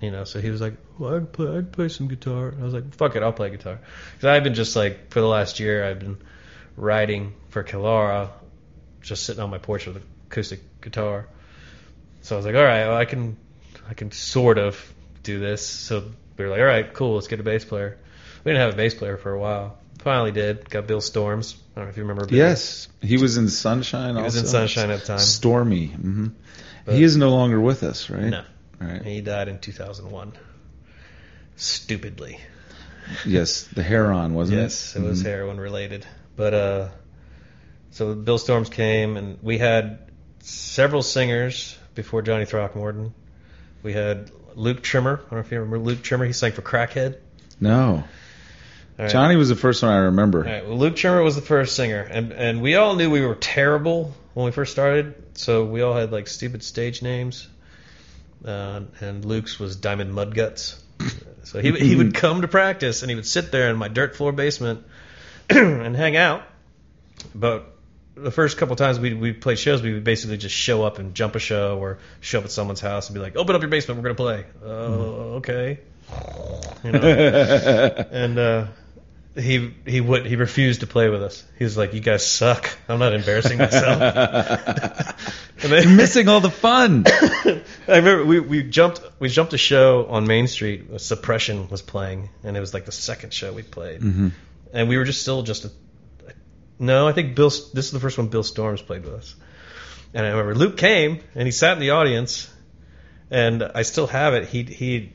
[0.00, 0.24] you know.
[0.24, 2.48] So he was like, well, I can play, I can play some guitar.
[2.48, 3.78] And I was like, fuck it, I'll play guitar,
[4.14, 6.18] because I've been just like for the last year I've been
[6.76, 8.30] writing for Kilara,
[9.00, 11.28] just sitting on my porch with an acoustic guitar.
[12.26, 13.36] So I was like, all right, well, I can,
[13.88, 14.76] I can sort of
[15.22, 15.64] do this.
[15.64, 16.02] So
[16.36, 17.98] we were like, all right, cool, let's get a bass player.
[18.42, 19.78] We didn't have a bass player for a while.
[20.00, 20.68] Finally did.
[20.68, 21.54] Got Bill Storms.
[21.54, 22.26] I don't know if you remember.
[22.26, 22.36] Bill.
[22.36, 24.16] Yes, he was in Sunshine.
[24.16, 24.44] He was in.
[24.44, 25.18] Sunshine at the time.
[25.20, 25.86] Stormy.
[25.86, 26.26] hmm
[26.84, 28.24] But- he is no longer with us, right?
[28.24, 28.42] No.
[28.80, 29.02] Right.
[29.04, 30.32] He died in 2001.
[31.54, 32.40] Stupidly.
[33.24, 34.98] Yes, the heroin wasn't Yes, it?
[34.98, 35.26] Yes, it was Mhm.
[35.26, 36.04] heroin related.
[36.34, 36.88] But uh,
[37.92, 40.00] so Bill Storms came, and we had
[40.40, 43.12] several singers before Johnny Throckmorton.
[43.82, 45.14] We had Luke Trimmer.
[45.14, 46.24] I don't know if you remember Luke Trimmer.
[46.24, 47.18] He sang for Crackhead.
[47.58, 48.04] No,
[48.98, 49.10] right.
[49.10, 50.46] Johnny was the first one I remember.
[50.46, 50.66] All right.
[50.66, 54.14] Well, Luke Trimmer was the first singer, and and we all knew we were terrible
[54.34, 55.14] when we first started.
[55.34, 57.48] So we all had like stupid stage names.
[58.44, 60.80] Uh, and Luke's was Diamond Mudguts.
[61.44, 64.16] So he he would come to practice, and he would sit there in my dirt
[64.16, 64.84] floor basement
[65.50, 66.42] and hang out.
[67.34, 67.75] But
[68.16, 71.14] the first couple times we we played shows, we would basically just show up and
[71.14, 73.68] jump a show, or show up at someone's house and be like, "Open up your
[73.68, 75.78] basement, we're gonna play." Oh, okay.
[76.84, 77.00] You know
[78.10, 78.66] and uh,
[79.36, 81.44] he he would he refused to play with us.
[81.58, 82.70] He was like, "You guys suck.
[82.88, 83.98] I'm not embarrassing myself."
[85.58, 87.04] then, missing all the fun.
[87.88, 91.00] I remember we, we jumped we jumped a show on Main Street.
[91.00, 94.28] Suppression was playing, and it was like the second show we played, hmm
[94.72, 95.70] and we were just still just a,
[96.78, 97.08] no.
[97.08, 97.50] I think Bill.
[97.50, 99.34] This is the first one Bill Storms played with us,
[100.14, 102.52] and I remember Luke came and he sat in the audience,
[103.30, 104.48] and I still have it.
[104.48, 105.12] He he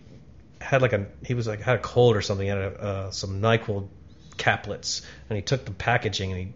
[0.60, 2.46] had like a he was like had a cold or something.
[2.46, 3.90] He had a, uh, some Nyquil
[4.38, 6.54] caplets, and he took the packaging and he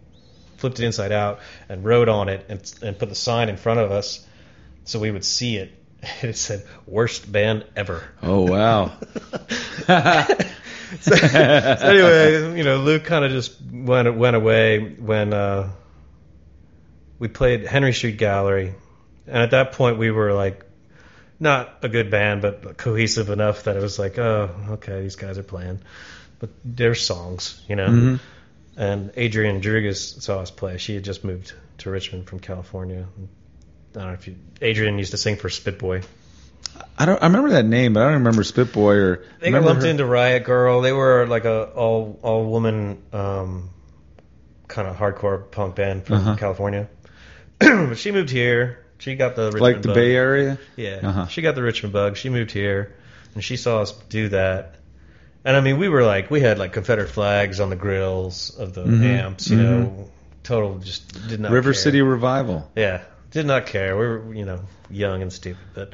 [0.56, 3.80] flipped it inside out and wrote on it and and put the sign in front
[3.80, 4.26] of us
[4.84, 5.72] so we would see it.
[6.20, 8.92] And it said "Worst band ever." Oh wow.
[11.00, 15.70] so, so anyway, you know, Luke kind of just went went away when uh,
[17.18, 18.74] we played Henry Street Gallery,
[19.26, 20.64] and at that point we were like
[21.38, 25.38] not a good band, but cohesive enough that it was like, oh, okay, these guys
[25.38, 25.80] are playing,
[26.38, 27.88] but they're songs, you know.
[27.88, 28.20] Mhm.
[28.78, 30.76] And Adrienne Droogas saw us play.
[30.78, 33.06] She had just moved to Richmond from California.
[33.94, 34.36] I don't know if you.
[34.62, 36.04] Adrienne used to sing for Spitboy.
[36.98, 37.22] I don't.
[37.22, 39.24] I remember that name, but I don't remember Spitboy or.
[39.40, 40.82] They got lumped her- into Riot Grrrl.
[40.82, 43.70] They were like a all all woman um,
[44.68, 46.36] kind of hardcore punk band from Uh-huh.
[46.36, 46.88] California.
[47.58, 48.84] but she moved here.
[48.98, 49.94] She got the Richmond like the bug.
[49.94, 50.58] Bay Area.
[50.76, 51.26] Yeah, Uh-huh.
[51.26, 52.16] she got the Richmond bug.
[52.16, 52.94] She moved here,
[53.34, 54.76] and she saw us do that.
[55.44, 58.72] And I mean, we were like, we had like Confederate flags on the grills of
[58.74, 59.04] the Mhm.
[59.04, 59.48] amps.
[59.50, 60.10] You know,
[60.42, 61.80] total just did not River care.
[61.82, 62.70] City Revival.
[62.74, 63.96] Yeah, did not care.
[63.98, 64.60] We were, you know,
[64.90, 65.62] young and stupid.
[65.74, 65.92] But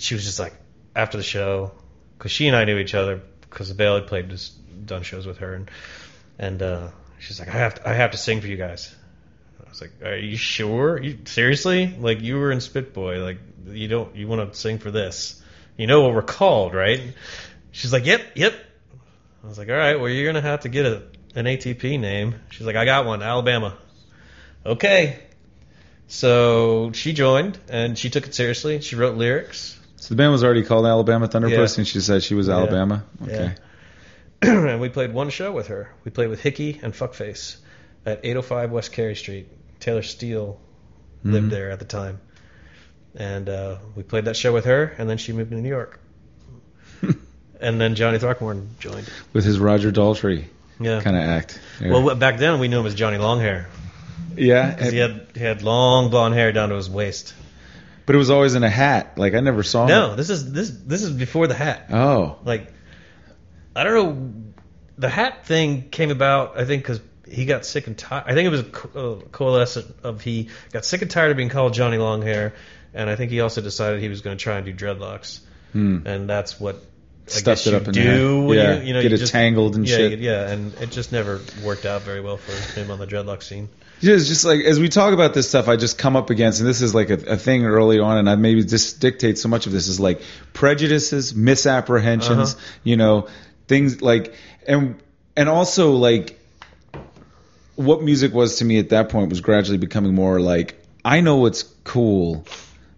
[0.00, 0.54] she was just like,
[0.94, 1.72] after the show,
[2.18, 4.54] because she and I knew each other because Avail had played, just
[4.86, 5.70] done shows with her, and
[6.38, 8.94] and uh, she's like, I have to, I have to sing for you guys.
[9.64, 11.00] I was like, Are you sure?
[11.00, 11.94] You seriously?
[11.98, 15.40] Like you were in Spitboy, like you don't, you want to sing for this?
[15.76, 17.00] You know what we're called, right?
[17.70, 18.54] She's like, Yep, yep.
[19.44, 21.02] I was like, All right, well you're gonna have to get a
[21.34, 22.34] an ATP name.
[22.50, 23.76] She's like, I got one, Alabama.
[24.64, 25.20] Okay.
[26.08, 28.80] So she joined and she took it seriously.
[28.80, 29.78] She wrote lyrics.
[30.00, 31.60] So the band was already called Alabama Thunder Yeah.
[31.76, 32.54] And she said she was Yeah.
[32.54, 33.04] Alabama.
[33.22, 33.54] Okay.
[34.42, 35.90] and we played one show with her.
[36.04, 37.56] We played with Hickey and Fuckface
[38.06, 39.48] at 805 West Cary Street.
[39.78, 40.58] Taylor Steele
[41.22, 41.50] lived Mhm.
[41.50, 42.20] there at the time.
[43.14, 45.98] and uh, we played that show with her, and then she moved to New York,
[47.60, 49.10] and then Johnny Throckmorton joined.
[49.32, 50.44] with his Roger Daltrey
[50.78, 51.00] Yeah.
[51.00, 51.58] kind of act.
[51.80, 51.90] Yeah.
[51.90, 53.66] Well, back then we knew him as Johnny Longhair
[54.36, 57.34] yeah, because he had he had long blonde hair down to his waist.
[58.10, 59.16] But it was always in a hat.
[59.18, 59.88] Like I never saw him.
[59.90, 61.86] No, this is this this is before the hat.
[61.92, 62.72] Oh, Like,
[63.76, 64.32] I don't know.
[64.98, 68.24] The hat thing came about, I think, because he got sick and tired.
[68.26, 71.36] I think it was a co- uh, coalescent of he got sick and tired of
[71.36, 72.54] being called Johnny Longhair,
[72.94, 75.38] and I think he also decided he was going to try and do dreadlocks,
[75.72, 76.04] hmm.
[76.04, 78.42] and that's what I Stuffed guess it you up in do.
[78.46, 80.18] when Yeah, you, you know, get you it just- tangled and yeah, shit.
[80.18, 82.50] Yeah, and it just never worked out very well for
[82.80, 83.68] him on the dreadlock scene.
[84.00, 86.60] Yeah, it's just like as we talk about this stuff, I just come up against,
[86.60, 89.48] and this is like a, a thing early on, and I maybe just dictate so
[89.48, 90.22] much of this is like
[90.54, 92.64] prejudices, misapprehensions, Uh-huh.
[92.82, 93.28] you know,
[93.68, 94.34] things like,
[94.66, 94.96] and
[95.36, 96.38] and also like
[97.76, 101.36] what music was to me at that point was gradually becoming more like I know
[101.36, 102.44] what's cool,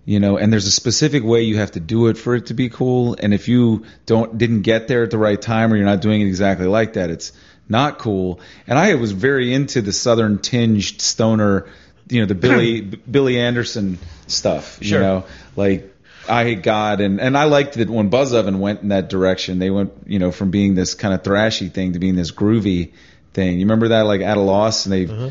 [0.05, 2.55] you know, and there's a specific way you have to do it for it to
[2.55, 5.85] be cool, and if you don't didn't get there at the right time or you're
[5.85, 7.33] not doing it exactly like that, it's
[7.69, 8.41] not cool.
[8.67, 11.67] And I was very into the southern tinged stoner,
[12.09, 12.81] you know, the Billy
[13.11, 14.99] Billy Anderson stuff, Sure.
[14.99, 15.25] you know,
[15.57, 15.89] like
[16.27, 19.59] Eyehategod, and and I liked that when Buzz Oven went in that direction.
[19.59, 22.93] They went, you know, from being this kind of thrashy thing to being this groovy
[23.33, 23.59] thing.
[23.59, 25.31] You remember that, like at a loss, and they, Uh-huh.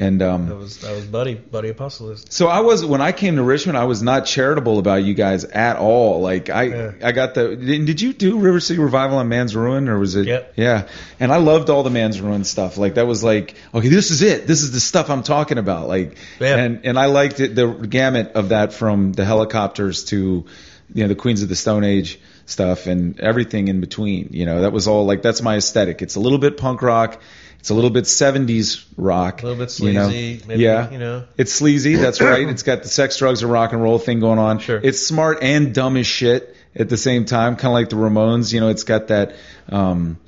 [0.00, 2.32] And That um, was that was Buddy Buddy Apostolist.
[2.32, 5.42] so I was when I came to Richmond, I was not charitable about you guys
[5.44, 6.20] at all.
[6.20, 6.92] Like I, Yeah.
[7.02, 7.56] I got the.
[7.56, 10.26] Did did you do River City Revival on Man's Ruin, or was it?
[10.26, 10.52] Yep.
[10.56, 10.86] Yeah,
[11.18, 12.78] and I loved all the Man's Ruin stuff.
[12.78, 14.46] Like that was like, okay, this is it.
[14.46, 15.88] This is the stuff I'm talking about.
[15.88, 16.56] Like, Yeah.
[16.58, 20.46] and and I liked it, the gamut of that from the Hellacopters to,
[20.94, 24.28] you know, the Queens of the Stone Age stuff and everything in between.
[24.30, 26.02] You know, that was all like that's my aesthetic.
[26.02, 27.20] It's a little bit punk rock.
[27.58, 29.42] It's a little bit 70s rock.
[29.42, 30.08] A little bit you know?
[30.08, 30.90] sleazy, maybe, yeah.
[30.90, 31.24] you know.
[31.36, 32.48] It's sleazy, that's right.
[32.48, 34.60] It's got the sex, drugs, and rock and roll thing going on.
[34.60, 34.80] Sure.
[34.82, 38.52] It's smart and dumb as shit at the same time, kind of like the Ramones.
[38.52, 39.34] You know, it's got that,
[39.68, 40.18] um,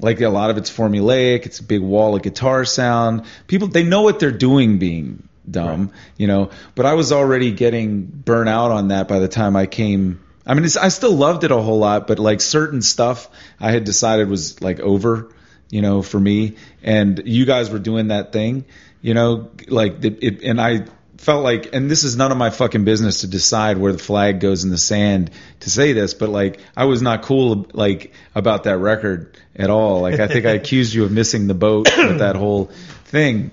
[0.00, 1.44] like a lot of it's formulaic.
[1.46, 3.24] It's a big wall of guitar sound.
[3.46, 8.04] People, they know what they're doing being dumb, you know, but I was already getting
[8.04, 10.20] burnt out on that by the time I came.
[10.46, 13.28] I mean, it's, I still loved it a whole lot, but like certain stuff
[13.60, 15.30] I had decided was like over,
[15.70, 16.56] you know, for me.
[16.82, 18.64] And you guys were doing that thing,
[19.00, 20.86] you know, like it, it and I
[21.18, 24.40] felt like, and this is none of my fucking business to decide where the flag
[24.40, 25.30] goes in the sand
[25.60, 30.00] to say this, but like I was not cool like about that record at all.
[30.00, 32.66] Like I think I accused you of missing the boat with that whole
[33.06, 33.50] thing.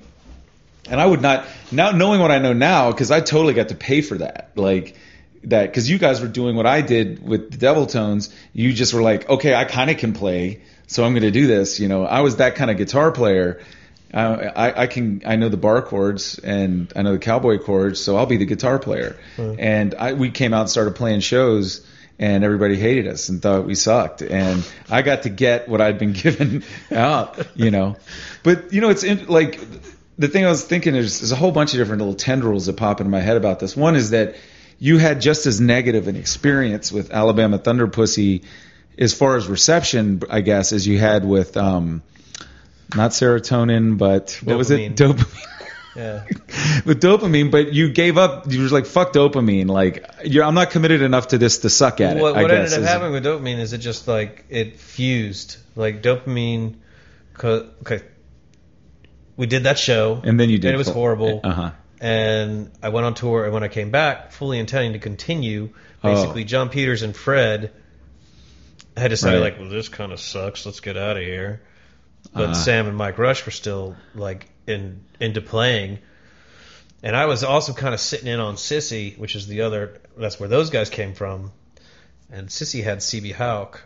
[0.88, 3.76] And I would not now knowing what I know now because I totally got to
[3.76, 4.52] pay for that.
[4.56, 4.96] Like
[5.46, 8.34] that because you guys were doing what I did with the Devil Tones.
[8.54, 11.48] You just were like, okay, I kind of can play, so I'm going to do
[11.48, 11.80] this.
[11.80, 13.62] You know, I was that kind of guitar player.
[14.14, 18.00] I, I, I can I know the bar chords and I know the cowboy chords,
[18.00, 19.18] so I'll be the guitar player.
[19.60, 21.86] And I, we came out and started playing shows,
[22.18, 24.22] and everybody hated us and thought we sucked.
[24.22, 27.98] And I got to get what I'd been given out, you know.
[28.44, 29.60] But you know, it's in, like
[30.18, 32.78] the thing I was thinking is there's a whole bunch of different little tendrils that
[32.78, 33.76] pop into my head about this.
[33.76, 34.36] One is that
[34.80, 38.44] you had just as negative an experience with Alabama Thunder Pussy
[38.98, 42.02] as far as reception, I guess, as you had with um,
[42.96, 44.96] not serotonin, but what was it?
[44.96, 45.46] Dopamine.
[45.96, 46.26] Yeah.
[46.86, 48.52] with dopamine, but you gave up.
[48.52, 52.02] You were like, "Fuck dopamine!" Like, you're, I'm not committed enough to this to suck
[52.02, 52.38] at what it.
[52.38, 56.02] I what guess ended up happening with dopamine is it just like it fused like
[56.02, 56.76] dopamine.
[57.34, 58.02] co- Okay,
[59.38, 60.68] we did that show, and then you did.
[60.70, 61.40] and it was horrible.
[61.44, 61.72] Uh huh.
[62.02, 65.70] And I went on tour, and when I came back, fully intending to continue,
[66.04, 66.14] Oh.
[66.14, 67.72] basically John Peters and Fred
[68.98, 69.52] had decided Right.
[69.54, 70.66] like, well, this kind of sucks.
[70.66, 71.62] Let's get out of here.
[72.34, 72.54] But Uh-huh.
[72.54, 76.00] Sam and Mike Rush were still like in into playing.
[77.04, 80.00] And I was also kind of sitting in on Sissy, which is the other.
[80.18, 81.52] That's where those guys came from.
[82.32, 83.84] And Sissy had CB Hauk,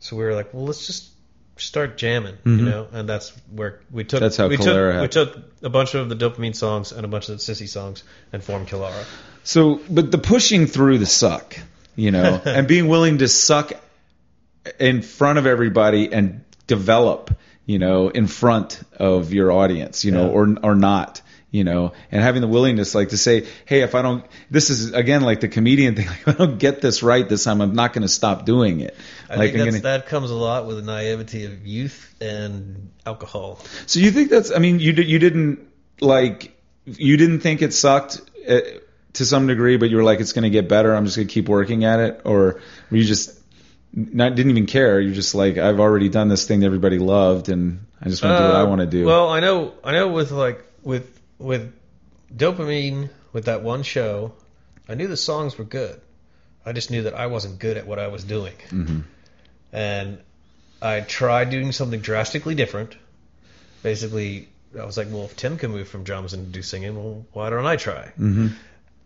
[0.00, 1.08] so we were like, well, let's just
[1.56, 2.58] start jamming, Mhm.
[2.58, 2.86] you know.
[2.92, 4.20] And that's where we took.
[4.20, 5.32] That's how we Kilara took.
[5.34, 8.02] We took a bunch of the dopamine songs and a bunch of the Sissy songs
[8.32, 9.04] and formed Kilara.
[9.44, 11.58] So, but the pushing through the suck,
[11.96, 13.72] you know, and being willing to suck
[14.78, 17.30] in front of everybody and develop,
[17.66, 20.32] you know, in front of your audience, you know, Yeah.
[20.32, 24.02] or or not, you know, and having the willingness, like to say, hey, if I
[24.02, 27.26] don't, this is again like the comedian thing, like, if I don't get this right
[27.28, 28.94] this time, I'm not going to stop doing it.
[29.30, 32.90] I like, think that's, gonna, that comes a lot with the naivety of youth and
[33.06, 33.60] alcohol.
[33.86, 34.50] so you think that's?
[34.50, 35.68] I mean, you you didn't
[36.00, 38.20] like, you didn't think it sucked.
[38.48, 38.60] uh
[39.14, 40.94] to some degree, but you were like, it's going to get better.
[40.94, 43.34] I'm just going to keep working at it, or were you just
[43.92, 45.00] not didn't even care?
[45.00, 48.36] You're just like, I've already done this thing that everybody loved, and I just want
[48.36, 49.04] to do what I Uh, want to do.
[49.06, 50.08] Well, I know, I know.
[50.08, 51.06] With like with
[51.38, 51.72] with
[52.34, 54.32] dopamine, with that one show,
[54.88, 56.00] I knew the songs were good.
[56.66, 58.54] I just knew that I wasn't good at what I was doing.
[58.70, 59.02] Mhm.
[59.72, 60.18] And
[60.82, 62.94] I tried doing something drastically different.
[63.82, 64.48] Basically,
[64.78, 67.48] I was like, well, if Tim can move from drums and do singing, well, why
[67.50, 68.12] don't I try?
[68.20, 68.52] Mhm.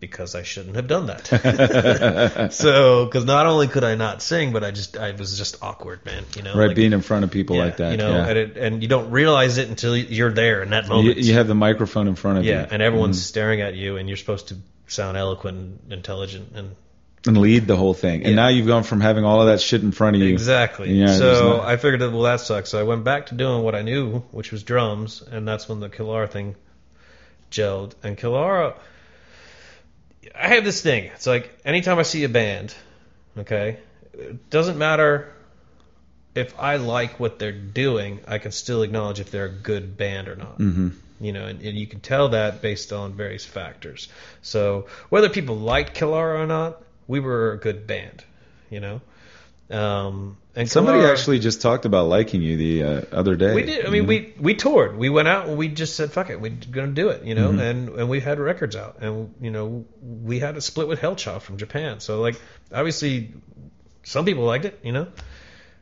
[0.03, 2.49] Because I shouldn't have done that.
[2.51, 6.05] so, because not only could I not sing, but I just, I was just awkward,
[6.05, 6.25] man.
[6.35, 7.91] You know, Right, like, being in front of people yeah, like that.
[7.91, 8.27] You know, yeah.
[8.27, 11.19] and, it, and you don't realize it until you're there in that moment.
[11.19, 12.51] you have the microphone in front of you.
[12.51, 13.23] yeah, and everyone's Mhm.
[13.27, 14.57] staring at you, and you're supposed to
[14.87, 16.75] sound eloquent and intelligent and
[17.25, 18.23] and lead the whole thing.
[18.25, 18.35] And Yeah.
[18.35, 20.27] now you've gone from having all of that shit in front of you.
[20.27, 20.91] Exactly.
[20.91, 22.69] Yeah, so I figured that well that sucks.
[22.71, 25.79] So I went back to doing what I knew, which was drums, and that's when
[25.79, 26.55] the Kilara thing
[27.49, 27.93] gelled.
[28.03, 28.73] And Kilara,
[30.35, 31.05] I have this thing.
[31.05, 32.73] It's like anytime I see a band,
[33.37, 33.77] okay,
[34.13, 35.31] it doesn't matter
[36.35, 40.27] if I like what they're doing, I can still acknowledge if they're a good band
[40.27, 40.57] or not.
[40.57, 40.89] hmm
[41.19, 44.09] You know, and, and you can tell that based on various factors.
[44.41, 48.23] So whether people liked Kilara or not, we were a good band.
[48.69, 49.01] You know,
[49.73, 53.55] um, and Somebody actually just talked about liking you the uh, other day.
[53.55, 53.85] we did.
[53.87, 54.95] I mean, we we toured.
[54.97, 57.49] We went out and we just said, "Fuck it, we're gonna do it," you know.
[57.51, 57.59] Mhm.
[57.59, 61.41] And and we had records out, and you know, we had a split with Hellchild
[61.41, 61.99] from Japan.
[61.99, 62.39] So like,
[62.71, 63.33] obviously,
[64.03, 65.07] some people liked it, you know.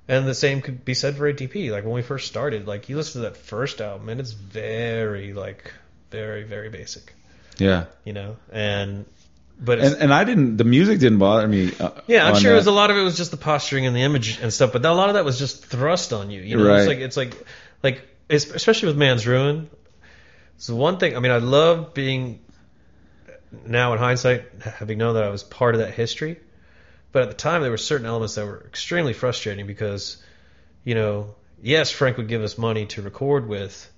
[0.08, 1.70] And the same could be said for ATP.
[1.72, 5.34] Like when we first started, like you listen to that first album, and it's very
[5.34, 5.72] like
[6.12, 7.14] very very basic,
[7.58, 7.86] Yeah.
[8.06, 8.38] you know.
[8.54, 9.06] And
[9.62, 10.58] but And and I didn't.
[10.58, 11.72] The music didn't bother me.
[11.80, 13.96] Uh, yeah, I'm sure it was a lot of it was just the posturing and
[13.96, 16.42] the image and stuff, but a lot of that was just thrust on you.
[16.42, 17.38] You know, it's like it's like
[17.84, 19.70] like especially with Man's Ruin.
[20.56, 21.16] It's one thing.
[21.16, 22.40] I mean, I love being
[23.66, 26.40] now in hindsight having known that I was part of that history,
[27.12, 30.18] but at the time there were certain elements that were extremely frustrating because,
[30.84, 33.92] you know, yes, Frank would give us money to record with,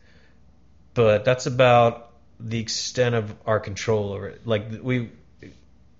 [0.93, 4.45] but that's about the extent of our control over it.
[4.45, 5.09] Like we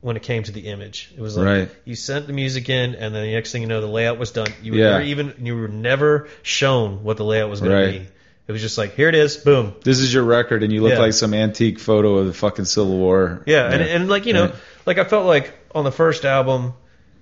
[0.04, 1.12] when it came to the image.
[1.18, 1.72] It was like Right.
[1.86, 4.32] you sent the music in, and then the next thing you know, the layout was
[4.32, 4.48] done.
[4.62, 4.90] You were Yeah.
[4.92, 7.86] never even you were never shown what the layout was going Right.
[7.94, 8.06] to be.
[8.46, 9.74] It was just like here it is, boom.
[9.86, 11.00] This is your record, and you look Yeah.
[11.00, 13.42] like some antique photo of the fucking Civil War.
[13.46, 14.56] Yeah, and and like you know, Right.
[14.86, 16.74] like I felt like on the first album,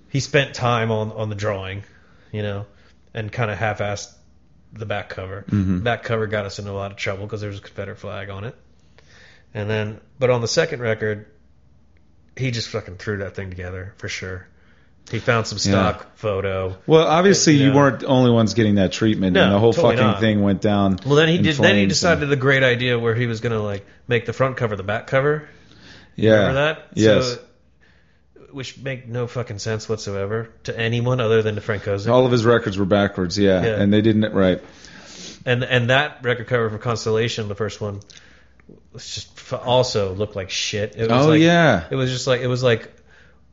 [0.08, 1.84] he spent time on on the drawing,
[2.32, 2.66] you know,
[3.14, 4.10] and kind of half-assed
[4.72, 5.44] the back cover.
[5.50, 5.84] Mhm.
[5.84, 8.28] Back cover got us into a lot of trouble because there was a Confederate flag
[8.28, 8.56] on it.
[9.54, 11.26] And then, but on the second record,
[12.36, 14.46] he just fucking threw that thing together for sure.
[15.10, 16.76] He found some stock photo.
[16.86, 17.74] Well, obviously, you Yeah.
[17.74, 20.20] weren't the only ones getting that treatment, No, and the whole totally fucking not.
[20.20, 20.96] thing went down.
[21.04, 21.56] Well, then he did.
[21.56, 24.56] Then he decided and- the great idea where he was gonna like make the front
[24.56, 25.48] cover the back cover.
[26.14, 26.32] yeah.
[26.34, 26.86] Remember that?
[26.94, 27.32] Yes.
[27.32, 27.38] So,
[28.52, 32.10] which make no fucking sense whatsoever to anyone other than to Frank Kozik.
[32.10, 33.80] All of his records were backwards, yeah, Yeah.
[33.80, 34.62] and they didn't right.
[35.44, 38.00] And and that record cover for Constellation, the first one,
[38.96, 40.94] just also looked like shit.
[40.96, 42.90] It was Oh like, yeah, It was just like it was like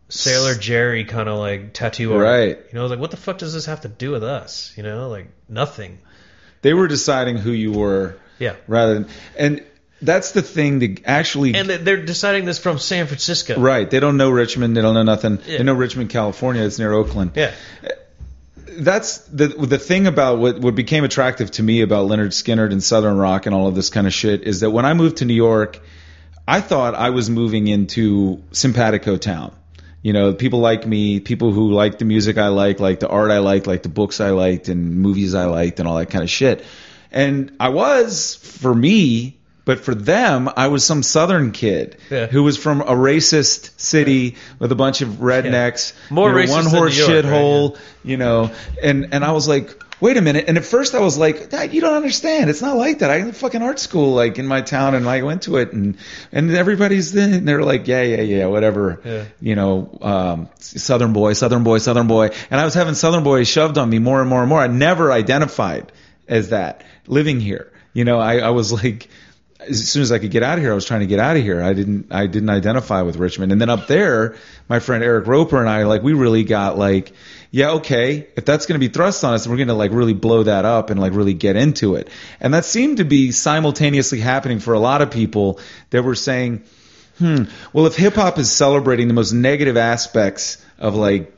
[0.09, 2.23] Sailor Jerry kind of like tattoo art.
[2.23, 2.57] Right.
[2.57, 4.73] You know, I was like, what the fuck does this have to do with us?
[4.75, 5.99] You know, like nothing.
[6.61, 8.55] they were deciding who you were Yeah.
[8.67, 9.63] rather than, and
[10.01, 13.59] that's the thing that actually And they- they're deciding this from San Francisco.
[13.59, 13.89] right.
[13.89, 14.75] They don't know Richmond.
[14.75, 15.39] They don't know nothing.
[15.45, 15.59] Yeah.
[15.59, 16.63] They know Richmond, California.
[16.63, 17.31] It's near Oakland.
[17.35, 17.51] Yeah.
[18.77, 22.83] That's the the thing about what what became attractive to me about Lynyrd Skynyrd and
[22.83, 25.25] Southern rock and all of this kind of shit is that when I moved to
[25.25, 25.81] New York,
[26.47, 29.53] I thought I was moving into simpatico town.
[30.01, 33.31] You know, people like me, people who like the music I like, like the art
[33.31, 36.23] I like, like the books I liked and movies I liked and all that kind
[36.23, 36.63] of shit.
[37.11, 39.38] And I was for me,
[39.69, 42.25] but for them, I was some southern kid Yeah.
[42.25, 46.51] who was from a racist city with a bunch of rednecks, More you know, racist
[46.51, 47.23] one horse York, right?
[47.25, 48.49] shithole, you know,
[48.81, 49.69] and and I was like,
[50.01, 50.45] wait a minute.
[50.47, 51.37] And at first I was like,
[51.73, 52.49] you don't understand.
[52.49, 53.11] It's not like that.
[53.11, 55.73] I went to fucking art school like in my town, and I went to it,
[55.73, 55.97] and
[56.31, 59.23] and everybody's and they're like, yeah, yeah, yeah, whatever, Yeah.
[59.49, 59.71] you know,
[60.01, 63.87] um, Southern boy, Southern boy, Southern boy, and I was having Southern boy shoved on
[63.89, 64.61] me more and more and more.
[64.61, 65.91] I never identified
[66.27, 67.65] as that living here.
[67.93, 69.09] You know, I, I was like.
[69.59, 71.35] As soon as I could get out of here, I was trying to get out
[71.35, 71.61] of here.
[71.61, 73.51] I didn't, I didn't identify with Richmond.
[73.51, 74.37] And then up there,
[74.69, 77.11] my friend Eric Roper and I, like, we really got like,
[77.51, 80.13] yeah, okay, if that's going to be thrust on us, we're going to like really
[80.13, 82.07] blow that up and like really get into it.
[82.39, 85.59] And that seemed to be simultaneously happening for a lot of people
[85.89, 86.63] that were saying,
[87.17, 91.35] hmm, well, if hip hop is celebrating the most negative aspects of like,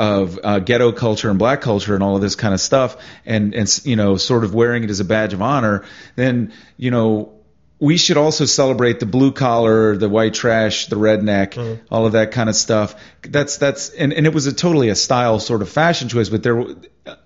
[0.00, 3.54] of uh, ghetto culture and black culture and all of this kind of stuff, and
[3.54, 5.84] and you know, sort of wearing it as a badge of honor,
[6.16, 7.34] then you know,
[7.80, 12.30] we should also celebrate the blue collar, the white trash, the redneck, all of that
[12.30, 12.94] kind of stuff.
[13.22, 16.42] That's that's and, and it was a totally a style sort of fashion choice, but
[16.42, 16.62] there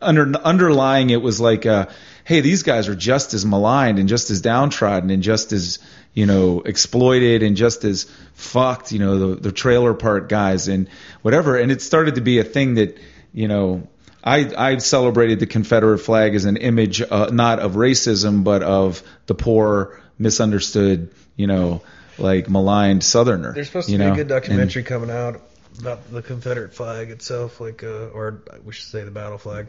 [0.00, 4.30] under underlying it was like a hey, these guys are just as maligned and just
[4.30, 5.80] as downtrodden and just as
[6.14, 8.04] you know exploited and just as
[8.34, 10.88] fucked, you know, the the trailer park guys and
[11.22, 11.56] whatever.
[11.56, 12.96] And it started to be a thing that
[13.32, 13.88] you know.
[14.26, 19.02] I, I celebrated the Confederate flag as an image, uh, not of racism, but of
[19.26, 21.82] the poor, misunderstood, you know,
[22.18, 23.52] like maligned Southerner.
[23.52, 24.12] There's supposed to be know?
[24.12, 25.40] a good documentary coming out
[25.78, 29.68] about the Confederate flag itself, like, uh, or we should say the battle flag,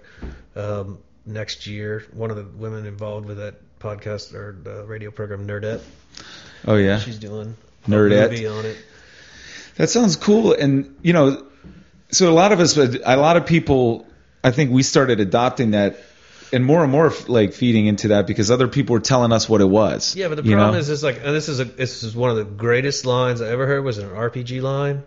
[0.56, 2.06] um, next year.
[2.14, 5.82] One of the women involved with that podcast or the radio program, Nerdette,
[6.68, 7.56] oh yeah, she's doing
[7.86, 8.32] a Nerdette.
[8.32, 8.78] movie on it.
[9.78, 10.54] That sounds cool.
[10.54, 11.46] And you know,
[12.10, 14.08] so a lot of us, a lot of people,
[14.44, 15.98] I think we started adopting that,
[16.56, 19.61] and more and more like feeding into that because other people were telling us what
[19.61, 20.15] it was.
[20.15, 20.80] Yeah, but the you problem know?
[20.80, 23.49] is, is like, and this is a, this is one of the greatest lines I
[23.49, 25.03] ever heard was an RPG line,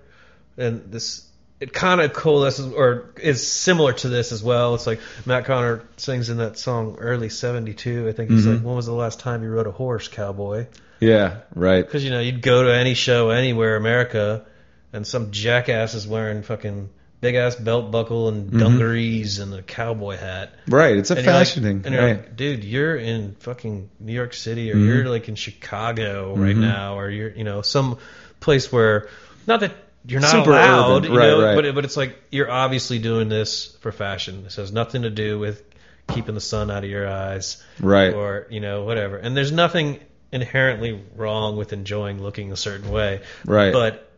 [0.57, 1.25] and this
[1.61, 4.77] it kind of coalesces or is similar to this as well.
[4.77, 8.09] It's like Matt Connor sings in that song early '72.
[8.09, 8.55] I think he's Mhm.
[8.55, 10.67] like, when was the last time you rode a horse, cowboy?
[11.01, 11.85] yeah, right.
[11.85, 14.45] Because you know you'd go to any show anywhere America,
[14.93, 18.61] and some jackass is wearing fucking big ass belt buckle and Mhm.
[18.61, 20.53] dungarees and a cowboy hat.
[20.69, 20.97] Right.
[20.97, 21.83] It's a And you're like- fashion thing.
[21.85, 22.17] And you're Right.
[22.19, 24.87] like, dude, you're in fucking New York City, or Mhm.
[24.87, 26.61] you're like in Chicago right Mhm.
[26.61, 27.99] now, or you're, you know, some
[28.41, 29.09] place where,
[29.47, 29.73] not that
[30.07, 31.13] you're not Super allowed, urban.
[31.13, 31.55] you Right, know, right.
[31.57, 34.45] but it, but it's like you're obviously doing this for fashion.
[34.45, 35.63] This has nothing to do with
[36.07, 38.15] keeping the sun out of your eyes, Right.
[38.15, 39.17] or you know, whatever.
[39.17, 39.99] And there's nothing
[40.33, 43.73] inherently wrong with enjoying looking a certain way, Right.
[43.73, 44.09] but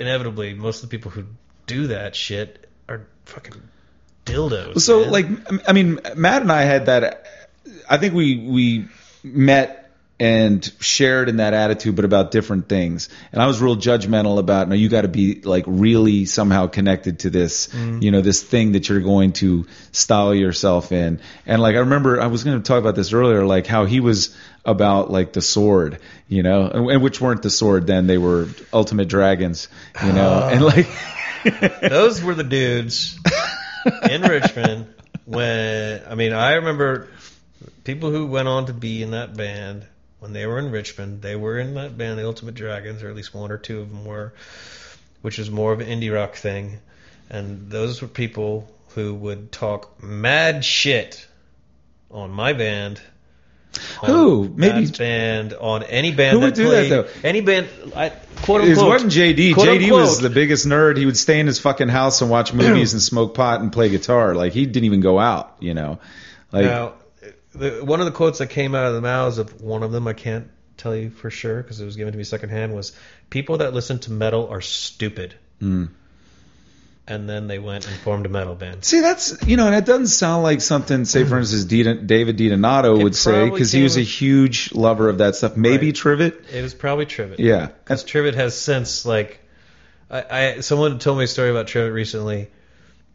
[0.00, 1.24] inevitably, most of the people who
[1.72, 3.60] do that shit are fucking
[4.26, 4.80] dildos.
[4.80, 5.10] So man.
[5.10, 5.26] like
[5.68, 7.26] I mean Matt and I had that
[7.88, 8.88] I think we we
[9.22, 9.81] met
[10.22, 13.08] and shared in that attitude but about different things.
[13.32, 17.18] And I was real judgmental about no you got to be like really somehow connected
[17.20, 18.02] to this, Mm-hmm.
[18.02, 21.20] you know, this thing that you're going to style yourself in.
[21.44, 23.98] And like I remember I was going to talk about this earlier like how he
[23.98, 28.18] was about like the sword, you know, and, and which weren't the sword then they
[28.18, 29.66] were ultimate dragons,
[30.04, 30.42] you know.
[30.44, 30.48] Oh.
[30.52, 30.86] and like
[31.80, 33.18] Those were the dudes
[34.08, 34.86] in Richmond
[35.24, 37.08] when I mean I remember
[37.82, 39.84] people who went on to be in that band
[40.22, 41.20] when they were in Richmond.
[41.20, 43.90] They were in that band, the Ultimate Dragons, or at least one or two of
[43.90, 44.32] them were,
[45.20, 46.78] which was more of an indie rock thing.
[47.28, 51.26] And those were people who would talk mad shit
[52.08, 53.00] on my band.
[54.04, 54.48] Who?
[54.54, 57.08] Maybe- band on any band Who that would do that, though?
[57.28, 57.66] any band.
[57.96, 58.10] I,
[58.42, 58.88] quote It unquote.
[58.90, 59.54] wasn't JD.
[59.54, 60.98] JD was the biggest nerd.
[60.98, 63.88] He would stay in his fucking house and watch movies and smoke pot and play
[63.88, 64.36] guitar.
[64.36, 65.98] Like he didn't even go out, you know.
[66.52, 66.92] Like now,
[67.54, 70.06] the, one of the quotes that came out of the mouths of one of them,
[70.08, 72.92] I can't tell you for sure because it was given to me secondhand, was
[73.30, 75.34] people that listen to metal are stupid.
[75.60, 75.88] mm.
[77.04, 78.84] And then they went and formed a metal band.
[78.84, 81.04] see, that's you know, and it doesn't sound like something.
[81.04, 82.06] Say, for instance, David
[82.38, 85.56] DiDonato would say because he was a huge lover of that stuff.
[85.56, 85.94] Maybe Right.
[85.96, 86.52] Trivett.
[86.52, 87.40] It was probably Trivett.
[87.40, 89.40] Yeah, Because Trivett has since, like,
[90.08, 92.50] I, I someone told me a story about Trivett recently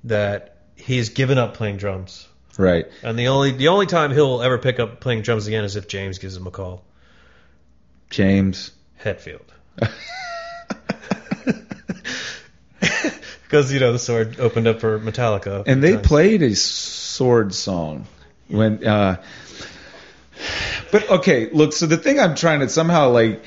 [0.03, 2.26] that he's given up playing drums.
[2.57, 2.85] Right.
[3.03, 5.87] And the only the only time he'll ever pick up playing drums again is if
[5.87, 6.83] James gives him a call.
[8.09, 8.71] James.
[9.03, 9.45] Hetfield.
[13.43, 16.07] Because you know the sword opened up for Metallica, and they times.
[16.07, 18.05] played a sword song
[18.49, 19.21] when uh
[20.91, 23.43] but okay look so the thing i'm trying to somehow like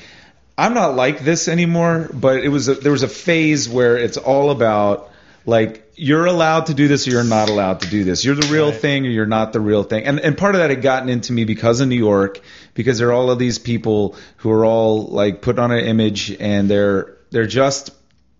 [0.57, 4.17] i'm not like this anymore but it was a, there was a phase where it's
[4.17, 5.09] all about
[5.45, 8.47] like you're allowed to do this or you're not allowed to do this you're the
[8.51, 8.81] real Right.
[8.81, 11.31] thing or you're not the real thing and and part of that had gotten into
[11.31, 12.39] me because of new york
[12.73, 16.35] because there are all of these people who are all like put on an image
[16.39, 17.91] and they're they're just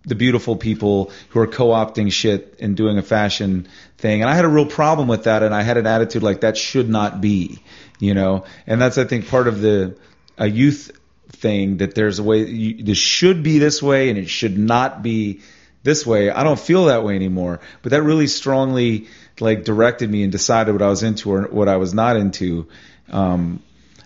[0.05, 3.67] the beautiful people who are co-opting shit and doing a fashion
[3.99, 4.21] thing.
[4.21, 6.57] And I had a real problem with that and I had an attitude like that
[6.57, 7.59] should not be,
[7.99, 8.45] you know.
[8.65, 9.95] And that's I think part of the
[10.39, 10.91] a youth
[11.29, 15.03] thing that there's a way you, this should be this way and it should not
[15.03, 15.41] be
[15.83, 16.29] this way.
[16.29, 17.59] I don't feel that way anymore.
[17.81, 19.07] But that really strongly
[19.39, 22.67] like directed me and decided what I was into or what I was not into.
[23.11, 23.61] Um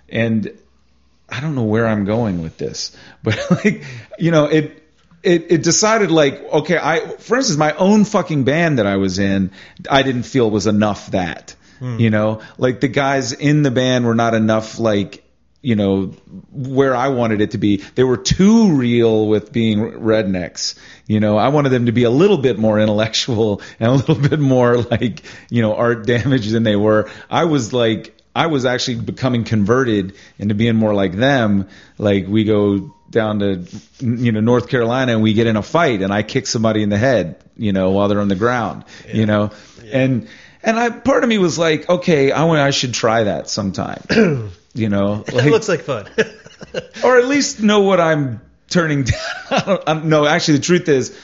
[0.08, 0.52] and
[1.30, 3.84] I don't know where I'm going with this, but like,
[4.20, 4.84] you know, it,
[5.24, 9.18] it, it decided like, okay, I, for instance, my own fucking band that I was
[9.18, 9.52] in,
[9.90, 11.56] I didn't feel was enough that,
[12.00, 15.24] you know, like the guys in the band were not enough like,
[15.62, 16.14] you know,
[16.52, 17.78] where I wanted it to be.
[17.78, 20.78] They were too real with being rednecks.
[21.08, 24.16] You know, I wanted them to be a little bit more intellectual and a little
[24.16, 27.10] bit more like, you know, art damaged than they were.
[27.30, 31.70] I was like, I was actually becoming converted into being more like them.
[31.98, 33.66] Like we go down to,
[34.00, 36.90] you know, North Carolina and we get in a fight and I kick somebody in
[36.90, 38.84] the head, you know, while they're on the ground,
[39.14, 39.52] you know,
[39.92, 40.28] and,
[40.62, 44.04] and I part of me was like, okay, I want I should try that sometime.
[44.74, 46.08] you know, it looks like fun.
[47.04, 49.04] or at least know what I'm turning
[49.50, 49.80] down.
[49.88, 51.18] I no, actually, the truth is,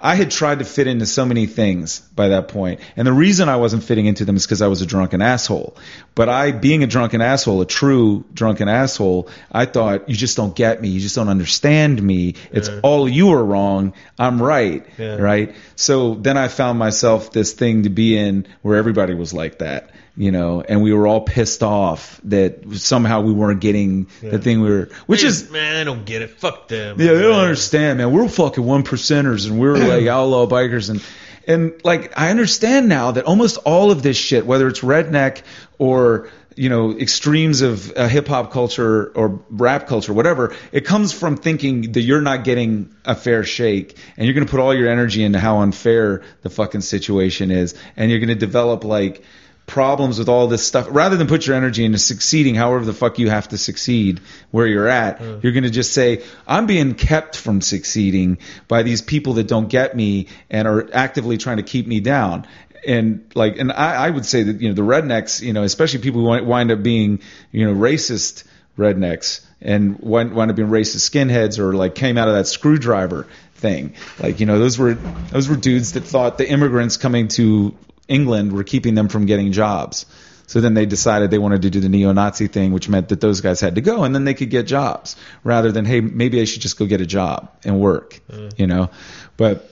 [0.00, 3.48] I had tried to fit into so many things by that point, and the reason
[3.48, 5.76] I wasn't fitting into them is because I was a drunken asshole.
[6.14, 10.54] But I, being a drunken asshole, a true drunken asshole, I thought you just don't
[10.54, 12.36] get me, you just don't understand me.
[12.52, 12.78] It's Yeah.
[12.84, 15.16] all you are wrong, I'm right, Yeah.
[15.16, 15.56] right?
[15.74, 19.90] So then I found myself this thing to be in where everybody was like that.
[20.20, 24.30] You know, and we were all pissed off that somehow we weren't getting Yeah.
[24.30, 26.30] the thing we were, which is man, I don't get it.
[26.30, 27.00] Fuck them.
[27.00, 28.10] yeah, they don't understand, man.
[28.10, 31.00] We're fucking one percenters and we're like outlaw bikers and
[31.46, 35.42] and like I understand now that almost all of this shit, whether it's redneck
[35.78, 41.12] or you know extremes of uh, hip hop culture or rap culture, whatever, it comes
[41.12, 44.74] from thinking that you're not getting a fair shake and you're going to put all
[44.74, 49.22] your energy into how unfair the fucking situation is and you're going to develop like
[49.68, 53.18] problems with all this stuff rather than put your energy into succeeding however the fuck
[53.18, 54.20] you have to succeed
[54.50, 55.42] where you're at mm.
[55.42, 59.68] you're going to just say i'm being kept from succeeding by these people that don't
[59.68, 62.46] get me and are actively trying to keep me down.
[62.86, 66.00] And like and i, I would say that you know the rednecks you know especially
[66.00, 67.20] people who wind- wind up being
[67.50, 68.44] you know racist
[68.78, 73.26] rednecks and wind, wind up being racist skinheads or like came out of that Skrewdriver
[73.54, 73.94] thing.
[74.20, 77.76] Like you know those were those were dudes that thought the immigrants coming to
[78.08, 80.06] England were keeping them from getting jobs.
[80.46, 83.42] So then they decided they wanted to do the neo-Nazi thing, which meant that those
[83.42, 85.14] guys had to go, and then they could get jobs
[85.44, 88.58] rather than hey, maybe I should just go get a job and work, mm.
[88.58, 88.88] you know.
[89.36, 89.70] But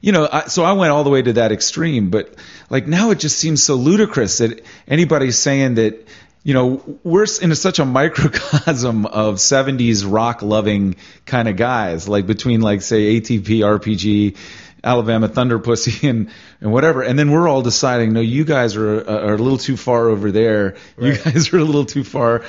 [0.00, 2.10] you know, I, so I went all the way to that extreme.
[2.10, 2.34] But
[2.68, 6.06] like now, it just seems so ludicrous that anybody's saying that.
[6.44, 12.06] You know, we're in a, such a microcosm of 70s rock loving kind of guys,
[12.06, 14.36] like between like say ATP, RPG,
[14.84, 16.30] Alabama Thunderpussy and
[16.60, 17.02] and whatever.
[17.02, 20.30] And then we're all deciding, no, you guys are are a little too far over
[20.30, 20.76] there.
[21.00, 22.44] You guys are a little too far.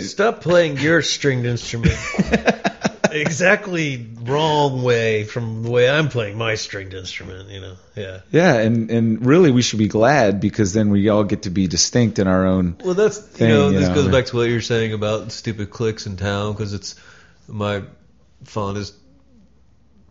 [0.00, 1.98] Stop playing your stringed instrument.
[3.14, 7.48] exactly wrong way from the way I'm playing my stringed instrument.
[7.48, 7.76] You know.
[7.94, 8.20] Yeah.
[8.30, 11.66] yeah, and and really we should be glad because then we all get to be
[11.66, 12.76] distinct in our own.
[12.84, 15.32] Well, that's thing, you know you this know, goes back to what you're saying about
[15.32, 16.96] stupid cliques in town because it's
[17.46, 17.82] my
[18.44, 18.94] fondest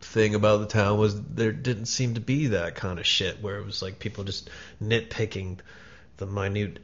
[0.02, 3.58] thing about the town was there didn't seem to be that kind of shit where
[3.58, 4.50] it was like people just
[4.82, 5.60] nitpicking
[6.18, 6.80] the minute,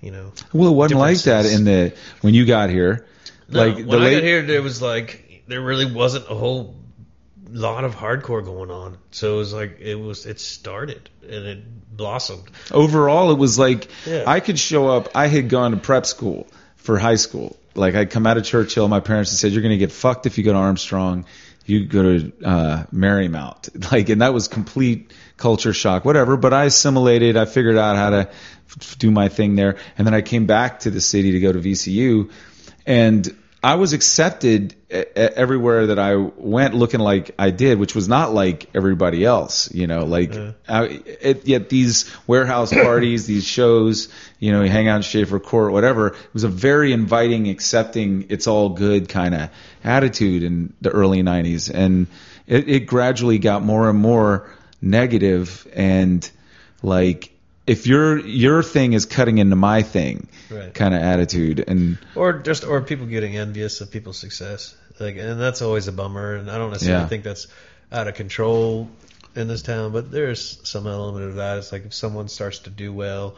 [0.00, 0.32] you know.
[0.52, 3.06] Well, it wasn't like that in the when you got here.
[3.48, 6.34] No, like when the I late, got here, there was like there really wasn't a
[6.34, 6.76] whole
[7.50, 8.96] lot of hardcore going on.
[9.10, 12.50] So it was like it was it started and it blossomed.
[12.70, 14.24] overall it was like Yeah.
[14.26, 15.10] I could show up.
[15.14, 16.46] I had gone to prep school
[16.76, 17.56] for high school.
[17.74, 18.88] Like I'd come out of Churchill.
[18.88, 21.24] My parents had said, "You're going to get fucked if you go to Armstrong.
[21.64, 26.04] You go to uh, Marymount." Like, and that was complete culture shock.
[26.04, 26.36] Whatever.
[26.36, 27.36] But I assimilated.
[27.38, 28.18] I figured out how to
[28.68, 31.50] f- do my thing there, and then I came back to the city to go
[31.52, 32.30] to VCU,
[32.86, 33.34] and
[33.64, 38.68] I was accepted everywhere that I went, looking like I did, which was not like
[38.74, 39.72] everybody else.
[39.72, 40.34] You know, like
[40.68, 44.08] I, it, yet these warehouse parties, these shows,
[44.40, 46.08] you know, you hang out in Shafer Court, whatever.
[46.08, 49.50] It was a very inviting, accepting, it's all good kind of
[49.84, 52.08] attitude in the early '90s, and
[52.48, 56.28] it, it gradually got more and more negative and
[56.82, 57.31] like.
[57.66, 60.74] If your your thing is cutting into my thing, Right.
[60.74, 65.40] kind of attitude, and or just or people getting envious of people's success like and
[65.40, 67.08] that's always a bummer and i don't necessarily Yeah.
[67.08, 67.46] think that's
[67.90, 68.88] out of control
[69.34, 72.70] in this town but there's some element of that it's like if someone starts to
[72.70, 73.36] do well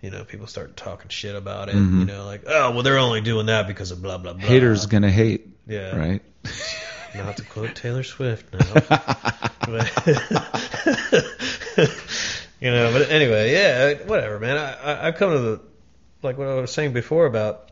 [0.00, 2.00] you know people start talking shit about it mm-hmm.
[2.00, 4.86] you know like oh well they're only doing that because of blah blah blah haters
[4.86, 6.22] gonna hate, yeah right?
[7.16, 8.74] not to quote taylor swift now
[9.66, 9.90] but,
[12.60, 15.60] you know but anyway yeah whatever man I, I i've come to the
[16.22, 17.70] like what i was saying before about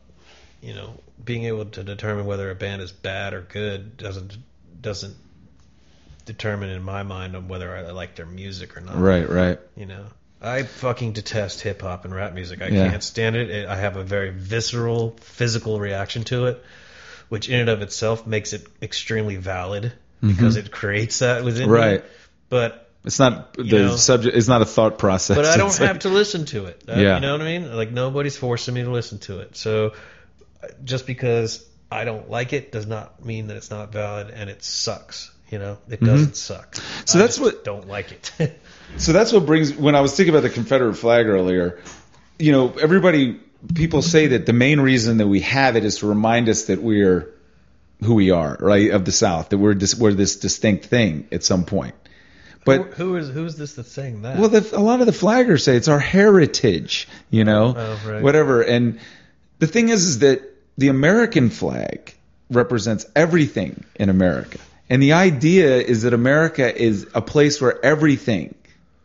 [0.60, 0.94] you know
[1.24, 4.36] being able to determine whether a band is bad or good doesn't
[4.80, 5.16] doesn't
[6.26, 8.96] determine in my mind on whether I like their music or not.
[8.96, 9.58] Right, right.
[9.76, 10.04] You know,
[10.40, 12.62] I fucking detest hip hop and rap music.
[12.62, 12.90] I Yeah.
[12.90, 13.50] can't stand it.
[13.50, 13.68] it.
[13.68, 16.62] I have a very visceral, physical reaction to it,
[17.28, 21.76] which in and of itself makes it extremely valid because it creates that within me.
[21.76, 21.90] Mm-hmm.
[21.92, 22.04] Right.
[22.48, 23.96] But It's not the know.
[23.96, 24.36] subject.
[24.36, 25.36] It's not a thought process.
[25.36, 26.82] but I don't It's have like- to listen to it.
[26.88, 27.16] Uh, Yeah.
[27.16, 27.74] You know what I mean?
[27.76, 29.56] Like nobody's forcing me to listen to it.
[29.56, 29.92] So
[30.62, 34.48] uh, just because I don't like it does not mean that it's not valid and
[34.48, 35.30] it sucks.
[35.50, 36.72] You know, it doesn't suck.
[36.74, 37.02] Mm-hmm.
[37.04, 38.58] So I that's what- don't like it.
[38.96, 39.74] So that's what brings.
[39.74, 41.80] When I was thinking about the Confederate flag earlier,
[42.38, 43.40] you know, everybody,
[43.74, 46.80] people say that the main reason that we have it is to remind us that
[46.80, 47.34] we're
[48.04, 51.42] who we are, right, of the South, that we're dis, we're this distinct thing at
[51.42, 51.94] some point.
[52.64, 54.38] But who, who is who's this that's saying that?
[54.38, 58.10] well, the, a lot of the flaggers say it's our heritage, you know, oh, oh,
[58.10, 58.22] right.
[58.22, 58.62] whatever.
[58.62, 59.00] And
[59.58, 60.42] the thing is, is that
[60.78, 62.14] the American flag
[62.50, 64.58] represents everything in America,
[64.88, 68.54] and the idea is that America is a place where everything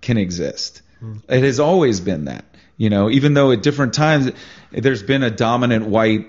[0.02, 0.82] can exist.
[1.00, 1.18] Hmm.
[1.28, 2.46] It has always been that,
[2.78, 4.32] you know, even though at different times
[4.72, 6.28] there's been a dominant white,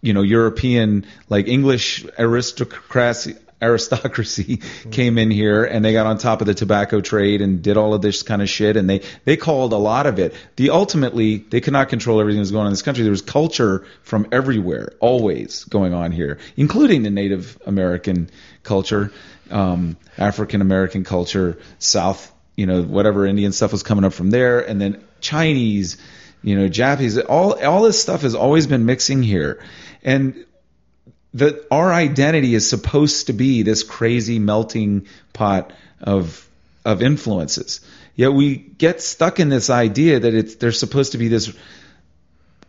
[0.00, 4.56] you know, European like English aristocracy aristocracy
[4.90, 7.94] came in here and they got on top of the tobacco trade and did all
[7.94, 10.34] of this kind of shit and they they called a lot of it.
[10.56, 13.04] The ultimately they could not control everything that was going on in this country.
[13.04, 18.28] There was culture from everywhere always going on here including the native american
[18.62, 19.12] culture
[19.50, 24.60] um african american culture south you know whatever indian stuff was coming up from there.
[24.60, 25.98] And then chinese
[26.42, 29.62] you know japanese all all this stuff has always been mixing here.
[30.02, 30.44] And
[31.34, 36.48] that our identity is supposed to be this crazy melting pot of
[36.84, 37.80] of influences.
[38.14, 41.52] Yet we get stuck in this idea that it's there's supposed to be this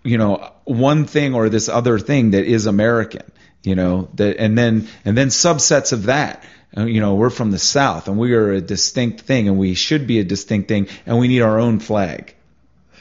[0.03, 3.30] you know one thing or this other thing that is American,
[3.64, 6.44] you know, that and then and then subsets of that.
[6.76, 9.76] Uh, You know, we're from the South and we are a distinct thing and we
[9.76, 12.34] should be a distinct thing and we need our own flag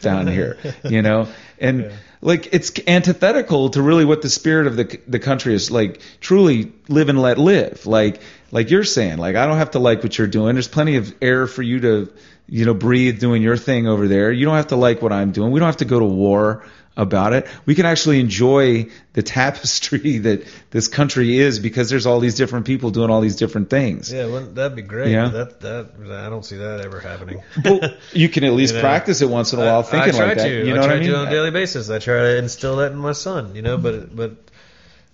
[0.01, 1.29] down here, you know?
[1.59, 1.91] And
[2.23, 6.73] like it's antithetical to really what the spirit of the the country is like truly
[6.89, 7.85] live and let live.
[7.85, 8.23] Like
[8.53, 10.55] like you're saying, like I don't have to like what you're doing.
[10.55, 12.13] There's plenty of air for you to
[12.47, 14.31] you know breathe doing your thing over there.
[14.31, 15.51] You don't have to like what I'm doing.
[15.51, 16.65] We don't have to go to war
[16.97, 17.47] about it.
[17.65, 22.67] We can actually enjoy the tapestry that this country is because there's all these different
[22.67, 24.13] people doing all these different things.
[24.13, 25.11] yeah, well, that'd be great.
[25.13, 25.29] Yeah.
[25.29, 27.43] That that I don't see that ever happening.
[27.65, 27.81] Well,
[28.13, 30.17] you can at least You know, practice it once in a while I, thinking I
[30.17, 30.49] try like that.
[30.49, 30.67] to.
[30.67, 31.11] You know I what try I mean?
[31.11, 31.89] to on a daily basis.
[31.89, 33.55] I try to instill that in my son.
[33.55, 34.33] You know, but but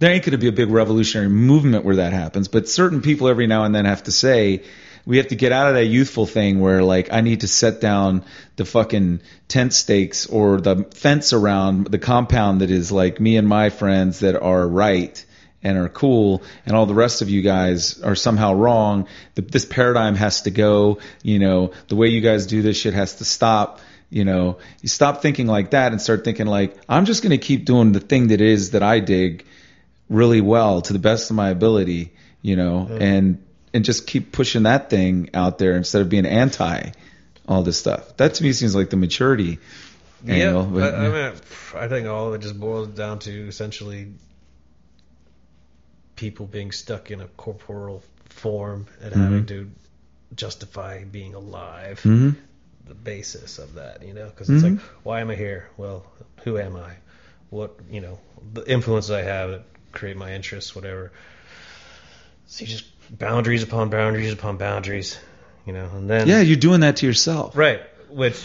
[0.01, 3.29] there ain't going to be a big revolutionary movement where that happens, but certain people
[3.29, 4.63] every now and then have to say,
[5.09, 7.81] we have to get out of that youthful thing where like I need to set
[7.81, 8.25] down
[8.57, 13.49] the fucking tent stakes or the fence around the compound that is like me and
[13.49, 15.25] my friends that are right
[15.63, 19.09] and are cool and all the rest of you guys are somehow wrong.
[19.35, 22.93] The, this paradigm has to go, you know, the way you guys do this shit
[22.93, 23.81] has to stop.
[24.11, 27.39] You know, you stop thinking like that and start thinking like, I'm just going to
[27.39, 29.47] keep doing the thing that is that I dig
[30.11, 32.13] really well to the best of my ability,
[32.43, 33.43] you know, and
[33.75, 36.91] and just keep pushing that thing out there instead of being anti
[37.47, 38.17] all this stuff.
[38.19, 39.59] That to me seems like the maturity
[40.27, 40.65] angle.
[40.65, 41.41] yeah, but, I, I mean,
[41.77, 44.09] I think all of it just boils down to essentially
[46.17, 49.71] people being stuck in a corporeal form and having to
[50.35, 52.01] justify being alive.
[52.05, 52.37] Mhm.
[52.87, 54.77] The basis of that, you know, because it's Mhm.
[54.77, 55.69] like, why am I here?
[55.77, 56.05] Well,
[56.45, 56.95] who am I?
[57.51, 58.19] What you know,
[58.53, 59.63] the influences I have that
[59.93, 61.13] create my interests, whatever.
[62.47, 65.19] So you just boundaries upon boundaries upon boundaries,
[65.67, 67.57] you know, and then yeah, you're doing that to yourself.
[67.57, 67.81] Right.
[68.09, 68.43] Which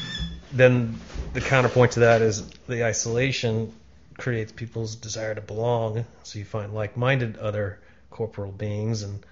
[0.51, 0.99] then
[1.33, 3.73] the counterpoint to that is the isolation
[4.17, 6.05] creates people's desire to belong.
[6.23, 7.79] So you find like-minded other
[8.09, 9.25] corporal beings and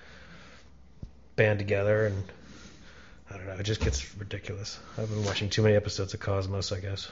[1.35, 2.23] band together, and
[3.29, 3.53] I don't know.
[3.53, 4.79] It just gets ridiculous.
[4.97, 7.09] I've been watching too many episodes of Cosmos, I guess.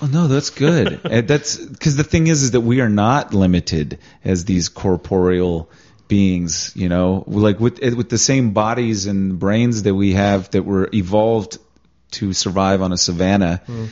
[0.00, 1.02] Well, no, that's good.
[1.04, 5.68] That's because the thing is, is that we are not limited as these corporeal
[6.08, 6.72] beings.
[6.74, 10.64] You know, like with eh, with the same bodies and brains that we have that
[10.64, 11.58] were evolved
[12.12, 13.62] to survive on a savanna.
[13.66, 13.86] Hmm.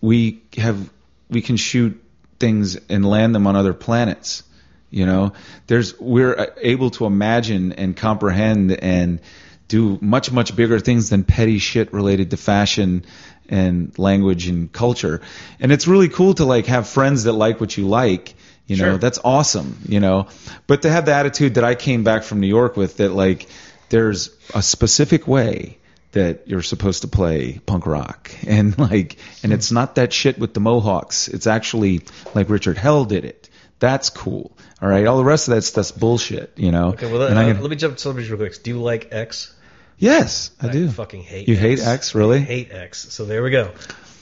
[0.00, 0.90] We have
[1.28, 2.02] we can shoot
[2.38, 4.42] things and land them on other planets.
[4.90, 5.32] You know,
[5.66, 9.20] there's we're uh, able to imagine and comprehend and
[9.68, 13.04] do much much bigger things than petty shit related to fashion
[13.48, 15.20] and language and culture.
[15.60, 18.34] And it's really cool to like have friends that like what you like.
[18.68, 18.98] You know, Sure.
[18.98, 19.78] that's awesome.
[19.88, 20.28] You know,
[20.68, 23.48] but to have the attitude that I came back from New York with, that like
[23.88, 25.78] there's a specific way
[26.12, 30.54] that you're supposed to play punk rock, and like, and it's not that shit with
[30.54, 31.28] the Mohawks.
[31.28, 32.02] It's actually
[32.34, 33.48] like Richard Hell did it.
[33.80, 34.56] That's cool.
[34.82, 35.06] All right.
[35.06, 36.52] All the rest of that's that's bullshit.
[36.56, 36.88] You know.
[36.90, 38.62] Okay, well, And uh, I can- let me jump to celebrities real quick.
[38.62, 39.54] Do you like X?
[39.98, 40.88] yes, I do.
[40.90, 41.62] fucking hate You X.
[41.62, 42.38] hate X, really?
[42.38, 43.12] I hate X.
[43.12, 43.72] So there we go.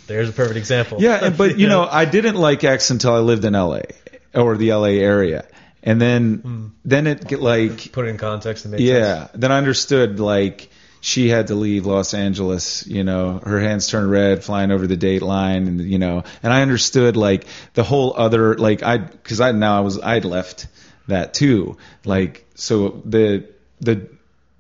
[0.07, 0.99] There's a perfect example.
[1.03, 3.81] Yeah, but you know, I didn't like X until I lived in LA
[4.37, 5.47] or the LA area,
[5.83, 6.67] and then hmm.
[6.85, 8.91] then it get like put it in context and make sense.
[8.91, 12.87] yeah, then I understood like she had to leave Los Angeles.
[12.87, 16.53] You know, her hands turned red flying over the date line, and you know, and
[16.53, 20.67] I understood like the whole other like I because I now I was I'd left
[21.09, 21.77] that too.
[22.05, 23.49] Like so the
[23.81, 24.16] the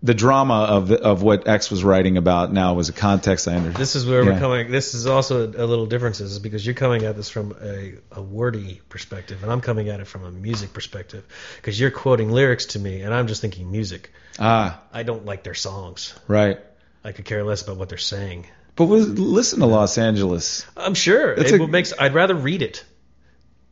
[0.06, 3.80] the drama of of what X was writing about now was a context I understood.
[3.80, 4.32] This is where Yeah.
[4.32, 4.70] we're coming.
[4.70, 8.22] This is also a little differences is because you're coming at this from a, a
[8.22, 11.24] wordy perspective, and I'm coming at it from a music perspective.
[11.56, 14.12] Because you're quoting lyrics to me, and I'm just thinking music.
[14.38, 16.14] Ah, I don't like their songs.
[16.28, 16.58] right.
[17.04, 18.46] I could care less about what they're saying.
[18.74, 20.66] But was, listen to Los Angeles.
[20.76, 21.92] I'm sure It's it a- makes.
[21.98, 22.84] I'd rather read it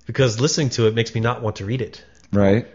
[0.06, 2.04] because listening to it makes me not want to read it.
[2.32, 2.66] Right.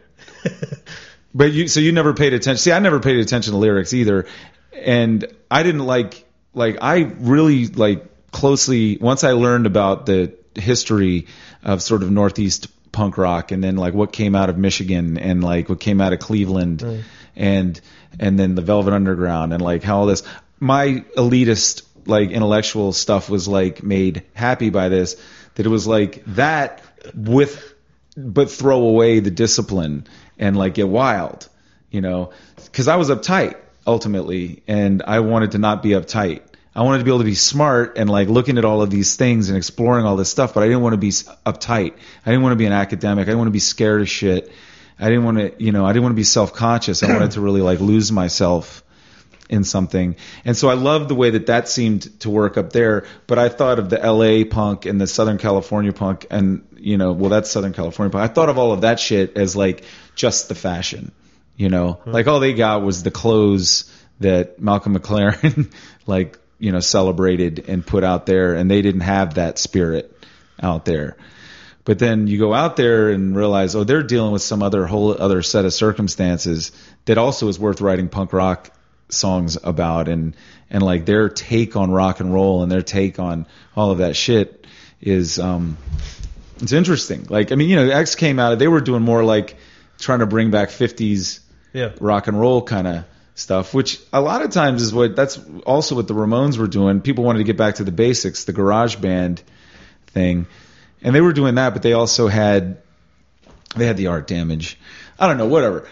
[1.34, 2.57] But you, so you never paid attention.
[2.57, 4.26] See, I never paid attention to lyrics either,
[4.73, 8.97] and I didn't like, like, I really like closely.
[8.97, 11.27] Once I learned about the history
[11.64, 15.43] of sort of Northeast punk rock, and then like what came out of Michigan, and
[15.43, 17.03] like what came out of Cleveland,
[17.35, 17.80] and
[18.19, 20.23] and then the Velvet Underground, and like how all this,
[20.60, 25.15] my elitist like intellectual stuff was like made happy by this.
[25.56, 26.81] That it was like that
[27.14, 27.76] with
[28.18, 30.06] but throw away the discipline
[30.40, 31.48] and like get wild,
[31.91, 36.41] you know, because I was uptight ultimately, and I wanted to not be uptight.
[36.76, 39.16] I wanted to be able to be smart and like looking at all of these
[39.16, 41.94] things and exploring all this stuff, but I didn't want to be uptight.
[42.26, 43.24] I didn't want to be an academic.
[43.24, 44.52] I didn't want to be scared of shit.
[44.99, 47.03] I didn't want to, you know, I didn't want to be self-conscious.
[47.03, 48.84] I wanted to really like lose myself
[49.49, 50.15] in something.
[50.45, 53.05] And so I loved the way that that seemed to work up there.
[53.27, 57.11] But I thought of the LA punk and the Southern California punk and, you know,
[57.11, 58.30] well, that's Southern California punk.
[58.30, 59.84] I thought of all of that shit as like
[60.15, 61.11] just the fashion,
[61.57, 62.11] you know, hmm.
[62.11, 65.73] like all they got was the clothes that Malcolm McLaren,
[66.07, 68.53] like, you know, celebrated and put out there.
[68.53, 70.15] And they didn't have that spirit
[70.61, 71.17] out there.
[71.85, 75.19] But then you go out there and realize, oh, they're dealing with some other whole
[75.19, 76.71] other set of circumstances
[77.05, 78.69] that also is worth writing punk rock
[79.10, 80.36] songs about and
[80.69, 83.45] and like their take on rock and roll and their take on
[83.76, 84.65] all of that shit
[85.02, 85.77] is um
[86.61, 87.26] it's interesting.
[87.30, 89.56] Like I mean, you know, X came out they were doing more like
[89.98, 91.40] trying to bring back 50s
[91.73, 91.91] Yeah.
[91.99, 93.06] rock and roll kind of
[93.36, 97.02] stuff, which a lot of times is what that's also what the Ramones were doing.
[97.02, 99.41] People wanted to get back to the basics, the garage band
[100.07, 100.45] thing.
[101.02, 102.81] And they were doing that, but they also had
[103.76, 104.77] they had the art damage.
[105.18, 105.88] I don't know, whatever.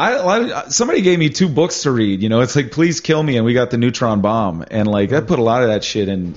[0.00, 2.22] I, of- somebody gave me two books to read.
[2.22, 5.10] You know, it's like Please Kill Me and we got the neutron bomb, and like
[5.10, 6.34] that put a lot of that shit in.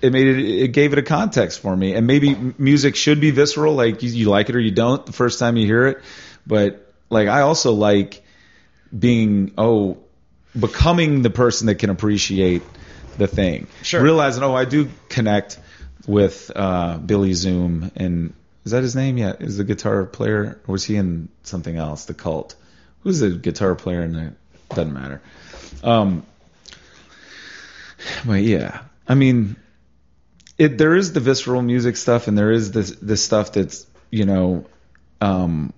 [0.00, 0.38] It made it.
[0.38, 3.74] It gave it a context for me, and maybe music should be visceral.
[3.74, 6.00] Like you, you like it or you don't the first time you hear it,
[6.46, 8.22] but like I also like
[8.98, 9.98] being oh
[10.58, 12.62] becoming the person that can appreciate
[13.18, 13.66] the thing.
[13.82, 14.02] Sure.
[14.02, 15.58] Realizing oh I do connect
[16.06, 18.32] with uh, Billy Zoom and
[18.64, 19.18] is that his name?
[19.18, 22.04] Yeah, is the guitar player or was he in something else?
[22.06, 22.54] The Cult.
[23.02, 24.36] Who's the guitar player in there?
[24.70, 25.20] Doesn't matter.
[25.82, 26.24] Um,
[28.24, 29.56] but yeah, I mean,
[30.58, 34.24] it there is the visceral music stuff, and there is this this stuff that's you
[34.24, 34.66] know,
[35.20, 35.72] um,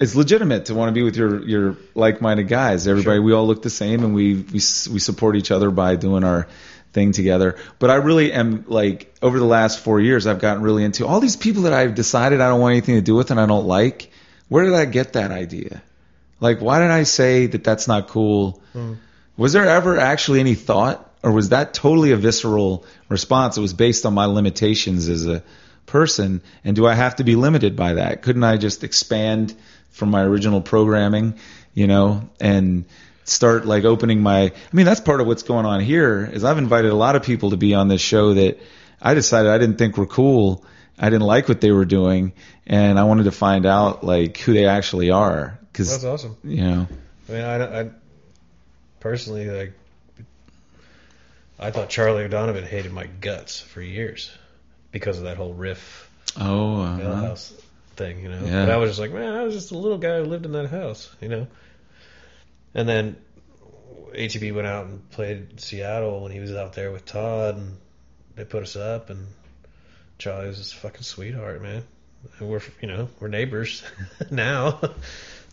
[0.00, 2.88] it's legitimate to want to be with your your like-minded guys.
[2.88, 6.24] Everybody, we all look the same, and we we we support each other by doing
[6.24, 6.48] our
[6.92, 7.56] thing together.
[7.78, 11.20] But I really am like over the last four years, I've gotten really into all
[11.20, 13.66] these people that I've decided I don't want anything to do with and I don't
[13.66, 14.10] like.
[14.48, 15.82] Where did I get that idea?
[16.40, 18.62] Like, why did I say that that's not cool?
[18.72, 18.94] Hmm.
[19.36, 23.56] Was there ever actually any thought, or was that totally a visceral response?
[23.56, 25.42] It was based on my limitations as a
[25.86, 28.22] person, and do I have to be limited by that?
[28.22, 29.54] Couldn't I just expand
[29.90, 31.38] from my original programming,
[31.72, 32.84] you know, and
[33.24, 34.42] start like opening my?
[34.42, 36.28] I mean, that's part of what's going on here.
[36.32, 38.58] Is I've invited a lot of people to be on this show that
[39.00, 40.64] I decided I didn't think were cool.
[40.98, 42.34] I didn't like what they were doing,
[42.66, 45.58] and I wanted to find out like who they actually are.
[45.72, 46.36] Because That's awesome.
[46.44, 46.88] you know,
[47.28, 47.90] I mean, I, I
[49.00, 49.72] personally like.
[51.58, 54.30] I thought Charlie O'Donovan hated my guts for years
[54.90, 57.52] because of that whole riff oh, uh Millhouse
[57.96, 58.44] thing, you know.
[58.44, 58.64] Yeah.
[58.66, 60.52] But I was just like, man, I was just a little guy who lived in
[60.52, 61.46] that house, you know.
[62.74, 63.16] And then
[64.12, 67.76] ATP went out and played Seattle when he was out there with Todd, and
[68.34, 69.26] they put us up, and
[70.18, 71.84] Charlie was a fucking sweetheart, man.
[72.40, 73.82] We're, you know, we're neighbors
[74.30, 74.80] now.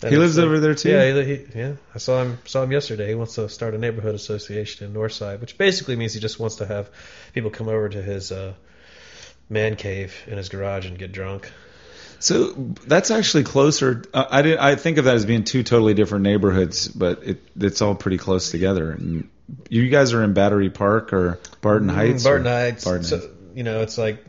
[0.09, 0.89] He lives over there, too?
[0.89, 1.73] Yeah, he, he, yeah.
[1.93, 3.09] I saw him saw him yesterday.
[3.09, 6.55] He wants to start a neighborhood association in Northside, which basically means he just wants
[6.55, 6.89] to have
[7.33, 8.53] people come over to his uh,
[9.47, 11.51] man cave in his garage and get drunk.
[12.17, 12.53] So
[12.85, 14.03] that's actually closer.
[14.13, 14.57] Uh, I did.
[14.57, 18.17] I think of that as being two totally different neighborhoods, but it it's all pretty
[18.17, 18.91] close together.
[18.91, 19.29] And
[19.69, 22.21] you guys are in Battery Park or Barton Heights?
[22.21, 22.83] Mm, Barton Heights.
[22.83, 23.31] Barton so, Heights.
[23.55, 24.23] you know, it's like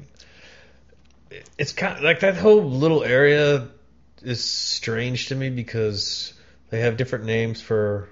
[1.58, 3.68] it's kind of like that whole little area
[4.22, 6.32] is strange to me because
[6.70, 8.08] they have different names for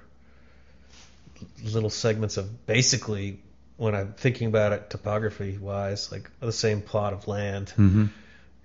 [1.64, 3.40] little segments of basically
[3.76, 7.72] when I'm thinking about it topography wise, like the same plot of land.
[7.76, 8.10] Mhm.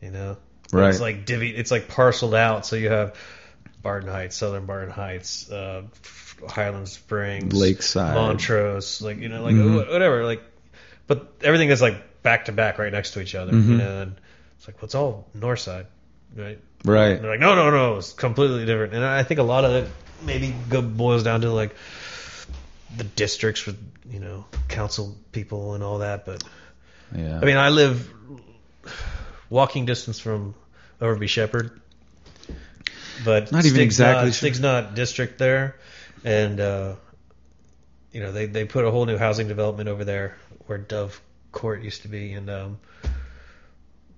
[0.02, 0.38] You know,
[0.72, 0.90] Right.
[0.90, 1.56] It's like divvy.
[1.56, 2.65] It's like parceled out.
[2.65, 3.15] So you have
[3.82, 5.84] Barton Heights, Southern Barton Heights, uh,
[6.48, 8.15] Highland Springs, Lakeside.
[8.15, 9.88] Montrose, like you know, like Mhm.
[9.88, 10.41] whatever, like.
[11.07, 13.68] But everything is like back to back, right next to each other, Mhm.
[13.68, 14.02] you know.
[14.02, 14.15] And
[14.57, 15.88] it's like, well, it's all north side,
[16.36, 16.60] right?
[16.84, 17.11] Right.
[17.11, 18.94] And they're like, no, no, no, it's completely different.
[18.94, 19.90] And I think a lot of it
[20.23, 21.76] maybe boils down to like
[22.95, 23.77] the districts with
[24.10, 26.26] you know council people and all that.
[26.26, 26.44] But
[27.15, 27.40] Yeah.
[27.41, 28.11] I mean, I live
[29.49, 30.56] walking distance from
[31.02, 31.80] Overby Sheppard,
[33.23, 34.34] but Not even Stig's exactly not.
[34.34, 35.76] Stig's not district there,
[36.23, 36.95] and uh,
[38.11, 40.38] you know they they put a whole new housing development over there
[40.68, 41.19] where Dove
[41.52, 42.80] Court used to be, and um,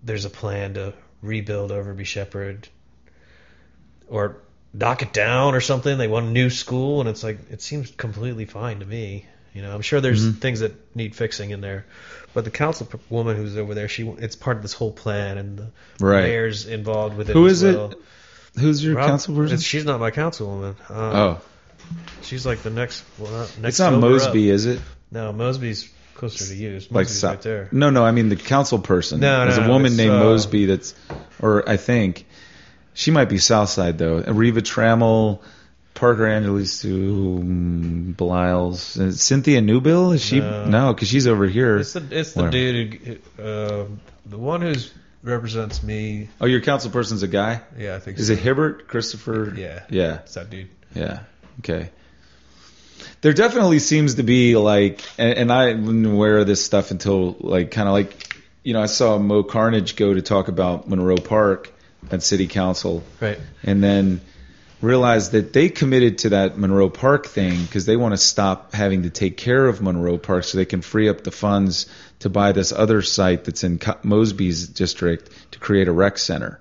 [0.03, 2.67] there's a plan to rebuild Overby Sheppard
[4.07, 4.37] or
[4.73, 5.97] knock it down or something.
[5.97, 9.25] They want a new school, and it's like it seems completely fine to me.
[9.53, 10.39] You know, I'm sure there's Mhm.
[10.39, 11.85] things that need fixing in there,
[12.33, 15.57] but the council woman who's over there, she it's part of this whole plan, and
[15.57, 15.67] the
[15.99, 16.23] Right.
[16.25, 17.33] mayor's involved with it.
[17.33, 17.97] Who as is it?
[18.59, 19.57] Who's your Rob- council person?
[19.57, 20.75] She's not my councilwoman.
[20.89, 21.41] Um, oh,
[22.21, 23.03] she's like the next.
[23.17, 24.55] Well, not, next it's not Mosby, Up.
[24.55, 24.79] is it?
[25.11, 26.71] No, Mosby's closer to you.
[26.75, 27.69] Mosby's Like so- right there.
[27.71, 28.03] No, no.
[28.05, 29.19] I mean the council person.
[29.21, 30.93] No, There's no, a woman named uh, Mosby that's,
[31.39, 32.25] or I think,
[32.93, 34.21] she might be Southside though.
[34.21, 35.39] Reva Trammell,
[35.93, 40.13] Parker um, Belials, Uh, Cynthia Newbill.
[40.15, 40.39] Is she?
[40.39, 40.65] No.
[40.65, 41.77] No, because she's over here.
[41.77, 42.51] It's the it's the Whatever.
[42.51, 42.93] dude
[43.37, 43.85] who, uh,
[44.25, 46.29] the one who's represents me.
[46.39, 47.61] Oh, your council person's a guy.
[47.77, 48.33] Yeah, I think Is so.
[48.33, 48.87] it Hilbert?
[48.87, 49.53] Christopher?
[49.57, 49.83] Yeah.
[49.89, 50.19] Yeah.
[50.19, 50.69] It's that dude.
[50.93, 51.19] Yeah.
[51.59, 51.89] Okay.
[53.21, 57.35] There definitely seems to be like, and, and I wasn't aware of this stuff until
[57.39, 61.17] like kind of like, you know, I saw Mo Carnage go to talk about Monroe
[61.17, 61.73] Park
[62.11, 63.39] at City Council, Right.
[63.63, 64.21] and then
[64.81, 69.03] realized that they committed to that Monroe Park thing because they want to stop having
[69.03, 71.87] to take care of Monroe Park so they can free up the funds
[72.19, 76.59] to buy this other site that's in Mosby's district to create a rec center.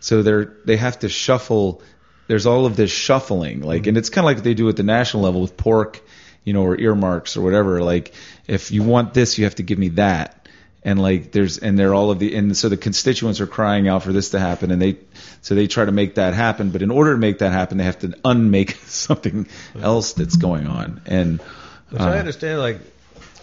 [0.00, 1.82] So they're they have to shuffle.
[2.30, 4.76] There's all of this shuffling, like, and it's kind of like what they do at
[4.76, 6.00] the national level with pork,
[6.44, 7.82] you know, or earmarks or whatever.
[7.82, 8.14] Like,
[8.46, 10.48] if you want this, you have to give me that.
[10.84, 14.04] And like, there's and they're all of the and so the constituents are crying out
[14.04, 14.98] for this to happen, and they
[15.40, 16.70] so they try to make that happen.
[16.70, 19.48] But in order to make that happen, they have to unmake something
[19.82, 21.00] else that's going on.
[21.06, 21.40] And
[21.88, 22.60] Which uh, I understand.
[22.60, 22.78] Like,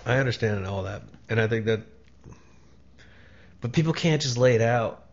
[0.05, 1.81] I understand all that, and I think that,
[3.59, 5.03] but people can't just lay it out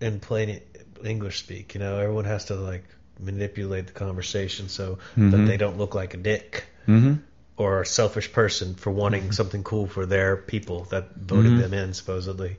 [0.00, 0.62] in plain
[1.04, 1.74] English speak.
[1.74, 2.84] You know, everyone has to like
[3.20, 5.46] manipulate the conversation so that Mhm.
[5.46, 7.18] they don't look like a dick mhm.
[7.56, 11.58] or a selfish person for wanting something cool for their people that voted Mhm.
[11.60, 12.56] them in, supposedly.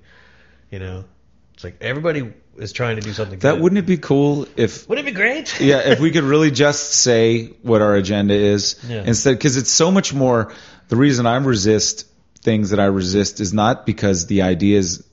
[0.72, 1.06] You know,
[1.54, 3.40] it's like everybody is trying to do something.
[3.40, 3.62] that good.
[3.62, 5.60] wouldn't it be cool if Wouldn't it be great?
[5.62, 9.04] yeah, if we could really just say what our agenda is Yeah.
[9.06, 10.52] instead, because it's so much more.
[10.90, 12.06] The reason I resist
[12.42, 15.04] things that I resist is not because the idea is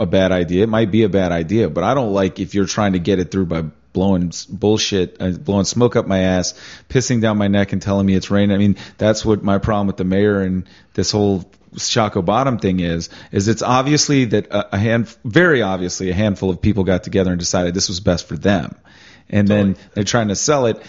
[0.00, 0.64] a bad idea.
[0.64, 3.18] It might be a bad idea, but I don't like if you're trying to get
[3.18, 6.54] it through by blowing bullshit, uh, blowing smoke up my ass,
[6.88, 8.54] pissing down my neck, and telling me it's raining.
[8.54, 11.44] I mean, that's what my problem with the mayor and this whole
[11.74, 13.10] Shockoe Bottom thing is.
[13.30, 17.30] Is it's obviously that a, a hand, very obviously, a handful of people got together
[17.30, 18.76] and decided this was best for them,
[19.28, 20.82] and then they're trying to sell it.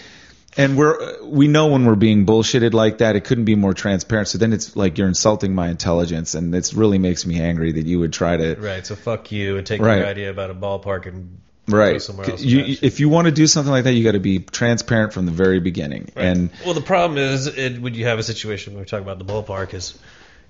[0.56, 4.28] And we're we know when we're being bullshitted like that, it couldn't be more transparent.
[4.28, 7.86] So then it's like you're insulting my intelligence, and it really makes me angry that
[7.86, 8.86] you would try to Right.
[8.86, 9.98] So fuck you and take Right.
[9.98, 12.02] your idea about a ballpark and go right.
[12.02, 12.42] somewhere else.
[12.42, 15.26] You, if you want to do something like that, you got to be transparent from
[15.26, 16.10] the very beginning.
[16.14, 16.26] Right.
[16.26, 19.18] And well, the problem is, it, when you have a situation when we're talking about
[19.18, 19.98] the ballpark, is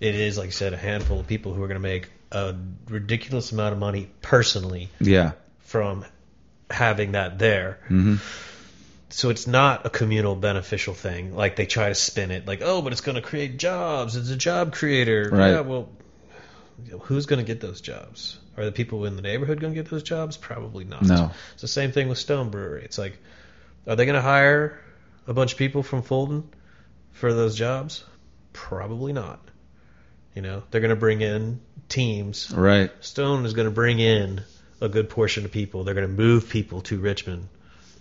[0.01, 2.57] it is like I said, a handful of people who are going to make a
[2.89, 6.05] ridiculous amount of money personally yeah, from
[6.71, 7.79] having that there.
[7.87, 8.17] hmm
[9.13, 11.37] So it's not a communal beneficial thing.
[11.37, 14.17] Like they try to spin it, like oh, but it's going to create jobs.
[14.17, 15.29] It's a job creator.
[15.31, 15.51] Right.
[15.51, 15.61] Yeah.
[15.61, 15.89] Well,
[17.03, 18.39] who's going to get those jobs?
[18.57, 20.37] Are the people in the neighborhood going to get those jobs?
[20.37, 21.03] Probably not.
[21.03, 21.31] No.
[21.53, 22.85] It's the same thing with Stone Brewery.
[22.85, 23.19] It's like,
[23.87, 24.81] are they going to hire
[25.27, 26.49] a bunch of people from Fulton
[27.13, 28.05] for those jobs?
[28.53, 29.41] Probably not.
[30.35, 32.51] You know, they're going to bring in teams.
[32.51, 32.91] right.
[33.01, 34.43] Stone is going to bring in
[34.81, 35.85] a good portion of people.
[35.85, 37.49] They're going to move people to Richmond.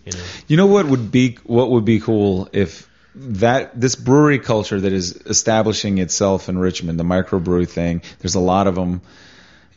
[0.06, 4.40] You know, You know what would be what would be cool if that this brewery
[4.40, 8.02] culture that is establishing itself in Richmond, the microbrew thing.
[8.19, 9.02] There's a lot of them.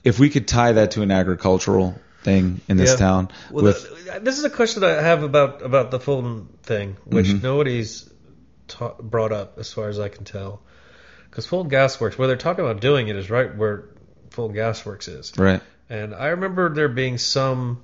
[0.05, 2.97] If we could tie that to an agricultural thing in this Yeah.
[2.97, 6.97] town, Well, with the, this is a question I have about about the Fulton thing,
[7.05, 7.43] which Mhm.
[7.43, 8.09] nobody's
[8.69, 10.63] ta- brought up as far as I can tell.
[11.29, 13.85] Because Fulton Gas Works, where they're talking about doing it, is right where
[14.31, 15.33] Fulton Gas Works is.
[15.37, 15.61] right,
[15.91, 17.81] And I remember there being some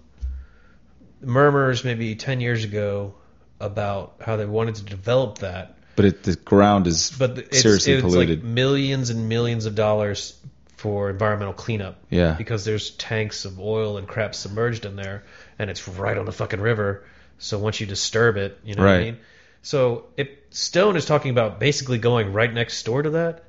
[1.20, 3.14] murmurs maybe 10 years ago
[3.60, 5.76] about how they wanted to develop that.
[5.96, 8.42] but it, the ground is But it's, seriously it's polluted.
[8.42, 10.38] like millions and millions of dollars
[10.76, 11.98] for environmental cleanup.
[12.08, 15.24] yeah, because there's tanks of oil and crap submerged in there,
[15.58, 17.04] and it's right on the fucking river.
[17.38, 19.18] So once you disturb it, you know what I mean.
[19.62, 23.44] So if Stone is talking about basically going right next door to that,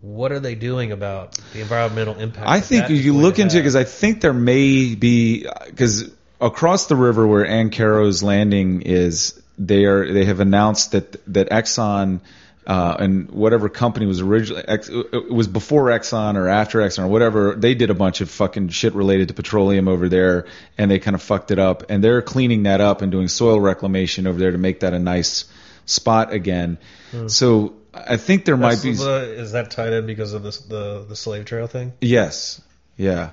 [0.00, 2.48] what are they doing about the environmental impact?
[2.48, 6.10] I think is you look into it, because I think there may be uh, because
[6.40, 12.20] across the river where Ancarrow's landing is, they are they have announced that that Exxon.
[12.66, 17.08] Uh, and whatever company was originally, Ex- it was before Exxon or after Exxon or
[17.08, 20.46] whatever, they did a bunch of fucking shit related to petroleum over there,
[20.78, 21.84] and they kind of fucked it up.
[21.90, 25.00] And they're cleaning that up and doing soil reclamation over there to make that a
[25.00, 25.46] nice
[25.86, 26.78] spot again.
[27.26, 28.90] So I think there might Hmm.
[28.90, 28.94] Be.
[28.94, 31.92] the- is that tied in because of this, the the slave trail thing?
[32.00, 32.60] Yes.
[32.96, 33.30] Yeah.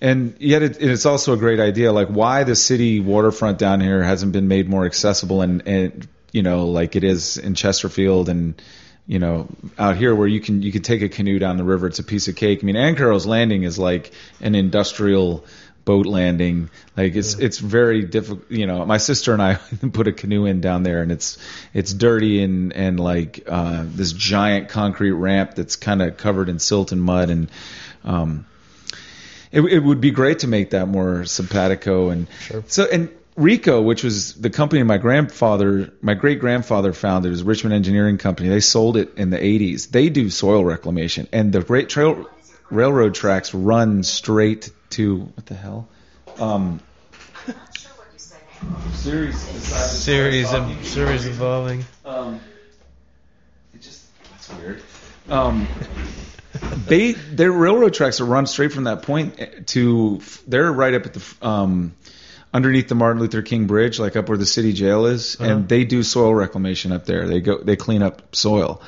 [0.00, 1.92] And yet it, it's also a great idea.
[1.92, 6.42] Like why the city waterfront down here hasn't been made more accessible and, and you
[6.42, 8.60] know, like it is in Chesterfield and,
[9.06, 9.48] you know,
[9.78, 11.86] out here where you can, you can take a canoe down the river.
[11.86, 12.60] It's a piece of cake.
[12.62, 15.44] I mean, Ancarrow's landing is like an industrial
[15.84, 16.70] boat landing.
[16.96, 18.50] Like it's, it's very difficult.
[18.50, 19.54] You know, my sister and I
[19.92, 21.36] put a canoe in down there and it's,
[21.74, 26.58] it's dirty and, and like, uh, this giant concrete ramp that's kind of covered in
[26.58, 27.50] silt and mud and,
[28.04, 28.46] um,
[29.52, 32.26] it, it would be great to make that more simpatico and
[32.66, 37.40] so and Rico, which was the company my grandfather, my great grandfather founded, it was
[37.40, 38.50] a Richmond Engineering Company.
[38.50, 39.88] They sold it in the 80s.
[39.88, 42.28] They do soil reclamation, and the great trail
[42.70, 45.88] railroad tracks run straight to what the hell?
[46.38, 46.80] Um,
[48.92, 51.84] series Series and series involving.
[52.04, 52.40] um,
[53.74, 54.82] it just that's weird.
[55.28, 55.66] Um,
[56.86, 61.14] they their railroad tracks are run straight from that point to they're right up at
[61.14, 61.94] the um,
[62.52, 65.50] underneath the Martin Luther King Bridge, like up where the city jail is, Uh-huh.
[65.50, 67.26] and they do soil reclamation up there.
[67.26, 68.82] They go they clean up soil.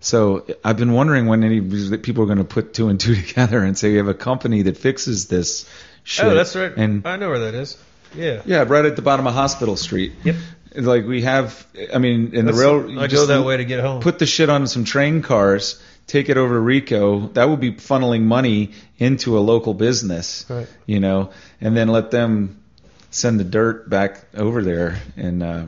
[0.00, 1.60] So I've been wondering when any
[1.98, 4.62] people are going to put two and two together and say we have a company
[4.62, 5.68] that fixes this
[6.02, 6.26] shit.
[6.26, 6.72] Oh, that's right.
[6.76, 7.78] And I know where that is.
[8.14, 8.42] Yeah.
[8.44, 10.12] yeah, right at the bottom of Hospital Street.
[10.22, 10.36] Yep.
[10.76, 13.64] Like we have, I mean, in That's- the rail, you I go that way to
[13.64, 14.02] get home.
[14.02, 17.28] Put the shit on some train cars, take it over to Rico.
[17.28, 20.66] That would be funneling money into a local business, Right.
[20.86, 22.62] you know, and then let them
[23.10, 25.00] send the dirt back over there.
[25.16, 25.64] And uh,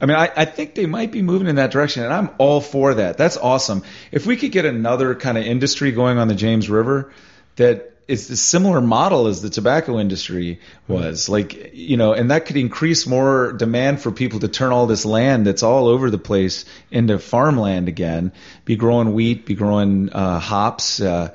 [0.00, 2.60] I mean, I, I think they might be moving in that direction, and I'm all
[2.60, 3.16] for that.
[3.16, 3.82] That's awesome.
[4.12, 7.12] If we could get another kind of industry going on the James River
[7.56, 12.46] that is a similar model as the tobacco industry was, like you know, and that
[12.46, 16.18] could increase more demand for people to turn all this land that's all over the
[16.18, 18.32] place into farmland again.
[18.64, 21.00] Be growing wheat, be growing uh, hops.
[21.00, 21.34] Uh,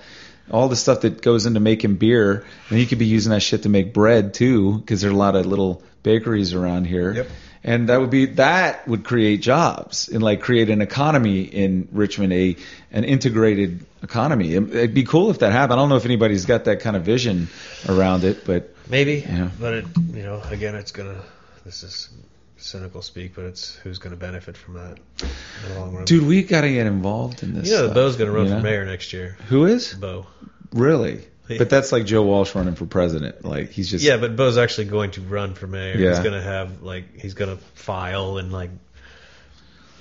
[0.51, 3.63] all the stuff that goes into making beer, and you could be using that shit
[3.63, 7.13] to make bread too, because there are a lot of little bakeries around here.
[7.13, 7.27] Yep.
[7.63, 12.31] And that would be that would create jobs and like create an economy in Richmond,
[12.33, 12.55] a
[12.91, 14.53] an integrated economy.
[14.53, 15.73] It- It'd be cool if that happened.
[15.79, 17.49] I don't know if anybody's got that kind of vision
[17.87, 19.49] around it, but Maybe, Yeah.
[19.59, 21.21] but it, you know, again, it's gonna.
[21.63, 22.09] This is
[22.57, 26.05] cynical speak, but it's who's gonna benefit from that in the long run.
[26.05, 27.67] dude, we got to get involved in this.
[27.69, 29.37] you know, stuff, Bo's gonna run you for mayor next year.
[29.49, 30.25] Who is Bo.
[30.73, 31.25] really?
[31.57, 33.43] But that's like Joe Walsh running for president.
[33.43, 35.97] Like he's just Yeah, but Bo's actually going to run for mayor.
[35.97, 36.09] Yeah.
[36.11, 38.69] He's gonna have like he's gonna file and like.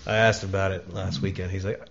[0.07, 1.51] I asked about it last weekend.
[1.51, 1.83] He's like,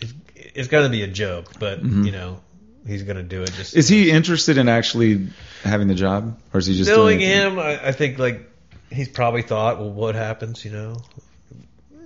[0.00, 2.40] it's, it's gonna be a joke, but you know,
[2.86, 3.52] he's gonna do it.
[3.52, 3.78] Just Mm-hmm.
[3.78, 5.28] Is he interested in actually
[5.62, 8.50] having the job, or is he just knowing doing him, I, I think like
[8.90, 10.96] he's probably thought, well, what happens, you know?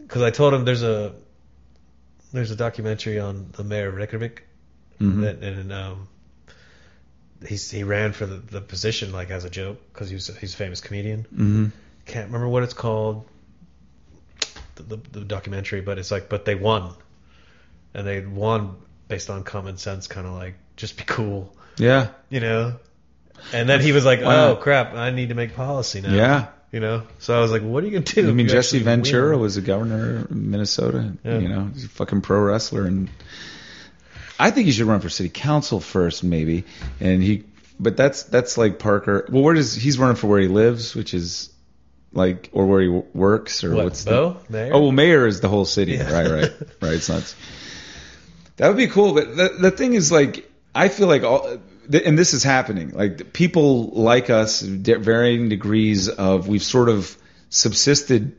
[0.02, 1.15] Because I told him there's a
[2.32, 4.47] there's a documentary on the mayor of Reykjavik,
[5.01, 5.23] Mhm.
[5.23, 6.09] that, and um,
[7.46, 10.54] he's he ran for the, the position like as a joke because he was he's
[10.54, 11.26] a famous comedian.
[11.34, 11.72] Mhm.
[12.06, 13.24] Can't remember what it's called,
[14.74, 16.92] the, the, the documentary, but it's like, but they won,
[17.94, 18.76] and they won
[19.08, 22.76] based on common sense, kind of like just be cool Yeah, you know.
[23.52, 26.46] And then he was like, Why "Oh crap, I need to make policy now." yeah.
[26.72, 27.04] you know.
[27.20, 29.40] So I was like, "What are you gonna do?" I mean, Jesse Ventura win?
[29.40, 31.14] was a governor in Minnesota.
[31.24, 31.38] Yeah.
[31.38, 33.08] You know, he's a fucking pro wrestler, and
[34.40, 36.64] I think he should run for city council first, maybe.
[36.98, 37.44] And he,
[37.78, 39.26] but that's that's like Parker.
[39.30, 41.50] Well, where does he's running for where he lives, which is
[42.12, 44.36] like, or where he w- works, or What, what's Bo?
[44.48, 44.52] the?
[44.52, 44.74] Mayor?
[44.74, 45.92] Oh, well, mayor is the whole city.
[45.92, 46.10] Yeah.
[46.10, 46.92] Right, right, right.
[46.94, 47.34] It's not.
[48.56, 51.58] That would be cool, but the, the thing is, like, I feel like all,
[51.92, 52.90] and this is happening.
[52.90, 57.16] Like, people like us, varying degrees of, we've sort of
[57.48, 58.36] subsisted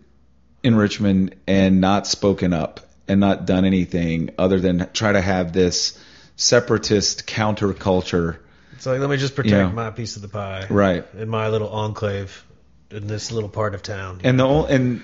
[0.64, 2.82] in Richmond and not spoken up
[3.12, 6.00] and not done anything other than try to have this
[6.38, 8.38] separatist counterculture.
[8.74, 9.72] It's like let me just protect Yeah.
[9.72, 11.06] my piece of the pie, Right.
[11.18, 12.44] In my little enclave,
[12.90, 14.22] in this little part of town.
[14.24, 15.02] And the ol- and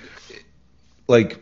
[1.06, 1.38] like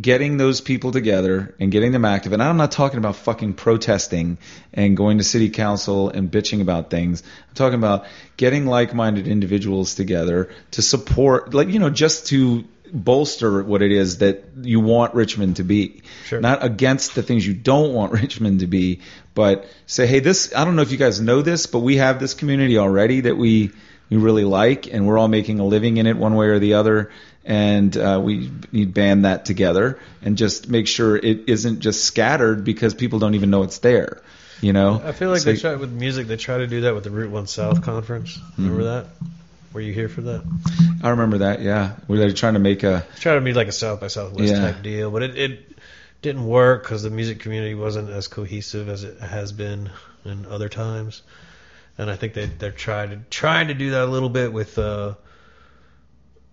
[0.00, 2.32] getting those people together and getting them active.
[2.32, 4.38] And I'm not talking about fucking protesting
[4.72, 7.22] and going to city council and bitching about things.
[7.48, 8.06] I'm talking about
[8.36, 14.18] getting like-minded individuals together to support, like, you know, just to bolster what it is
[14.18, 16.02] that you want Richmond to be.
[16.26, 16.40] Sure.
[16.40, 19.00] Not against the things you don't want Richmond to be,
[19.34, 22.20] but say, hey, this, I don't know if you guys know this, but we have
[22.20, 23.70] this community already that we,
[24.08, 26.74] we really like and we're all making a living in it one way or the
[26.74, 27.10] other
[27.44, 32.64] and uh, we need band that together and just make sure it isn't just scattered
[32.64, 34.20] because people don't even know it's there.
[34.60, 36.26] You know, I feel like So- they try with music.
[36.26, 38.38] They try to do that with the Route One South conference.
[38.58, 39.06] Remember that?
[39.72, 40.42] Were you here for that?
[41.02, 41.62] I remember that.
[41.62, 44.52] Yeah, we they're trying to make a Try to be like a South by Southwest
[44.52, 44.72] Yeah.
[44.72, 45.78] type deal, but it, it
[46.22, 49.90] didn't work because the music community wasn't as cohesive as it has been
[50.24, 51.22] in other times.
[51.98, 54.76] And I think they they're trying to trying to do that a little bit with
[54.78, 55.14] uh,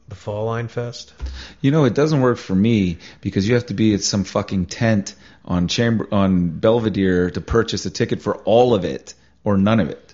[0.07, 1.14] the Fall Line Fest.
[1.61, 4.68] You know, it doesn't work for me because you have to be at some fucking
[4.68, 9.14] tent on Chamber on Belvedere to purchase a ticket for all of it
[9.44, 10.14] or none of it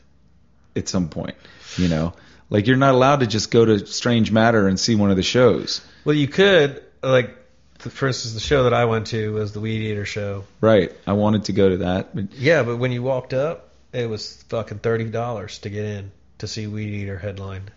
[0.76, 1.36] at some point.
[1.78, 2.14] You know,
[2.54, 5.24] like you're not allowed to just go to Strange Matter and see one of the
[5.24, 5.82] shows.
[6.06, 7.36] Well, you could like,
[7.80, 10.46] the, for instance, the show that I went to was the Weedeater show.
[10.62, 10.94] Right.
[11.08, 14.44] I wanted to go to that, but Yeah, but when you walked up, it was
[14.44, 17.72] fucking thirty dollars to get in to see Weedeater headline.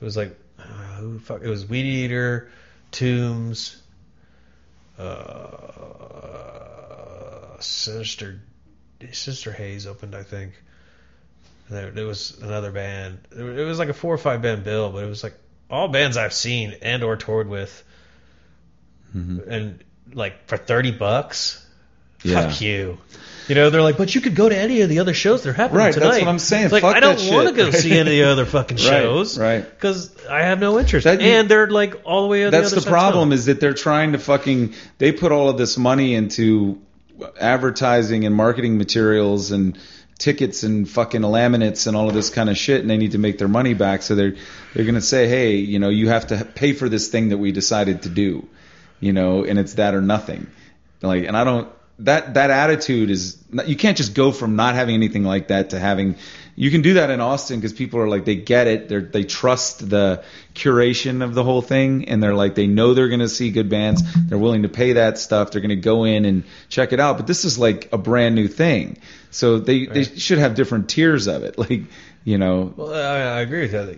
[0.00, 0.62] It was like, uh,
[0.96, 1.42] who fuck?
[1.42, 2.48] It was Weedeater,
[2.90, 3.82] Tombs,
[4.98, 5.04] uh,
[7.60, 8.40] Sinister,
[9.12, 10.54] Sister Hayes opened, I think.
[11.68, 13.18] And there, there was another band.
[13.36, 15.34] It was- like a four or five band bill, but it was like
[15.70, 17.82] all bands I've seen and or toured with,
[19.16, 19.50] mm-hmm.
[19.50, 21.60] and like for thirty bucks.
[22.22, 22.48] Yeah.
[22.48, 22.98] Fuck you.
[23.48, 25.50] You know, they're like, but you could go to any of the other shows that
[25.50, 26.06] are happening Right, tonight.
[26.12, 26.64] that's what I'm saying.
[26.64, 29.38] It's like, Fuck I don't want to go see any of the other fucking shows.
[29.38, 29.62] right.
[29.62, 31.04] Because I have no interest.
[31.04, 33.74] That and they're like all the way on That's the the problem is that they're
[33.74, 36.80] trying to fucking they put all of this money into
[37.38, 39.78] advertising and marketing materials and
[40.18, 43.18] tickets and fucking laminates and all of this kind of shit and they need to
[43.18, 44.36] make their money back so they're
[44.72, 47.38] they're going to say hey you know you have to pay for this thing that
[47.38, 48.48] we decided to do
[49.04, 50.46] you know and it's that or nothing.
[51.02, 51.68] Like and I don't
[52.00, 53.36] that that attitude is
[53.66, 56.16] you can't just go from not having anything like that to having
[56.56, 58.88] you can do that in Austin because people are like they get it.
[58.88, 60.24] They they trust the
[60.54, 63.68] curation of the whole thing and they're like they know they're going to see good
[63.68, 64.02] bands.
[64.28, 65.50] They're willing to pay that stuff.
[65.50, 67.16] They're going to go in and check it out.
[67.16, 68.98] But this is like a brand new thing.
[69.30, 71.56] So they they should have different tiers of it.
[71.64, 71.84] Like
[72.24, 72.72] you know.
[72.76, 73.88] Well, I, I agree with that.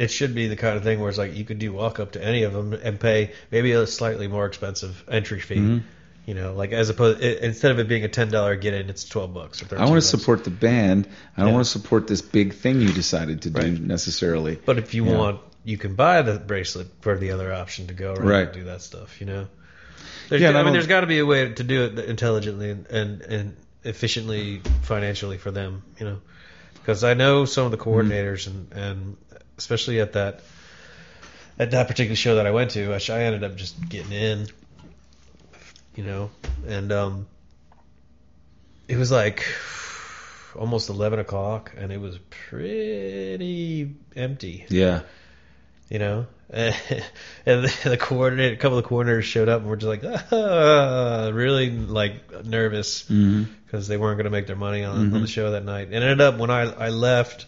[0.00, 2.12] It should be the kind of thing where it's like you could do walk up
[2.12, 5.56] to any of them and pay maybe a slightly more expensive entry fee.
[5.56, 5.78] Mm-hmm.
[6.24, 8.88] You know, like as opposed i instead of it being a ten dollar get in,
[8.88, 9.84] it's twelve bucks or thirteen.
[9.84, 11.54] I want to support the band I don't Yeah.
[11.54, 13.80] want to support this big thing you decided to do Right.
[13.80, 15.16] necessarily But if you Yeah.
[15.16, 18.44] want, you can buy the bracelet for the other option to go around Right.
[18.46, 19.20] and do that stuff.
[19.20, 19.48] You know,
[20.28, 22.70] there's, Yeah, I I mean, there's got to be a way to do it intelligently
[22.70, 25.82] and and, and efficiently financially for them.
[25.98, 26.18] You know,
[26.74, 27.90] because I know some of the mm-hmm.
[27.90, 29.16] coordinators and and
[29.58, 30.40] especially at that
[31.58, 34.46] at that particular show that I went to, I ended up just getting in.
[35.94, 36.30] You know,
[36.66, 37.26] and um,
[38.88, 39.44] it was like
[40.56, 44.66] almost eleven o'clock, and it was pretty empty.
[44.68, 45.02] Yeah.
[45.88, 46.26] You know.
[46.52, 46.74] and
[47.46, 51.30] the, the coordinator, a couple of the coordinators showed up and were just like, ah,
[51.32, 55.52] really like nervous because they weren't going to make their money on, on the show
[55.52, 55.86] that night.
[55.86, 57.46] And it ended up when I I left,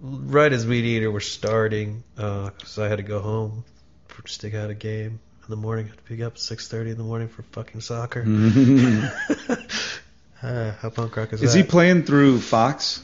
[0.00, 3.64] right as Weedeater were starting, because I had to go home
[4.26, 5.18] stick out a game
[5.52, 5.84] the morning.
[5.86, 8.24] I had to pick up six thirty in the morning for fucking soccer.
[10.42, 11.58] Ah, how punk rock is, Is that?
[11.58, 13.02] he playing through Fox?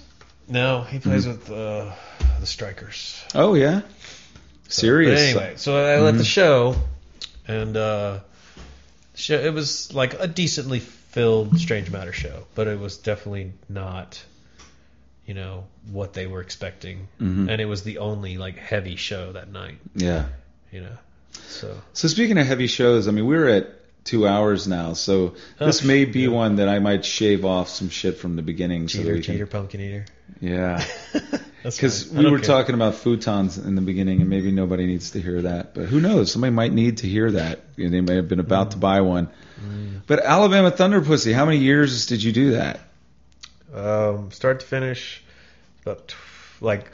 [0.48, 1.92] no, he plays with uh,
[2.40, 3.22] the Strikers.
[3.34, 3.82] Oh yeah,
[4.68, 5.20] So- serious.
[5.20, 6.74] Anyway, so I left the show,
[7.46, 8.20] and uh,
[9.14, 14.22] show, it was like a decently filled Strange Matter show, but it was definitely not,
[15.26, 17.50] you know, what they were expecting, Mhm.
[17.50, 20.26] and it was the only like heavy show that night, Yeah.
[20.72, 20.96] you know.
[21.48, 23.74] So So speaking of heavy shows, I mean we're at
[24.04, 26.28] two hours now, so this Oh, may be yeah.
[26.28, 28.88] one that I might shave off some shit from the beginning.
[28.88, 30.06] so that cheater, we can, cheater, pumpkin eater.
[30.40, 30.84] Yeah,
[31.64, 32.46] because we were care.
[32.46, 36.00] talking about futons in the beginning, and maybe nobody needs to hear that, but who
[36.00, 36.30] knows?
[36.32, 37.60] Somebody might need to hear that.
[37.76, 38.72] You know, they may have been about Mm.
[38.72, 39.28] to buy one.
[40.06, 42.80] But Alabama Thunderpussy, how many years did you do that?
[43.74, 45.22] um, start to finish,
[45.82, 46.14] about
[46.60, 46.90] like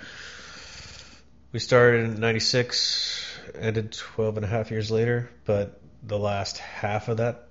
[1.53, 7.09] we started in '96, ended 12 and a half years later, but the last half
[7.09, 7.49] of that,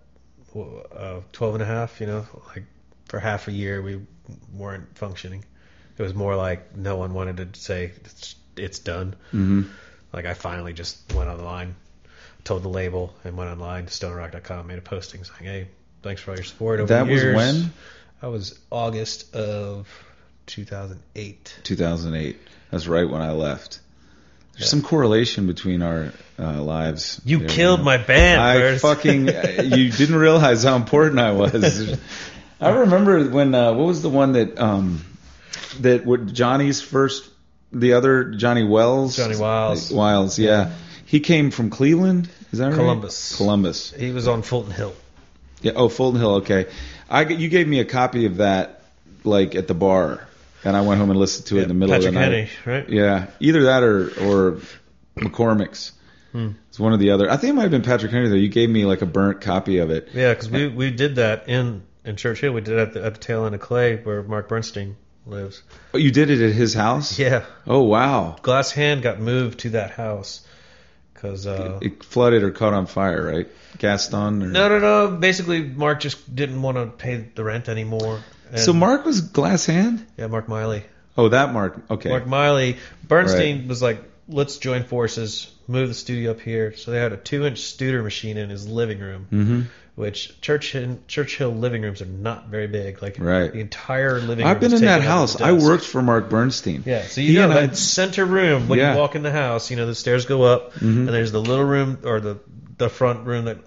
[0.55, 2.63] uh, 12 and a half, you know, like
[3.05, 4.01] for half a year we
[4.53, 5.43] weren't functioning.
[5.97, 9.15] It was more like no one wanted to say it's, it's done.
[9.27, 9.63] Mm-hmm.
[10.11, 11.75] Like I finally just went online.
[12.43, 15.67] told the label and went online, to stonerrock.com, made a posting saying, "Hey,
[16.01, 17.73] thanks for all your support over That the was when?
[18.21, 19.87] That was August of
[20.45, 21.59] 2008.
[21.63, 22.37] 2008.
[22.71, 23.79] That's right when I left.
[24.53, 24.67] There's Yeah.
[24.67, 27.19] some correlation between our uh, lives.
[27.25, 28.41] You there, killed my band.
[28.41, 28.81] I Bert.
[28.81, 29.27] fucking.
[29.27, 31.97] you didn't realize how important I was.
[32.61, 33.53] I remember when.
[33.55, 35.03] Uh, what was the one that um,
[35.81, 37.29] that what Johnny's first,
[37.71, 39.91] the other Johnny Wells, Johnny Wiles.
[39.91, 40.71] Wiles, yeah.
[41.05, 42.29] He came from Cleveland.
[42.51, 42.75] Is that right?
[42.75, 43.35] Columbus.
[43.35, 43.91] Columbus.
[43.91, 44.93] He was on Fulton Hill.
[45.61, 45.73] Yeah.
[45.75, 46.35] Oh, Fulton Hill.
[46.35, 46.67] Okay.
[47.09, 48.81] I you gave me a copy of that
[49.23, 50.27] like at the bar,
[50.63, 52.47] and I went home and listened to it in the middle Patrick of the night.
[52.47, 52.89] Henry, right?
[52.89, 54.59] Yeah, either that or or
[55.15, 55.93] McCormick's.
[56.31, 56.51] Hmm.
[56.69, 57.29] It's one or the other.
[57.29, 58.35] I think it might have been Patrick Henry though.
[58.35, 60.09] You gave me like a burnt copy of it.
[60.13, 62.53] Yeah, because we we did that in in Church Hill.
[62.53, 64.95] We did it at the, at the tail end of Clay, where Mark Bernstein
[65.25, 65.61] lives.
[65.93, 67.17] Oh, you did it at his house.
[67.19, 68.35] Yeah, Oh wow.
[68.41, 70.45] Glass Hand got moved to that house
[71.13, 73.47] because uh, It flooded or caught on fire, right?
[73.77, 74.43] Gaston.
[74.43, 74.47] Or...
[74.47, 75.17] no, no, no.
[75.17, 78.21] Basically, Mark just didn't want to pay the rent anymore.
[78.53, 80.05] And, So Mark was glass hand.
[80.17, 80.83] yeah, Mark Miley.
[81.17, 81.79] Oh, that Mark.
[81.89, 82.09] Okay.
[82.09, 82.77] Mark Miley.
[83.07, 86.75] Bernstein was like, let's join forces, move the studio up here.
[86.75, 89.27] So they had a two-inch Studer machine in his living room.
[89.29, 89.61] hmm
[89.95, 93.01] Which Church Hill, Churchill living rooms are not very big.
[93.03, 93.51] Like Right.
[93.53, 94.47] the entire living room.
[94.47, 95.33] I've been is in that taken up house.
[95.33, 95.65] with a I desk.
[95.67, 96.81] worked for Mark Bernstein.
[96.85, 98.93] Yeah, so He you know and I- that center room when Yeah.
[98.93, 100.81] you walk in the house, you know the stairs go up, Mhm.
[101.05, 102.37] and there's the little room or the
[102.79, 103.57] the front room that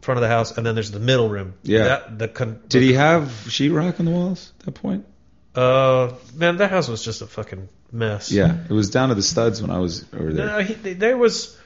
[0.00, 1.54] front of the house, and then there's the middle room.
[1.62, 1.84] Yeah.
[1.84, 5.06] That, the con- Did he have sheetrock on the walls at that point?
[5.54, 8.30] Uh, man, that house was just a fucking mess.
[8.30, 10.46] Yeah, it was down to the studs when I was over there.
[10.46, 11.56] No, he, there was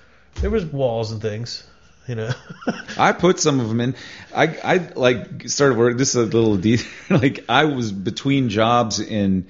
[0.40, 1.66] there was walls and things,
[2.09, 2.31] you know.
[2.98, 3.94] I put some of them in.
[4.35, 5.98] I I like started work.
[5.98, 6.89] This is a little detail.
[7.11, 9.48] like I was between jobs in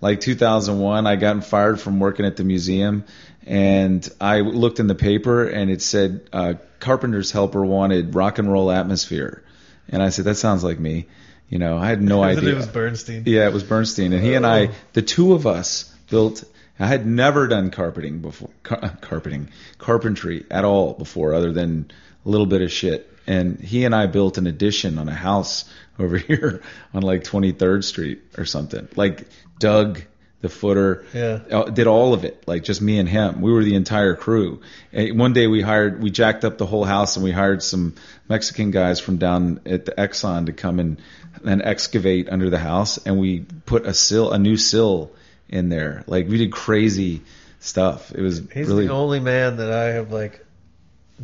[0.00, 1.06] like 2001.
[1.06, 3.04] I got fired from working at the museum,
[3.46, 8.50] and I looked in the paper and it said uh, carpenter's helper wanted rock and
[8.50, 9.42] roll atmosphere,
[9.88, 11.06] and I said that sounds like me.
[11.48, 12.42] You know, I had no idea.
[12.42, 13.22] name was Bernstein.
[13.26, 14.70] Yeah, it was Bernstein, and he and I, oh.
[14.94, 16.44] the two of us, built.
[16.78, 19.48] I had never done carpeting before, car- carpeting,
[19.78, 21.90] carpentry at all before, other than
[22.24, 23.10] a little bit of shit.
[23.26, 25.64] And he and I built an addition on a house
[25.98, 26.62] over here
[26.92, 28.88] on like 23rd Street or something.
[28.94, 29.26] Like
[29.58, 30.02] dug
[30.46, 31.40] the footer, Yeah.
[31.50, 33.40] uh, did all of it, like just me and him.
[33.40, 34.60] We were the entire crew.
[34.92, 37.94] And one day we hired, we jacked up the whole house and we hired some
[38.28, 41.00] Mexican guys from down at the Exxon to come and,
[41.44, 42.98] and excavate under the house.
[43.06, 45.10] And we put a sill, a new sill
[45.48, 46.04] in there.
[46.06, 47.22] Like we did crazy
[47.60, 48.12] stuff.
[48.12, 50.44] It was He's really, the only man that I have like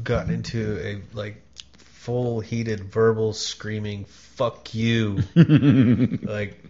[0.02, 1.42] gotten into a like
[1.76, 6.62] full heated verbal screaming "fuck you" like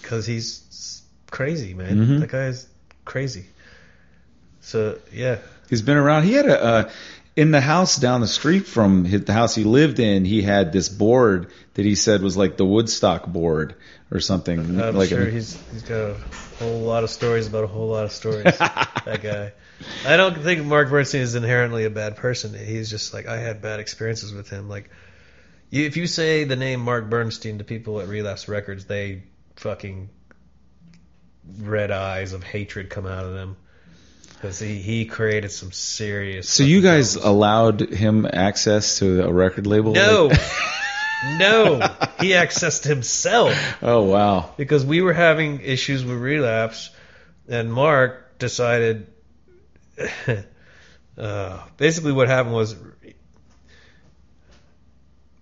[0.00, 0.62] because he's
[1.32, 1.96] crazy, man.
[1.96, 2.20] Mhm.
[2.20, 2.68] That guy's
[3.04, 3.46] crazy.
[4.60, 5.38] So yeah,
[5.68, 6.24] He's been around.
[6.24, 6.90] He had a uh,
[7.34, 10.24] in the house down the street from his, the house he lived in.
[10.24, 13.74] He had this board that he said was like the Woodstock board
[14.10, 14.58] or something.
[14.60, 16.16] I'm like sure a, he's he's got a
[16.58, 18.44] whole lot of stories about a whole lot of stories.
[18.58, 19.52] that guy.
[20.06, 22.54] I don't think Mark Bernstein is inherently a bad person.
[22.54, 24.68] He's just like I had bad experiences with him.
[24.68, 24.90] Like,
[25.70, 29.22] if you say the name Mark Bernstein to people at Relapse Records, they
[29.56, 30.10] fucking
[31.60, 33.56] red eyes of hatred come out of them
[34.34, 36.48] because he he created some serious.
[36.48, 37.30] so you guys problems.
[37.30, 39.92] allowed him access to a record label?
[39.92, 40.40] no, Like-
[41.38, 41.78] no,
[42.20, 43.54] he accessed himself.
[43.82, 44.52] oh wow.
[44.56, 46.90] because we were having issues with relapse,
[47.48, 49.06] and Mark decided.
[51.18, 52.74] uh, basically, what happened was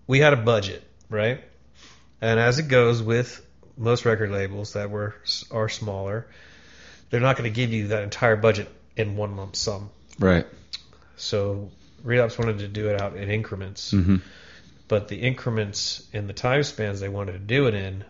[0.06, 1.42] we had a budget, right?
[2.20, 3.44] And as it goes with
[3.80, 5.14] most record labels that were
[5.50, 6.26] are smaller,
[7.10, 9.90] they're not going to give you that entire budget in one lump sum.
[10.18, 10.46] Right.
[11.16, 11.70] So
[12.04, 14.16] relapse wanted to do it out in increments hmm
[14.90, 18.02] but the increments in the time spans they wanted to do it in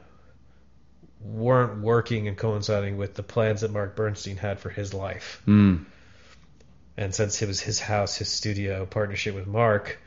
[1.20, 5.42] weren't working and coinciding with the plans that Mark Bernstein had for his life.
[5.46, 5.84] Mm.
[6.96, 10.00] And since it was his house, his studio partnership with Mark,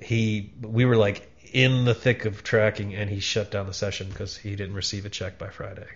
[0.00, 4.08] he we were like in the thick of tracking and he shut down the session
[4.08, 5.88] because he didn't receive a check by Friday.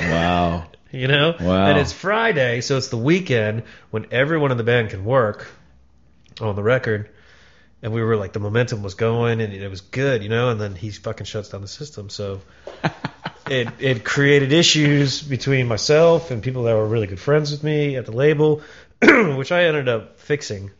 [0.00, 0.66] Wow.
[0.92, 1.34] You know?
[1.38, 1.66] Wow.
[1.66, 5.46] And it's Friday, so it's the weekend when everyone in the band can work
[6.40, 7.10] on the record.
[7.82, 10.48] And we were like, the momentum was going and it was good, you know?
[10.48, 12.08] And then he fucking shuts down the system.
[12.08, 12.40] So
[13.50, 17.96] it, it created issues between myself and people that were really good friends with me
[17.96, 18.62] at the label,
[19.02, 20.70] which I ended up fixing.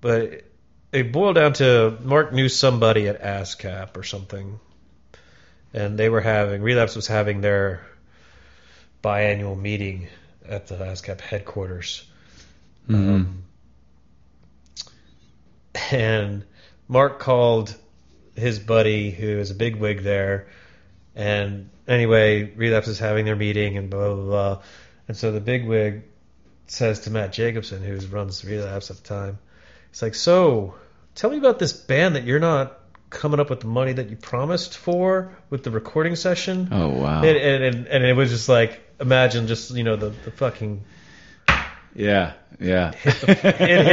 [0.00, 0.44] But
[0.92, 4.58] it boiled down to Mark knew somebody at ASCAP or something.
[5.72, 7.86] And they were having, Relapse was having their
[9.02, 10.08] biannual meeting
[10.46, 12.04] at the ASCAP headquarters.
[12.88, 13.44] Um,
[15.92, 16.44] and
[16.88, 17.74] Mark called
[18.34, 20.48] his buddy, who is a big wig there,
[21.14, 24.62] and anyway, Relapse is having their meeting and blah blah blah.
[25.08, 26.02] And so the big wig
[26.66, 29.38] says to Matt Jacobson, who runs Relapse at the time,
[29.90, 30.74] he's like, "So,
[31.14, 32.78] tell me about this band that you're not
[33.10, 37.22] coming up with the money that you promised for with the recording session." Oh wow.
[37.22, 40.84] And, and, and, and it was just like, imagine just you know the, the fucking
[41.94, 42.92] yeah, yeah.
[43.04, 43.26] it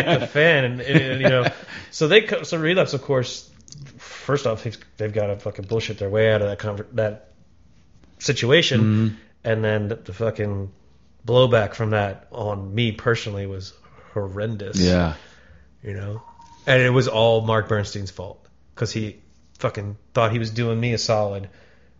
[0.03, 1.47] hit the fan, and, and, and, you know,
[1.91, 3.49] so they so relapse, of course.
[3.97, 7.31] First off, they've, they've got to fucking bullshit their way out of that conver- that
[8.19, 9.15] situation, Mm-hmm.
[9.43, 10.71] and then the, the fucking
[11.25, 13.73] blowback from that on me personally was
[14.13, 14.79] horrendous.
[14.79, 15.15] Yeah.
[15.83, 16.21] You know,
[16.65, 18.45] and it was all Mark Bernstein's fault
[18.75, 19.17] because he
[19.59, 21.49] fucking thought he was doing me a solid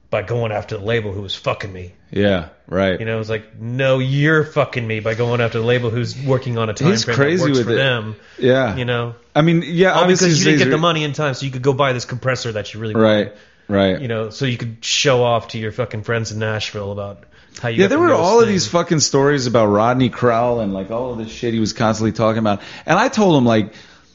[0.10, 1.94] by going after the label who was fucking me.
[2.12, 2.50] Yeah.
[2.68, 2.98] Right.
[3.00, 6.18] You know, it was like, no, you're fucking me by going after the label who's
[6.22, 7.76] working on a time He's frame crazy that works with for it.
[7.78, 8.16] them.
[8.40, 8.76] yeah.
[8.78, 9.92] You know, I mean, yeah.
[9.94, 11.92] all obviously because you didn't get the money in time, so you could go buy
[11.94, 13.28] this compressor that you really Right.
[13.28, 13.38] wanted.
[13.68, 14.00] Right.
[14.00, 17.24] You know, so you could show off to your fucking friends in Nashville about
[17.60, 17.82] how you.
[17.82, 21.18] Yeah, there were all of these fucking stories about Rodney Crowell and like all of
[21.18, 22.62] this shit he was constantly talking about.
[22.86, 23.74] And I told him like,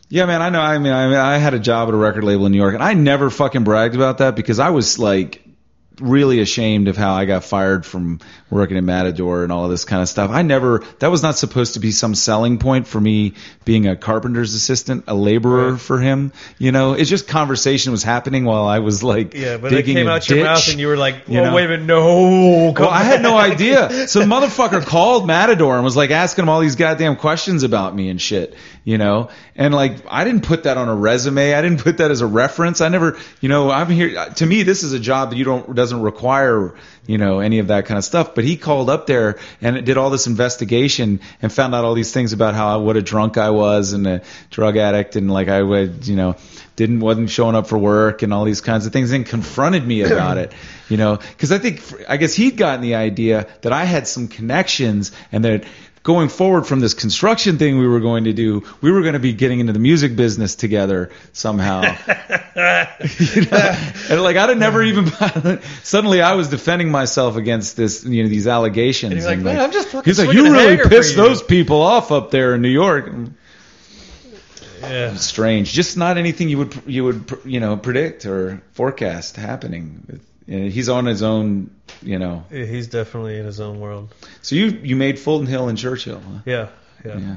[0.09, 0.61] yeah, man, I know.
[0.61, 2.75] I mean, I, mean, I had a job at a record label in New York,
[2.75, 5.42] and I never fucking bragged about that because I was like
[6.01, 8.21] really ashamed of how I got fired from
[8.51, 10.31] working at Matador and all of this kind of stuff.
[10.31, 10.85] I never.
[10.99, 15.05] That was not supposed to be some selling point for me being a carpenter's assistant,
[15.09, 15.81] a laborer Right.
[15.81, 16.33] for him.
[16.59, 19.97] You know, it's just conversation was happening while I was like Yeah, but it digging
[19.97, 20.45] came a out your ditch.
[20.45, 21.55] mouth and you were like, you "Oh, know?
[21.55, 23.91] wait a minute, no." Well, I had no idea.
[24.13, 27.95] So the motherfucker called Matador and was like asking him all these goddamn questions about
[27.95, 28.55] me and shit,
[28.85, 29.29] you know?
[29.57, 31.55] And like, I didn't put that on a resume.
[31.55, 32.81] I didn't put that as a reference.
[32.81, 35.75] I never, you know, I'm here, to me, this is a job that you don't,
[35.83, 36.75] doesn't require,
[37.07, 38.37] you know, any of that kind of stuff.
[38.37, 42.13] But he called up there and did all this investigation and found out all these
[42.13, 45.61] things about how, what a drunk I was and a drug addict and like I
[45.61, 46.37] would, you know,
[46.77, 50.03] didn't, wasn't showing up for work and all these kinds of things and confronted me
[50.03, 50.53] about it,
[50.89, 54.29] you know, cause I think, I guess he'd gotten the idea that I had some
[54.29, 55.65] connections and that
[56.03, 59.21] going forward from this construction thing we were going to do, we were going to
[59.21, 61.83] be getting into the music business together somehow.
[63.03, 63.93] You know?
[64.11, 65.11] And like I'd have never even
[65.83, 69.13] suddenly I was defending myself against this, you know, these allegations.
[69.13, 71.43] And you're like, and, "Man, I'm just fucking He's like, you really pissed you." those
[71.43, 73.11] people off up there in New York.
[74.83, 75.15] Yeah.
[75.15, 80.21] Strange, just not anything you would you would you know predict or forecast happening.
[80.47, 81.71] He's on his own,
[82.03, 82.45] you know.
[82.51, 84.13] Yeah, He's definitely in his own world.
[84.43, 86.21] So you you made Fulton Hill and Churchill.
[86.21, 86.39] Huh?
[86.45, 86.69] Yeah,
[87.05, 87.19] yeah.
[87.19, 87.37] Yeah.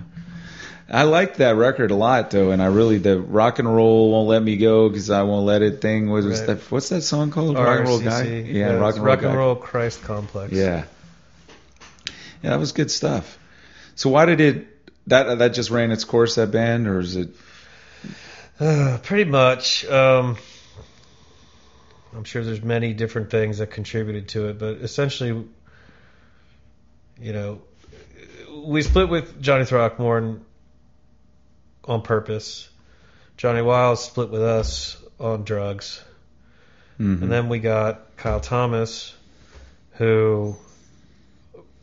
[0.88, 4.28] I liked that record a lot though, and I really the rock and roll won't
[4.28, 6.10] let me go because I won't let it thing.
[6.12, 6.48] What was Right.
[6.48, 6.72] that?
[6.72, 7.58] What's that song called?
[7.58, 8.26] Rock and roll guy.
[8.26, 8.54] RCC.
[8.54, 9.16] Yeah, rock and roll.
[9.16, 10.52] rock and roll Christ complex.
[10.54, 10.86] Yeah.
[12.44, 13.40] Yeah, that was good stuff.
[13.96, 14.68] So why did it
[15.08, 17.30] that that just ran its course that band or is it?
[18.60, 19.86] Uh, pretty much.
[19.86, 20.38] Um,
[22.16, 25.46] I'm sure there's many different things that contributed to it, but essentially,
[27.20, 27.62] you know,
[28.56, 30.46] we split with Johnny Throckmorton
[31.84, 32.70] on purpose.
[33.38, 36.04] Johnny Wiles split with us on drugs.
[37.00, 37.24] Mhm.
[37.24, 39.14] And then we got Kyle Thomas,
[39.94, 40.56] who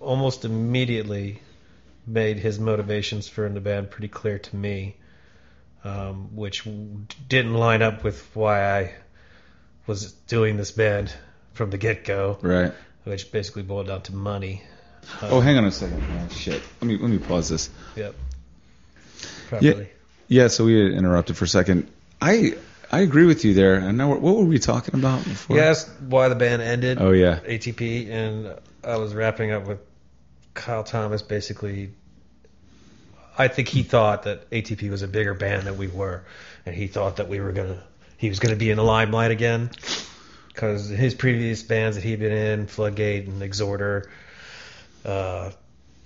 [0.01, 1.43] almost immediately
[2.07, 4.97] made his motivations for in the band pretty clear to me,
[5.85, 6.67] um, which
[7.29, 8.95] didn't line up with why I
[9.93, 11.13] was doing this band
[11.53, 12.73] from the get go, right.
[13.05, 14.63] which basically boiled down to money.
[15.21, 16.03] Oh, hang on a second.
[16.03, 16.63] Oh, shit.
[16.81, 17.69] Let me let me pause this.
[17.97, 18.15] Yep.
[19.49, 19.91] Properly.
[20.29, 21.91] Yeah, so we interrupted for a second.
[22.23, 22.55] I
[22.91, 23.75] I agree with you there.
[23.75, 25.59] And now what were we talking about before?
[25.59, 26.99] Asked why the band ended.
[27.01, 27.41] Oh yeah.
[27.41, 29.81] ATP, and I was wrapping up with
[30.55, 31.21] Kyle Thomas.
[31.21, 31.91] Basically,
[33.37, 36.25] I think he thought that ATP was a bigger band than we were,
[36.65, 37.83] and he thought that we were gonna,
[38.23, 39.69] he was gonna be in the limelight again,
[40.47, 44.09] because his previous bands that he'd been in, Floodgate and Exhorder,
[45.05, 45.51] uh,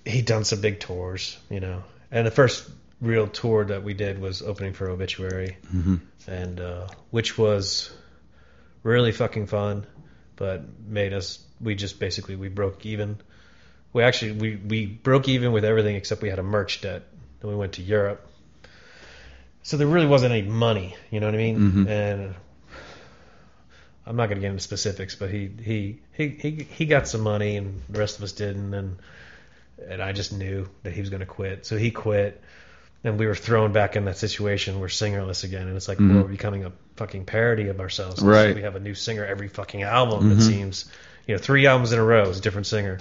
[0.07, 2.67] he'd done some big tours, you know, and the first
[3.03, 6.01] real tour that we did was opening for Obituary, Mhm.
[6.27, 7.91] and uh, which was
[8.83, 9.87] really fucking fun,
[10.37, 13.19] but made us we just basically we broke even.
[13.93, 17.03] We actually we we broke even with everything except we had a merch debt.
[17.41, 18.27] Then we went to Europe,
[19.67, 20.95] so there really wasn't any money.
[21.11, 21.59] You know what I mean?
[21.59, 21.89] Mhm.
[21.89, 22.35] And
[24.07, 27.23] I'm not going to get into specifics, but he he he he he got some
[27.23, 28.97] money, and the rest of us didn't, and
[29.91, 32.41] and I just knew that he was going to quit, so he quit.
[33.03, 34.79] And we were thrown back in that situation.
[34.79, 36.15] We're singerless again, and it's like Mhm.
[36.23, 38.23] we're becoming a fucking parody of ourselves.
[38.23, 38.55] Right.
[38.55, 40.31] We have a new singer every fucking album.
[40.33, 40.43] It Mhm.
[40.43, 40.85] seems,
[41.27, 42.99] you know, three albums in a row is a different singer.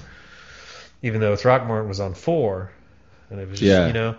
[1.04, 2.72] Even though Throckmorton was on four,
[3.30, 3.88] and it was just, Yeah.
[3.88, 4.16] you know,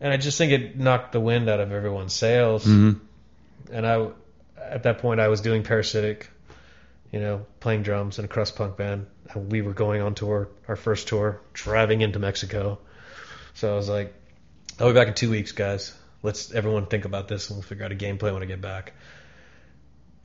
[0.00, 2.64] and I just think it knocked the wind out of everyone's sails.
[2.64, 2.92] hmm
[3.72, 4.08] And I,
[4.60, 6.30] at that point, I was doing Parasitic,
[7.12, 9.06] you know, playing drums in a crust punk band.
[9.30, 12.78] And we were going on tour, our first tour, driving into Mexico.
[13.54, 14.14] So I was like,
[14.78, 15.94] I'll be back in two weeks, guys.
[16.22, 18.60] Let's everyone think about this and we'll figure out a game plan when I get
[18.60, 18.92] back.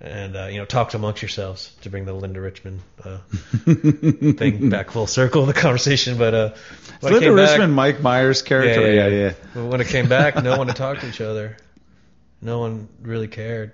[0.03, 3.19] And, uh, you know, talk amongst yourselves to bring the Linda Richman uh,
[3.65, 6.17] thing back full circle, the conversation.
[6.17, 6.53] But uh,
[7.03, 8.81] Linda back- Richman, Mike Myers character.
[8.91, 9.61] yeah, Yeah, yeah, yeah.
[9.67, 11.55] When it came back, no one had talked to each other.
[12.41, 13.73] No one really cared.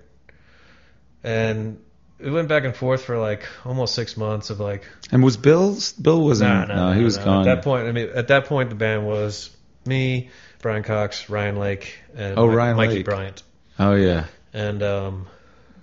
[1.23, 1.81] And
[2.19, 5.77] it went back and forth for like almost six months of like, And was Bill?
[6.01, 6.49] Bill wasn't.
[6.49, 7.47] nah, nah, he nah, was gone.
[7.47, 9.49] At that point, I mean, at that point, the band was
[9.85, 10.29] me,
[10.61, 13.05] Brian Cox, Ryan Lake, and Oh, Ryan Mikey Lake.
[13.05, 13.43] Bryant.
[13.79, 15.27] oh yeah, And um,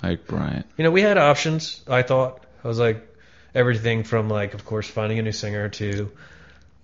[0.05, 0.67] Mike Bryant.
[0.77, 1.83] you know, we had options.
[1.89, 3.07] I thought I was like
[3.55, 6.11] everything from like, of course, finding a new singer to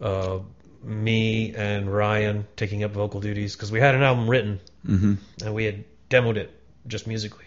[0.00, 0.38] uh,
[0.82, 5.14] me and Ryan taking up vocal duties because we had an album written hmm
[5.44, 6.50] and we had demoed it
[6.86, 7.44] just musically.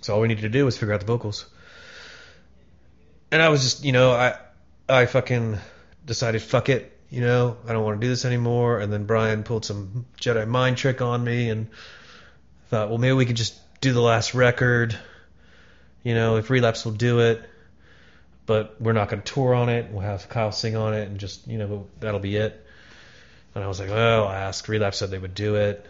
[0.00, 1.46] So all we needed to do was figure out the vocals.
[3.30, 4.36] And I was just, you know, I
[4.88, 5.58] I fucking
[6.04, 8.80] decided fuck it, you know, I don't want to do this anymore.
[8.80, 11.68] And then Brian pulled some Jedi mind trick on me and
[12.68, 14.98] thought, well, maybe we could just do the last record.
[16.02, 17.42] You know, if Relapse will do it,
[18.46, 19.90] but we're not going to tour on it.
[19.90, 22.66] We'll have Kyle sing on it, and just you know that'll be it.
[23.54, 24.68] And I was like, oh, I asked.
[24.68, 25.86] Relapse said they would do it.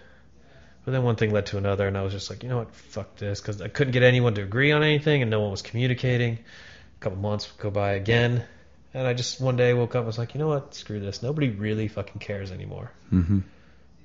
[0.85, 2.74] But then one thing led to another, and I was just like, you know what,
[2.74, 5.62] fuck this, because I couldn't get anyone to agree on anything, and no one was
[5.62, 6.39] communicating.
[6.40, 8.44] A couple months would go by again,
[8.93, 11.23] and I just one day woke up, and was like, you know what, screw this.
[11.23, 12.90] Nobody really fucking cares anymore.
[13.10, 13.40] hmm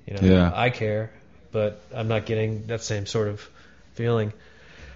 [0.06, 0.52] You know, Yeah.
[0.54, 1.10] I care,
[1.50, 3.48] but I'm not getting that same sort of
[3.98, 4.32] feeling.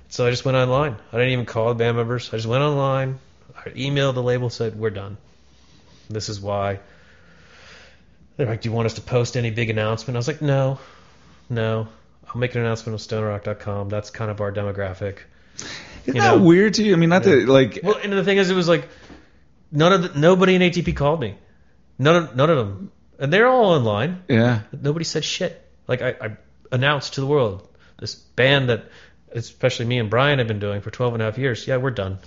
[0.08, 0.96] So I just went online.
[1.12, 2.28] I didn't even call the band members.
[2.32, 3.18] I just went online.
[3.56, 5.16] I emailed the label, said we're done.
[6.08, 6.78] This is why.
[8.36, 10.78] They're like, "Do you want us to post any big announcement?" I was like, "No,
[11.50, 11.88] no.
[12.28, 13.88] I'll make an announcement on stonerrock.com.
[13.88, 15.18] That's kind of our demographic."
[16.04, 16.42] Isn't You that know?
[16.42, 16.94] weird to you?
[16.94, 17.36] I mean, not Yeah.
[17.36, 17.80] that like.
[17.82, 18.88] Well, and the thing is, it was like
[19.70, 21.36] none of the, nobody in ATP called me.
[21.98, 24.22] None of none of them, and they're all online.
[24.28, 24.60] yeah.
[24.72, 25.60] Nobody said shit.
[25.88, 26.36] Like I, I
[26.72, 27.68] announced to the world
[28.02, 28.84] this band that,
[29.32, 31.66] especially me and Brian have been doing for 12 and a half years.
[31.66, 32.18] Yeah, we're done.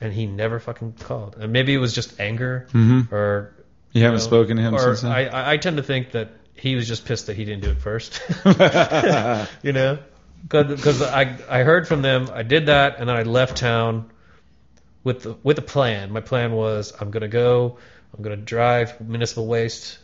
[0.00, 1.36] And he never fucking called.
[1.38, 3.54] And maybe it was just anger hmm or
[3.92, 5.12] You haven't know, spoken to him or since then.
[5.12, 7.70] I, I I tend to think that he was just pissed that he didn't do
[7.70, 8.20] it first.
[9.62, 9.98] you know,
[10.46, 12.28] because I I heard from them.
[12.32, 14.10] I did that, and then I left town
[15.04, 16.12] with the, with a plan.
[16.12, 17.78] My plan was I'm gonna go.
[18.16, 19.98] I'm gonna drive municipal waste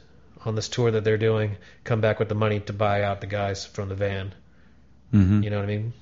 [0.44, 1.56] on this tour that they're doing.
[1.84, 4.34] Come back with the money to buy out the guys from the van.
[5.12, 5.92] Hmm You know what I mean?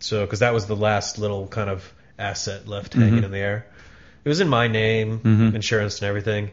[0.00, 3.24] So, because that was the last little kind of asset left hanging Mhm.
[3.24, 3.66] in the air.
[4.24, 5.54] It was in my name, Mhm.
[5.54, 6.50] insurance and everything,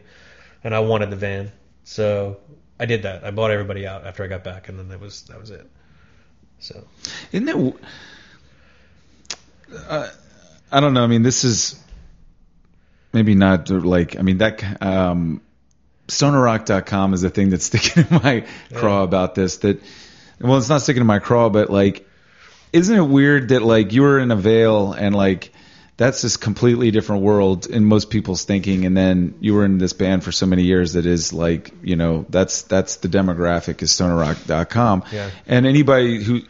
[0.64, 1.52] and I wanted the van.
[1.84, 2.38] So
[2.78, 3.24] I did that.
[3.24, 5.68] I bought everybody out after I got back, and then that was that was it.
[6.60, 6.84] So
[7.32, 7.78] Isn't w-
[9.88, 10.08] Uh,
[10.72, 11.04] I don't know.
[11.04, 11.78] I mean, this is
[13.12, 14.18] maybe not like.
[14.18, 15.40] I mean, that um,
[17.14, 19.58] is the thing that's sticking in my craw about this.
[19.58, 19.80] That
[20.40, 22.06] well, it's not sticking in my craw, but like,
[22.72, 25.52] isn't it weird that like you were in Avail and like
[25.96, 29.92] that's this completely different world in most people's thinking, and then you were in this
[29.92, 33.90] band for so many years that is like you know that's that's the demographic is
[33.90, 35.30] StonerRock.com, Yeah.
[35.46, 36.40] and anybody who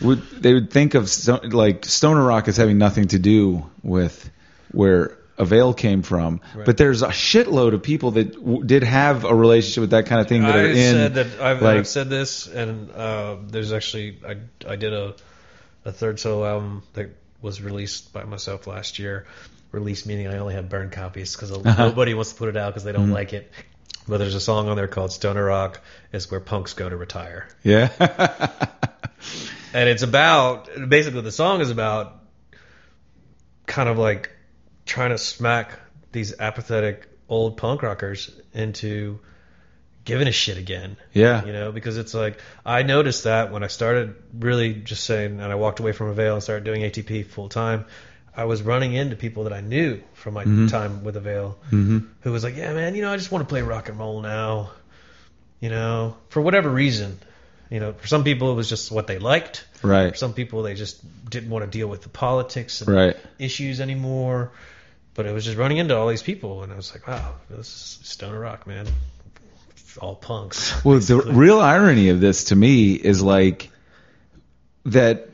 [0.00, 1.10] would they would think of
[1.52, 4.30] like Stoner Rock as having nothing to do with
[4.70, 6.66] where Avail came from, Right.
[6.66, 10.20] but there's a shitload of people that w- did have a relationship with that kind
[10.20, 10.74] of thing that I are in.
[10.76, 14.36] said that I've, like- I've said this, and uh, there's actually I
[14.72, 15.14] I did a
[15.84, 17.08] a third solo album that
[17.40, 19.26] was released by myself last year.
[19.72, 21.88] Released meaning I only have burned copies because Uh-huh.
[21.88, 23.14] nobody wants to put it out because they don't Mhm.
[23.14, 23.50] like it.
[24.08, 25.80] But there's a song on there called Stoner Rock
[26.12, 27.46] is where punks go to retire.
[27.62, 27.88] yeah,
[29.72, 32.16] and it's about basically the song is about
[33.66, 34.30] kind of like
[34.90, 35.78] trying to smack
[36.12, 39.20] these apathetic old punk rockers into
[40.04, 40.96] giving a shit again.
[41.12, 45.40] Yeah, you know because it's like i noticed that when i started really just saying
[45.40, 47.84] and i walked away from avail and started doing atp full time
[48.36, 50.68] i was running into people that i knew from my Mhm.
[50.70, 53.48] time with avail hmm who was like yeah man you know i just want to
[53.52, 54.70] play rock and roll now.
[55.60, 57.18] You know for whatever reason.
[57.70, 59.66] You know for some people it was just what they liked.
[59.80, 60.96] For right, some people, they just
[61.30, 63.16] didn't want to deal with the politics and right.
[63.38, 64.50] issues anymore.
[65.14, 67.66] But it was just running into all these people, and I was like, wow, this
[67.66, 68.86] is stoner rock, man.
[70.00, 70.72] All punks.
[70.84, 73.70] Well, the real irony of this to me is like
[74.84, 75.28] that,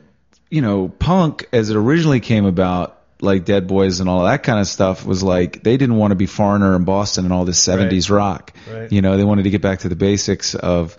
[0.50, 4.58] you know, punk as it originally came about like Dead Boys and all that kind
[4.60, 7.64] of stuff was like they didn't want to be foreigner in Boston and all this
[7.64, 8.52] 70s rock.
[8.70, 8.90] Right.
[8.90, 10.96] You know, they wanted to get back to the basics of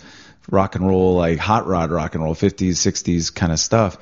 [0.50, 3.98] rock and roll, like hot rod rock and roll, 50s, 60s kind of stuff.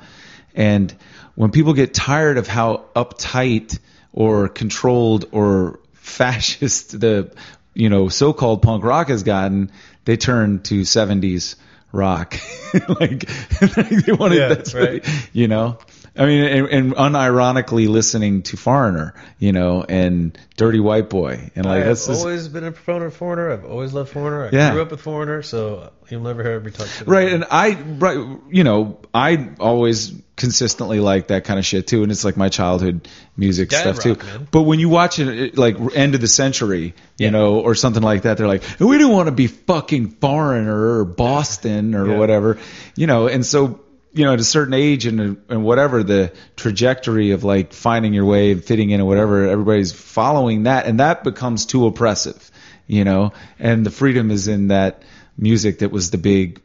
[0.55, 0.95] And
[1.35, 3.77] when people get tired of how uptight
[4.17, 7.31] or controlled or fascist the
[7.75, 9.71] you know so-called punk rock has gotten,
[10.05, 11.55] they turn to 70s
[11.91, 12.35] rock.
[12.99, 13.27] like
[13.59, 15.07] they wanted Yeah, that's right.
[15.33, 15.77] you know.
[16.17, 21.65] I mean, and, and unironically listening to Foreigner, you know, and Dirty White Boy, and
[21.65, 23.51] like I've just, always been a proponent of Foreigner.
[23.51, 24.45] I've always loved Foreigner.
[24.45, 24.71] I Yeah.
[24.73, 27.07] grew up with Foreigner, so you'll never hear me talk shit.
[27.07, 28.17] Right, and I, right,
[28.49, 32.49] you know, I always consistently like that kind of shit too, and it's like my
[32.49, 34.15] childhood music Dad stuff too.
[34.15, 34.47] man.
[34.51, 37.29] But when you watch it, it, like end of the century, you Yeah.
[37.31, 41.05] know, or something like that, they're like, we didn't want to be fucking foreigner or
[41.05, 42.17] Boston or Yeah.
[42.17, 42.57] whatever,
[42.95, 43.81] you know, and so.
[44.17, 48.25] You know, at a certain age and and whatever the trajectory of like finding your
[48.25, 52.51] way and fitting in and whatever, everybody's following that, and that becomes too oppressive.
[52.87, 55.03] You know, and the freedom is in that
[55.37, 56.61] music that was the big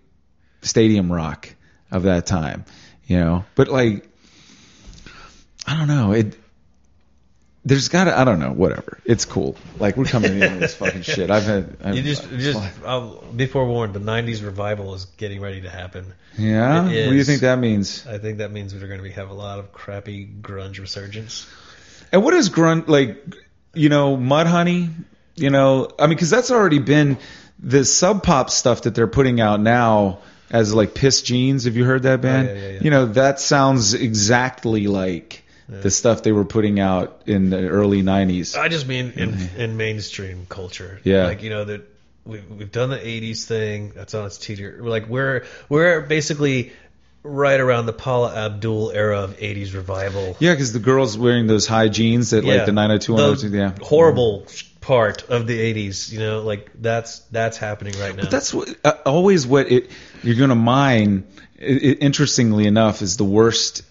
[0.62, 1.55] stadium rock
[1.90, 2.64] of that time,
[3.06, 3.44] you know.
[3.55, 4.08] But like,
[5.66, 6.12] I don't know.
[6.12, 6.39] It
[7.65, 8.52] there's got to I don't know.
[8.52, 8.99] Whatever.
[9.05, 9.57] It's cool.
[9.78, 11.31] Like we're coming in on this fucking shit.
[11.31, 11.76] I've had.
[11.82, 13.94] I've, You just, you just I'll be forewarned.
[13.94, 16.12] The '90s revival is getting ready to happen.
[16.36, 16.84] yeah.
[16.84, 18.07] What do you think that means?
[18.07, 21.47] I think that means we're going to have a lot of crappy grunge resurgence.
[22.10, 23.23] And what is grunge like?
[23.74, 24.91] You know, Mudhoney.
[25.34, 27.16] You know, I mean, because that's already been
[27.58, 30.18] the sub pop stuff that they're putting out now
[30.50, 31.65] as like Pissed Jeans.
[31.65, 32.49] Have you heard that band?
[32.49, 32.78] Oh, yeah, yeah, yeah.
[32.82, 38.02] You know, that sounds exactly like the stuff they were putting out in the early
[38.02, 38.57] '90s.
[38.57, 41.00] I just mean in, in mainstream culture.
[41.05, 41.26] Yeah.
[41.26, 41.82] Like, you know, that
[42.24, 43.92] we've, we've done the 80s thing.
[43.94, 44.78] That's on its teeter.
[44.81, 46.73] Like, we're, we're basically
[47.23, 50.36] right around the Paula Abdul era of 80s revival.
[50.41, 53.86] Yeah, because the girls wearing those high jeans that like the 902 The 102, yeah.
[53.86, 54.47] horrible
[54.81, 58.23] part of the 80s, you know, like that's that's happening right now.
[58.23, 59.91] But that's what, uh, always what it
[60.23, 61.24] you're going to mine.
[61.57, 63.84] It, it, interestingly enough, is the worst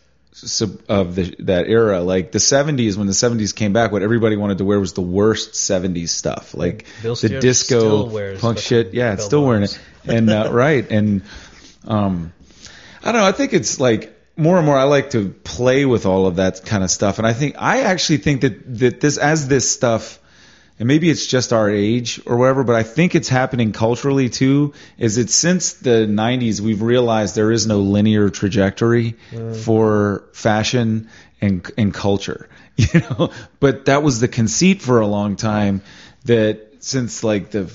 [0.88, 2.02] of the, that era.
[2.02, 5.02] Like the 70s, when the 70s came back, what everybody wanted to wear was the
[5.02, 8.94] worst 70s stuff, like Bill the disco punk shit.
[8.94, 11.24] Yeah, it's still wearing it, and uh, right, and
[11.86, 12.34] um,
[13.04, 13.28] I don't know.
[13.28, 14.78] I think it's like more and more.
[14.78, 17.82] I like to play with all of that kind of stuff, and I think I
[17.82, 20.18] actually think that that this as this stuff
[20.82, 24.74] and maybe it's just our age or whatever, but I think it's happening culturally too.
[24.98, 29.56] Is it since the 90s we've realized there is no linear trajectory mm.
[29.56, 33.30] for fashion and and culture, you know.
[33.60, 35.84] But that was the conceit for a long time
[36.26, 37.72] that since like the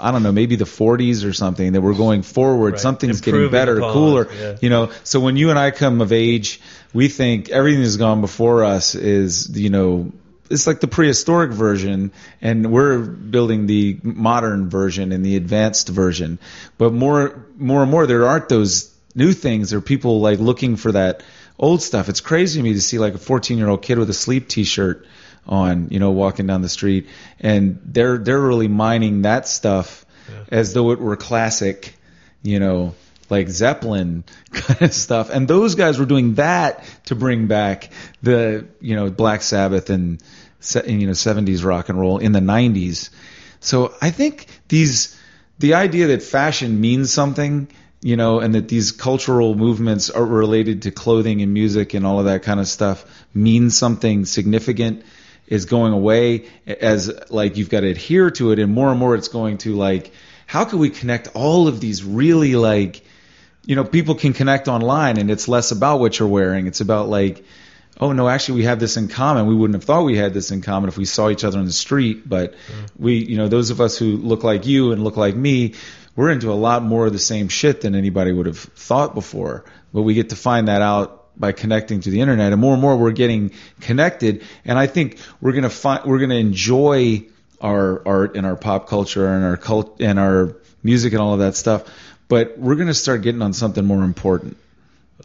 [0.00, 2.72] I don't know, maybe the 40s or something, that we're going forward.
[2.72, 2.80] Right.
[2.80, 4.28] Something's getting better, upon, cooler.
[4.32, 4.56] yeah.
[4.62, 6.58] You know, so when you and I come of age,
[6.94, 10.12] we think everything that's gone before us is, you know,
[10.50, 16.38] it's like the prehistoric version, and we're building the modern version and the advanced version.
[16.78, 19.70] But more, more and more, there aren't those new things.
[19.70, 21.22] There are people like looking for that
[21.58, 22.08] old stuff.
[22.08, 24.48] It's crazy to me to see like a 14 year old kid with a sleep
[24.48, 25.06] T-shirt
[25.46, 27.08] on, you know, walking down the street,
[27.40, 30.04] and they're they're really mining that stuff
[30.50, 31.94] as though it were classic,
[32.42, 32.94] you know,
[33.30, 35.30] like Zeppelin kind of stuff.
[35.30, 37.90] And those guys were doing that to bring back
[38.22, 40.22] the, you know, Black Sabbath and,
[40.86, 43.10] you know, 70s rock and roll in the 90s.
[43.60, 45.18] So I think these,
[45.58, 47.68] the idea that fashion means something,
[48.00, 52.18] you know, and that these cultural movements are related to clothing and music and all
[52.18, 55.04] of that kind of stuff means something significant
[55.46, 59.14] is going away as like you've got to adhere to it and more and more
[59.14, 60.12] it's going to like
[60.46, 63.02] how can we connect all of these really like
[63.66, 66.66] you know people can connect online and it's less about what you're wearing.
[66.66, 67.44] It's about like
[68.00, 69.46] oh no actually we have this in common.
[69.46, 71.66] We wouldn't have thought we had this in common if we saw each other on
[71.66, 72.26] the street.
[72.26, 73.02] But mm-hmm.
[73.02, 75.74] we you know those of us who look like you and look like me
[76.14, 79.66] we're into a lot more of the same shit than anybody would have thought before.
[79.92, 82.80] But we get to find that out by connecting to the internet and more and
[82.80, 84.42] more we're getting connected.
[84.64, 87.26] And i think we're going to find we're going to enjoy
[87.60, 91.40] our art and our pop culture and our cult and our music and all of
[91.40, 91.84] that stuff
[92.28, 94.56] but we're going to start getting on something more important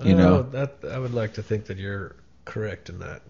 [0.03, 2.15] you know Oh, that I would like to think that you're
[2.45, 3.21] correct in that.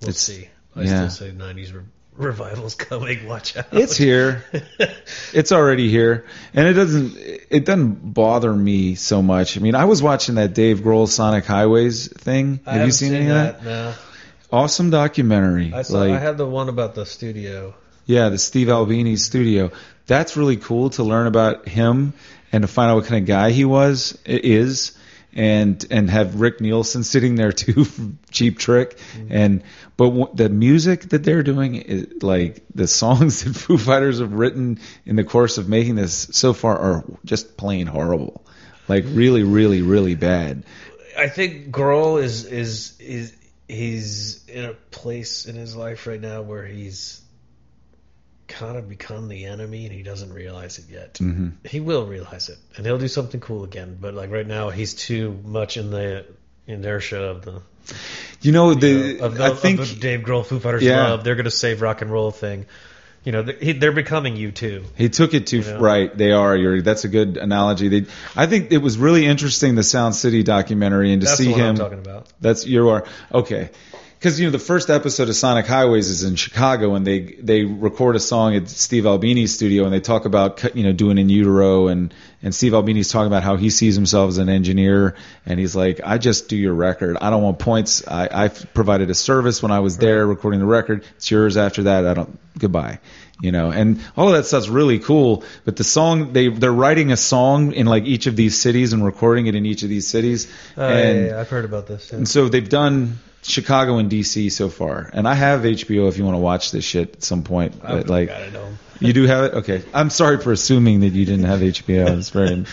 [0.00, 0.48] We'll It's- see.
[0.76, 1.08] I yeah.
[1.08, 1.80] still say '90s re-
[2.16, 3.26] revival's coming.
[3.26, 3.66] Watch out.
[3.72, 4.44] it's here
[5.32, 9.84] it's already here and it doesn't it doesn't bother me so much i mean i
[9.86, 13.34] was watching that dave grohl sonic highways thing I have you haven't seen any of
[13.34, 13.94] that No,
[14.52, 15.98] awesome documentary I saw.
[16.00, 17.74] like I had the one about the studio.
[18.06, 19.70] Yeah, the Steve Albini studio.
[20.06, 22.14] That's really cool to learn about him
[22.52, 24.92] and to find out what kind of guy he was is,
[25.34, 27.86] and and have Rick Nielsen sitting there too,
[28.30, 29.26] Cheap Trick, Mm-hmm.
[29.32, 29.62] and
[29.96, 34.32] but w- the music that they're doing, is, like the songs that Foo Fighters have
[34.34, 38.44] written in the course of making this so far are just plain horrible,
[38.88, 40.64] like really, really, really bad.
[41.16, 43.34] I think Grohl is is is
[43.68, 47.21] he's in a place in his life right now where he's
[48.48, 51.18] kind of become the enemy and he doesn't realize it yet.
[51.18, 53.96] hmm He will realize it and he'll do something cool again.
[54.00, 56.26] But like right now, he's too much in the
[56.66, 57.62] inertia of the,
[58.40, 61.08] You know you the know, of I of think the Dave Grohl Foo Fighters Yeah.
[61.10, 61.24] love.
[61.24, 62.66] They're going to save rock and roll thing.
[63.24, 64.84] You know, they, they're becoming U2.
[64.96, 65.78] He took it too You know?
[65.78, 66.16] right.
[66.16, 66.56] They are.
[66.56, 67.86] You're, that's a good analogy.
[67.88, 71.52] They, I think it was really interesting the Sound City documentary and to That's see
[71.52, 71.70] him.
[71.70, 72.26] I'm talking about.
[72.40, 73.70] That's you are okay.
[74.22, 77.64] Because you know the first episode of Sonic Highways is in Chicago, and they they
[77.64, 81.28] record a song at Steve Albini's studio, and they talk about you know doing in
[81.28, 85.58] utero, and and Steve Albini's talking about how he sees himself as an engineer, and
[85.58, 87.16] he's like, I just do your record.
[87.20, 88.06] I don't want points.
[88.06, 91.04] I I provided a service when I was there recording the record.
[91.16, 92.06] It's yours after that.
[92.06, 93.00] I don't goodbye.
[93.40, 95.42] You know, and all of that stuff's really cool.
[95.64, 99.04] But the song they they're writing a song in like each of these cities and
[99.04, 100.46] recording it in each of these cities.
[100.78, 102.12] Uh, and yeah, yeah, I've heard about this.
[102.12, 102.18] yeah.
[102.18, 106.24] and so they've done Chicago and DC so far, and I have HBO if you
[106.24, 107.74] want to watch this shit at some point.
[107.82, 108.78] I've But like, got it home.
[109.00, 109.54] you do have it.
[109.54, 112.18] Okay, I'm sorry for assuming that you didn't have HBO.
[112.18, 112.64] It's very,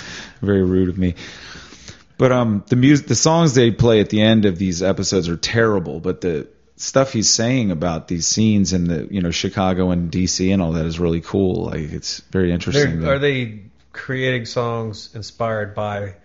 [0.41, 1.15] very rude of me.
[2.19, 5.38] But um, the music, the songs they play at the end of these episodes are
[5.38, 5.99] terrible.
[5.99, 10.51] But the stuff he's saying about these scenes in the you know Chicago and DC
[10.53, 11.65] and all that is really cool.
[11.65, 12.99] Like it's very interesting.
[13.01, 16.15] They're, are they creating songs inspired by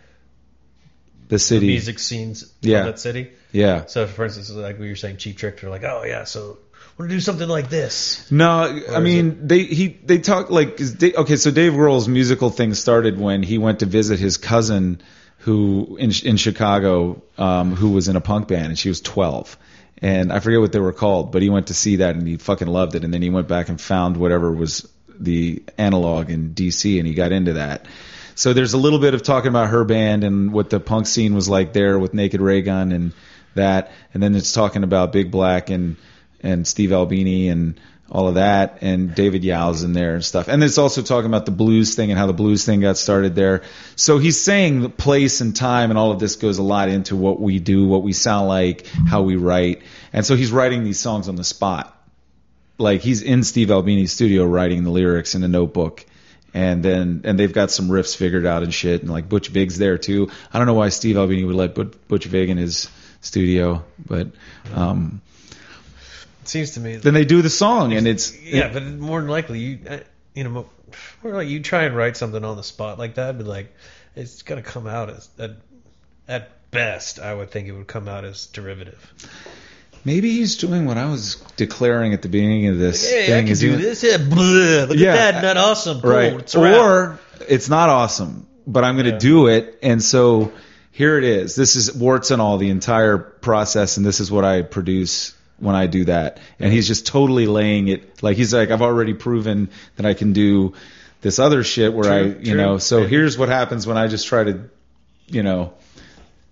[1.29, 1.67] the city?
[1.69, 2.81] music scenes Yeah.
[2.81, 3.31] of that city?
[3.55, 3.87] Yeah.
[3.87, 6.59] So, for instance, like we were saying, Cheap Trick, they're like, oh yeah, so
[6.97, 8.31] we're gonna do something like this.
[8.31, 11.37] No, I mean they he they talk like they, okay.
[11.37, 15.01] So Dave Grohl's musical thing started when he went to visit his cousin
[15.39, 19.57] who in in Chicago um, who was in a punk band and she was twelve.
[19.99, 22.37] And I forget what they were called, but he went to see that and he
[22.37, 23.05] fucking loved it.
[23.05, 27.15] And then he went back and found whatever was the analog in DC and he
[27.15, 27.87] got into that.
[28.35, 31.35] So there's a little bit of talking about her band and what the punk scene
[31.35, 33.13] was like there with Naked Raygun and
[33.55, 35.97] that, and then it's talking about Big Black and
[36.41, 40.47] and Steve Albini and all of that, and David Yow's in there and stuff.
[40.49, 43.35] And it's also talking about the blues thing and how the blues thing got started
[43.35, 43.63] there.
[43.97, 47.17] So he's saying the place and time and all of this goes a lot into
[47.17, 49.83] what we do, what we sound like, how we write.
[50.13, 51.91] And so he's writing these songs on the spot.
[52.77, 56.05] Like he's in Steve Albini's studio writing the lyrics in a notebook.
[56.53, 59.01] And then, and they've got some riffs figured out and shit.
[59.01, 60.31] And like Butch Vig's there too.
[60.53, 62.89] I don't know why Steve Albini would let Butch Butch Vig in his
[63.25, 64.29] studio, but,
[64.75, 65.21] um,
[66.43, 66.97] It seems to me.
[66.97, 69.99] then they do the song and it's yeah, but more than likely, you uh,
[70.35, 70.67] you know,
[71.23, 73.75] more like you try and write something on the spot like that, but like
[74.15, 75.53] it's gonna come out as at,
[76.29, 78.99] at best, I would think it would come out as derivative.
[80.05, 83.49] maybe he's doing what I was declaring at the beginning of this Hey, I can
[83.51, 84.03] is do this.
[84.03, 84.37] Yeah, blah,
[84.89, 85.15] look Yeah.
[85.15, 86.01] at that, not awesome.
[86.03, 86.33] Cool, right?
[86.35, 86.55] It's.
[86.55, 89.19] Or it's not awesome, but I'm going to Yeah.
[89.19, 90.53] do it, and so
[90.95, 91.57] here it is.
[91.57, 95.75] This is warts and all the entire process, and this is what I produce when
[95.75, 96.39] I do that.
[96.61, 100.33] And he's just totally laying it like he's like, I've already proven that I can
[100.33, 100.75] do
[101.21, 102.55] this other shit where I, you true.
[102.57, 102.79] know.
[102.79, 103.09] So Yeah.
[103.09, 104.71] here's what happens when I just try to,
[105.27, 105.75] you know.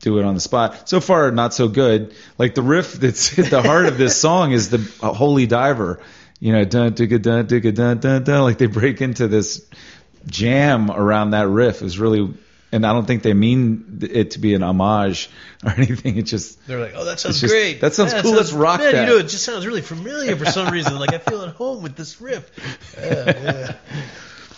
[0.01, 0.89] Do it on the spot.
[0.89, 2.13] So far, not so good.
[2.37, 6.01] Like the riff that's at the heart of this song is the uh, Holy Diver.
[6.41, 8.43] You know, dun dun dun dun dun dun dun.
[8.43, 9.65] Like they break into this
[10.27, 11.83] jam around that riff.
[11.83, 12.35] Is really,
[12.73, 15.31] and I don't think they mean it to be an homage
[15.65, 16.17] or anything.
[16.17, 17.81] It just They're like, oh, that sounds just- great.
[17.83, 19.01] that sounds Yeah, cool, let's rock man, that.
[19.03, 20.99] You know, it just sounds really familiar for some reason.
[20.99, 22.51] Like I feel at home with this riff.
[22.99, 23.77] Yeah, yeah.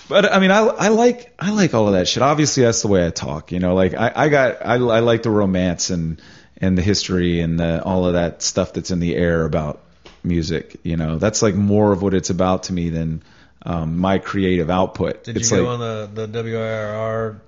[0.08, 2.22] But I mean, I, I like I like all of that shit.
[2.22, 3.52] Obviously, that's the way I talk.
[3.52, 6.20] You know, like I, I got I, I like the romance and
[6.58, 9.80] and the history and the, all of that stuff that's in the air about
[10.22, 10.76] music.
[10.82, 13.22] You know, that's like more of what it's about to me than
[13.64, 15.24] um, my creative output.
[15.24, 17.40] Did it's you go like, on the the WRIR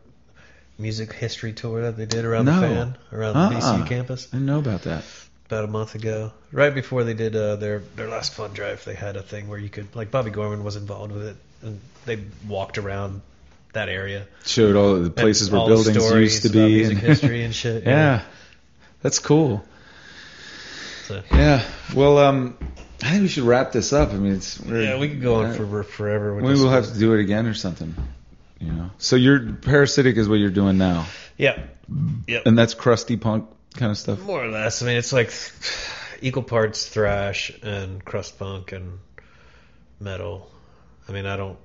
[0.78, 2.60] music history tour that they did around No.
[2.60, 3.48] the fan around Uh-uh.
[3.48, 5.04] the VCU campus I didn't know about that.
[5.46, 8.84] about a month ago, right before they did uh, their their last fun drive.
[8.84, 11.80] They had a thing where you could like Bobby Gorman was involved with it, and
[12.04, 13.20] they walked around
[13.72, 14.26] that area.
[14.44, 16.66] Showed all the places And where buildings used to be.
[16.76, 17.84] music and- history and shit.
[17.84, 18.22] yeah,
[19.02, 19.64] that's cool.
[21.06, 21.62] So- Yeah.
[21.94, 22.56] Well, um,
[23.02, 24.10] I think we should wrap this up.
[24.10, 26.40] I mean, it's yeah, we could go on uh, for forever.
[26.42, 27.94] This we'll have to do it again or something.
[28.58, 28.90] You know.
[28.98, 31.62] So you're parasitic is what you're doing now, Yeah,
[32.26, 34.20] yeah, and that's crusty punk kind of stuff.
[34.20, 34.82] more or less.
[34.82, 35.32] I mean, it's like
[36.20, 38.98] equal parts thrash and crust punk and
[40.00, 40.50] metal.
[41.08, 41.58] I mean, I don't.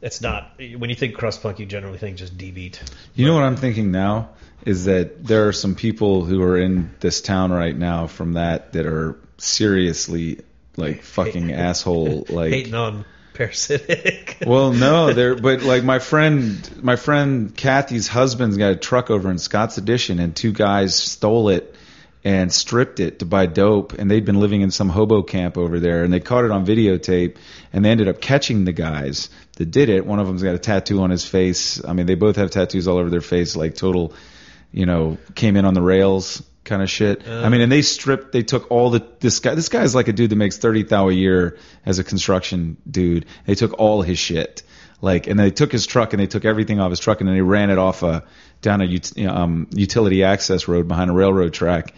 [0.00, 2.82] It's not when you think crust punk, you generally think just D beat.
[3.14, 4.30] You know what I'm thinking now
[4.64, 8.72] is that there are some people who are in this town right now from that
[8.72, 10.40] that are seriously
[10.76, 13.04] like fucking asshole like Hating on
[13.40, 14.36] parasitic.
[14.46, 15.34] well, no, there.
[15.34, 20.18] But like my friend, my friend Kathy's husband's got a truck over in Scott's Addition,
[20.18, 21.74] and two guys stole it
[22.22, 25.80] and stripped it to buy dope, and they'd been living in some hobo camp over
[25.80, 27.36] there, and they caught it on videotape,
[27.72, 30.04] and they ended up catching the guys that did it.
[30.04, 31.82] One of them's got a tattoo on his face.
[31.82, 34.12] I mean, they both have tattoos all over their face, like total,
[34.70, 37.26] you know, came in on the rails kind of shit.
[37.26, 39.54] I mean, and they stripped, they took all the this guy.
[39.54, 43.26] This guy's like a dude that makes thirty thou a year as a construction dude.
[43.46, 44.62] They took all his shit,
[45.00, 47.36] like, and they took his truck and they took everything off his truck and then
[47.36, 48.24] they ran it off a
[48.62, 51.94] down a ut- um, utility access road behind a railroad track.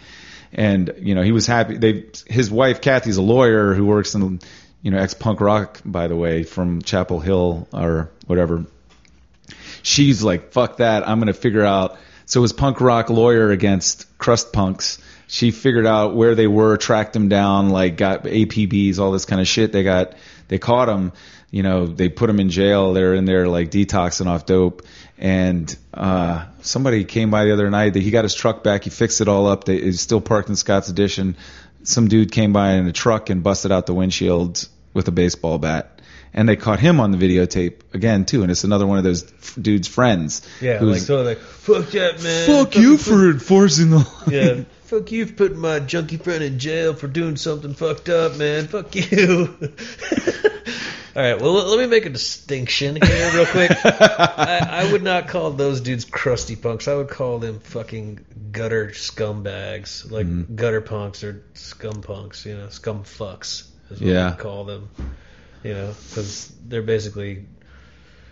[0.51, 1.77] And you know, he was happy.
[1.77, 4.39] They his wife Kathy's a lawyer who works in
[4.81, 8.65] you know ex punk rock by the way from Chapel Hill or whatever
[9.83, 11.07] she's like, fuck that.
[11.07, 11.97] I'm going to figure out.
[12.25, 14.99] So it was punk rock lawyer against crust punks.
[15.27, 19.41] She figured out where they were, tracked them down, like got APBs, all this kind
[19.41, 19.71] of shit.
[19.71, 20.13] They got,
[20.47, 21.11] they caught them,
[21.49, 22.93] you know, they put them in jail.
[22.93, 24.83] They're in there like detoxing off dope.
[25.17, 28.83] And, uh, somebody came by the other night that he got his truck back.
[28.83, 29.63] He fixed it all up.
[29.63, 31.35] They, it's still parked in Scott's Addition.
[31.83, 35.57] Some dude came by in a truck and busted out the windshield with a baseball
[35.57, 35.92] bat.
[36.33, 39.23] And they caught him on the videotape again too, and it's another one of those
[39.23, 40.41] f- dude's friends.
[40.61, 42.47] yeah, who's- like so like fuck that man.
[42.47, 44.23] Fuck you for enforcing the law.
[44.27, 44.63] yeah.
[44.93, 48.67] Fuck you for putting my junkie friend in jail for doing something fucked up, man.
[48.67, 49.57] Fuck you.
[51.15, 53.71] All right, well, let me make a distinction here, real quick.
[53.85, 56.87] I, I would not call those dudes crusty punks.
[56.87, 60.55] I would call them fucking gutter scumbags, like Mm-hmm.
[60.55, 64.35] gutter punks or scum punks, you know, scum fucks is what Yeah.
[64.37, 64.89] Call them,
[65.63, 67.45] you know, because they're basically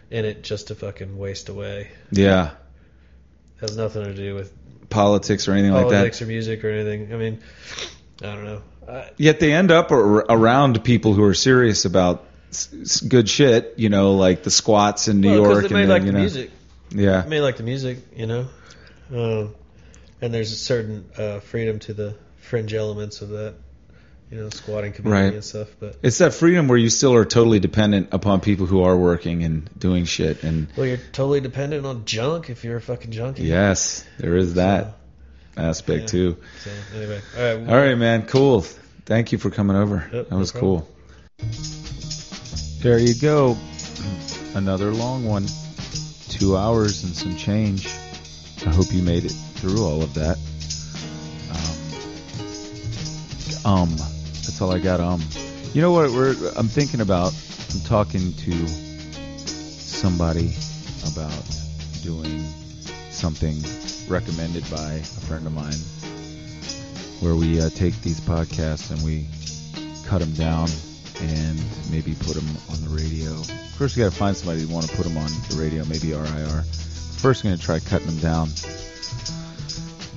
[0.10, 1.90] in it just to fucking waste away.
[2.12, 2.52] Yeah,
[3.62, 4.52] Has nothing to do with
[4.90, 5.94] politics or anything like that.
[5.96, 7.14] politics or music or anything.
[7.14, 7.40] I mean,
[8.22, 8.62] I don't know.
[8.90, 13.30] I, Yet they end up ar- around people who are serious about s- s- good
[13.30, 13.76] shit.
[13.78, 15.68] You know, like the squats in New well, York.
[15.70, 16.52] they may and like the, you the know, music.
[16.94, 18.48] Yeah, They may like the music, you know.
[19.14, 19.56] Um,
[20.22, 23.56] and there's a certain uh, freedom to the fringe elements of that,
[24.32, 25.34] you know, squatting community Right.
[25.34, 25.68] and stuff.
[25.80, 29.44] But it's that freedom where you still are totally dependent upon people who are working
[29.44, 30.44] and doing shit.
[30.44, 33.44] And well, you're totally dependent on junk if you're a fucking junkie.
[33.44, 34.96] yes, there is that
[35.58, 36.08] aspect yeah.
[36.08, 36.38] too.
[36.64, 37.70] So anyway, all right.
[37.70, 38.26] All right, man.
[38.26, 38.62] Cool.
[39.06, 40.10] Thank you for coming over.
[40.14, 40.82] Yep, that was problem.
[40.82, 41.48] cool.
[42.82, 43.58] There you go.
[44.56, 45.46] Another long one.
[46.30, 47.88] Two hours and some change.
[48.66, 50.38] I hope you made it through all of that.
[53.66, 54.21] Um, um
[54.62, 55.00] all I got.
[55.00, 55.22] Um,
[55.74, 56.12] you know what?
[56.12, 57.34] We're I'm thinking about.
[57.74, 60.54] I'm talking to somebody
[61.12, 61.44] about
[62.04, 62.44] doing
[63.10, 63.64] something
[64.08, 65.80] recommended by a friend of mine
[67.22, 69.26] where we uh, take these podcasts and we
[70.08, 70.68] cut them down
[71.22, 73.32] and maybe put them on the radio.
[73.78, 76.14] First, we got to find somebody who want to put them on the radio, maybe
[76.14, 76.64] RIR.
[77.18, 78.48] First, we're going to try cutting them down.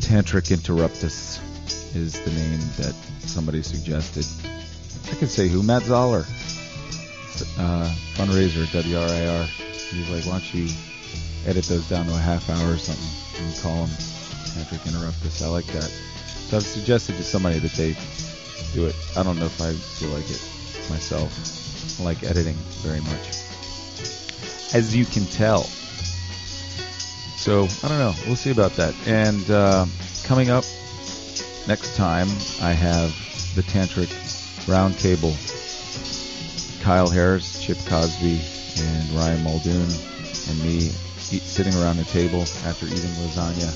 [0.00, 1.40] Tantric Interruptus
[1.94, 2.94] is the name that
[3.34, 4.24] somebody suggested.
[5.10, 5.64] I could say who?
[5.64, 6.24] Matt Zoller,
[7.58, 9.46] uh, fundraiser at WRIR.
[9.90, 10.70] He's like, why don't you
[11.44, 13.90] edit those down to a half hour or something and call them
[14.54, 15.42] Tantric Interruptus.
[15.42, 15.90] I like that.
[16.46, 17.96] So I've suggested to somebody that they
[18.72, 18.94] do it.
[19.16, 20.40] I don't know if I feel like it
[20.88, 21.34] myself.
[22.00, 22.56] I like editing
[22.86, 23.28] very much.
[24.74, 25.64] As you can tell.
[27.42, 28.14] So, I don't know.
[28.26, 28.94] We'll see about that.
[29.06, 29.86] And uh,
[30.24, 30.64] coming up
[31.66, 32.28] next time,
[32.60, 33.10] I have
[33.54, 34.08] the Tantric
[34.66, 35.32] Roundtable.
[36.82, 38.40] Kyle Harris, Chip Cosby,
[38.82, 39.88] and Ryan Muldoon,
[40.48, 40.90] and me
[41.32, 43.72] eat, sitting around the table after eating lasagna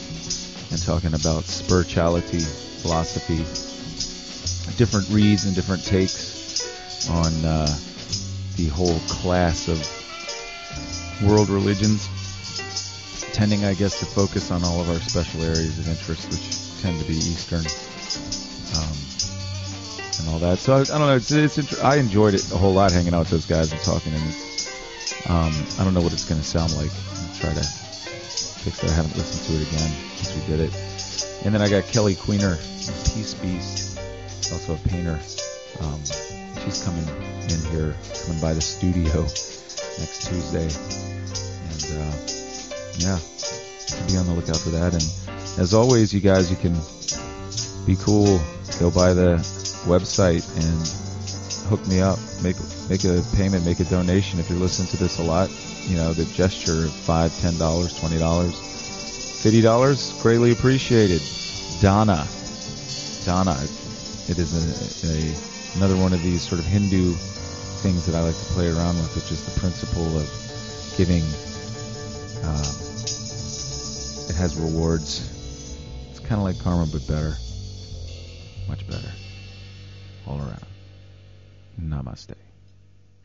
[0.71, 3.39] and talking about spirituality, philosophy,
[4.77, 7.67] different reads and different takes on uh,
[8.57, 9.79] the whole class of
[11.27, 12.09] world religions,
[13.33, 17.01] tending, I guess, to focus on all of our special areas of interest, which tend
[17.01, 17.65] to be Eastern.
[18.79, 18.97] Um,
[20.21, 20.59] and all that.
[20.59, 21.17] So I, I don't know.
[21.17, 23.81] It's, it's inter- I enjoyed it a whole lot hanging out with those guys and
[23.83, 24.13] talking.
[24.13, 24.23] And
[25.29, 26.91] um, I don't know what it's going to sound like.
[26.91, 28.91] I'll try to fix it.
[28.91, 31.45] I haven't listened to it again since we did it.
[31.45, 32.57] And then I got Kelly Queener,
[33.15, 33.99] Peace Beast,
[34.53, 35.19] also a painter.
[35.81, 36.01] Um,
[36.65, 37.07] she's coming
[37.49, 39.23] in here, coming by the studio
[39.99, 40.67] next Tuesday.
[41.71, 42.17] And uh,
[42.99, 43.19] yeah,
[44.07, 44.95] be on the lookout for that.
[44.95, 46.75] And as always, you guys, you can
[47.87, 48.41] be cool.
[48.79, 49.37] Go by the
[49.87, 52.19] website and hook me up.
[52.43, 52.57] Make
[52.89, 55.51] make a payment, make a donation if you're listening to this a lot.
[55.85, 58.69] You know, the gesture of five, ten dollars, twenty dollars
[59.39, 61.23] Fifty dollars, greatly appreciated.
[61.81, 62.27] Dana,
[63.25, 63.55] Dana,
[64.27, 68.35] it is a, a another one of these sort of Hindu things that I like
[68.35, 70.27] to play around with, which is the principle of
[70.97, 71.23] giving.
[72.43, 72.67] Um,
[74.29, 75.28] it has rewards.
[76.29, 77.39] Kind of like karma, but better,
[78.69, 79.11] much better,
[80.27, 80.67] all around.
[81.81, 82.35] Namaste.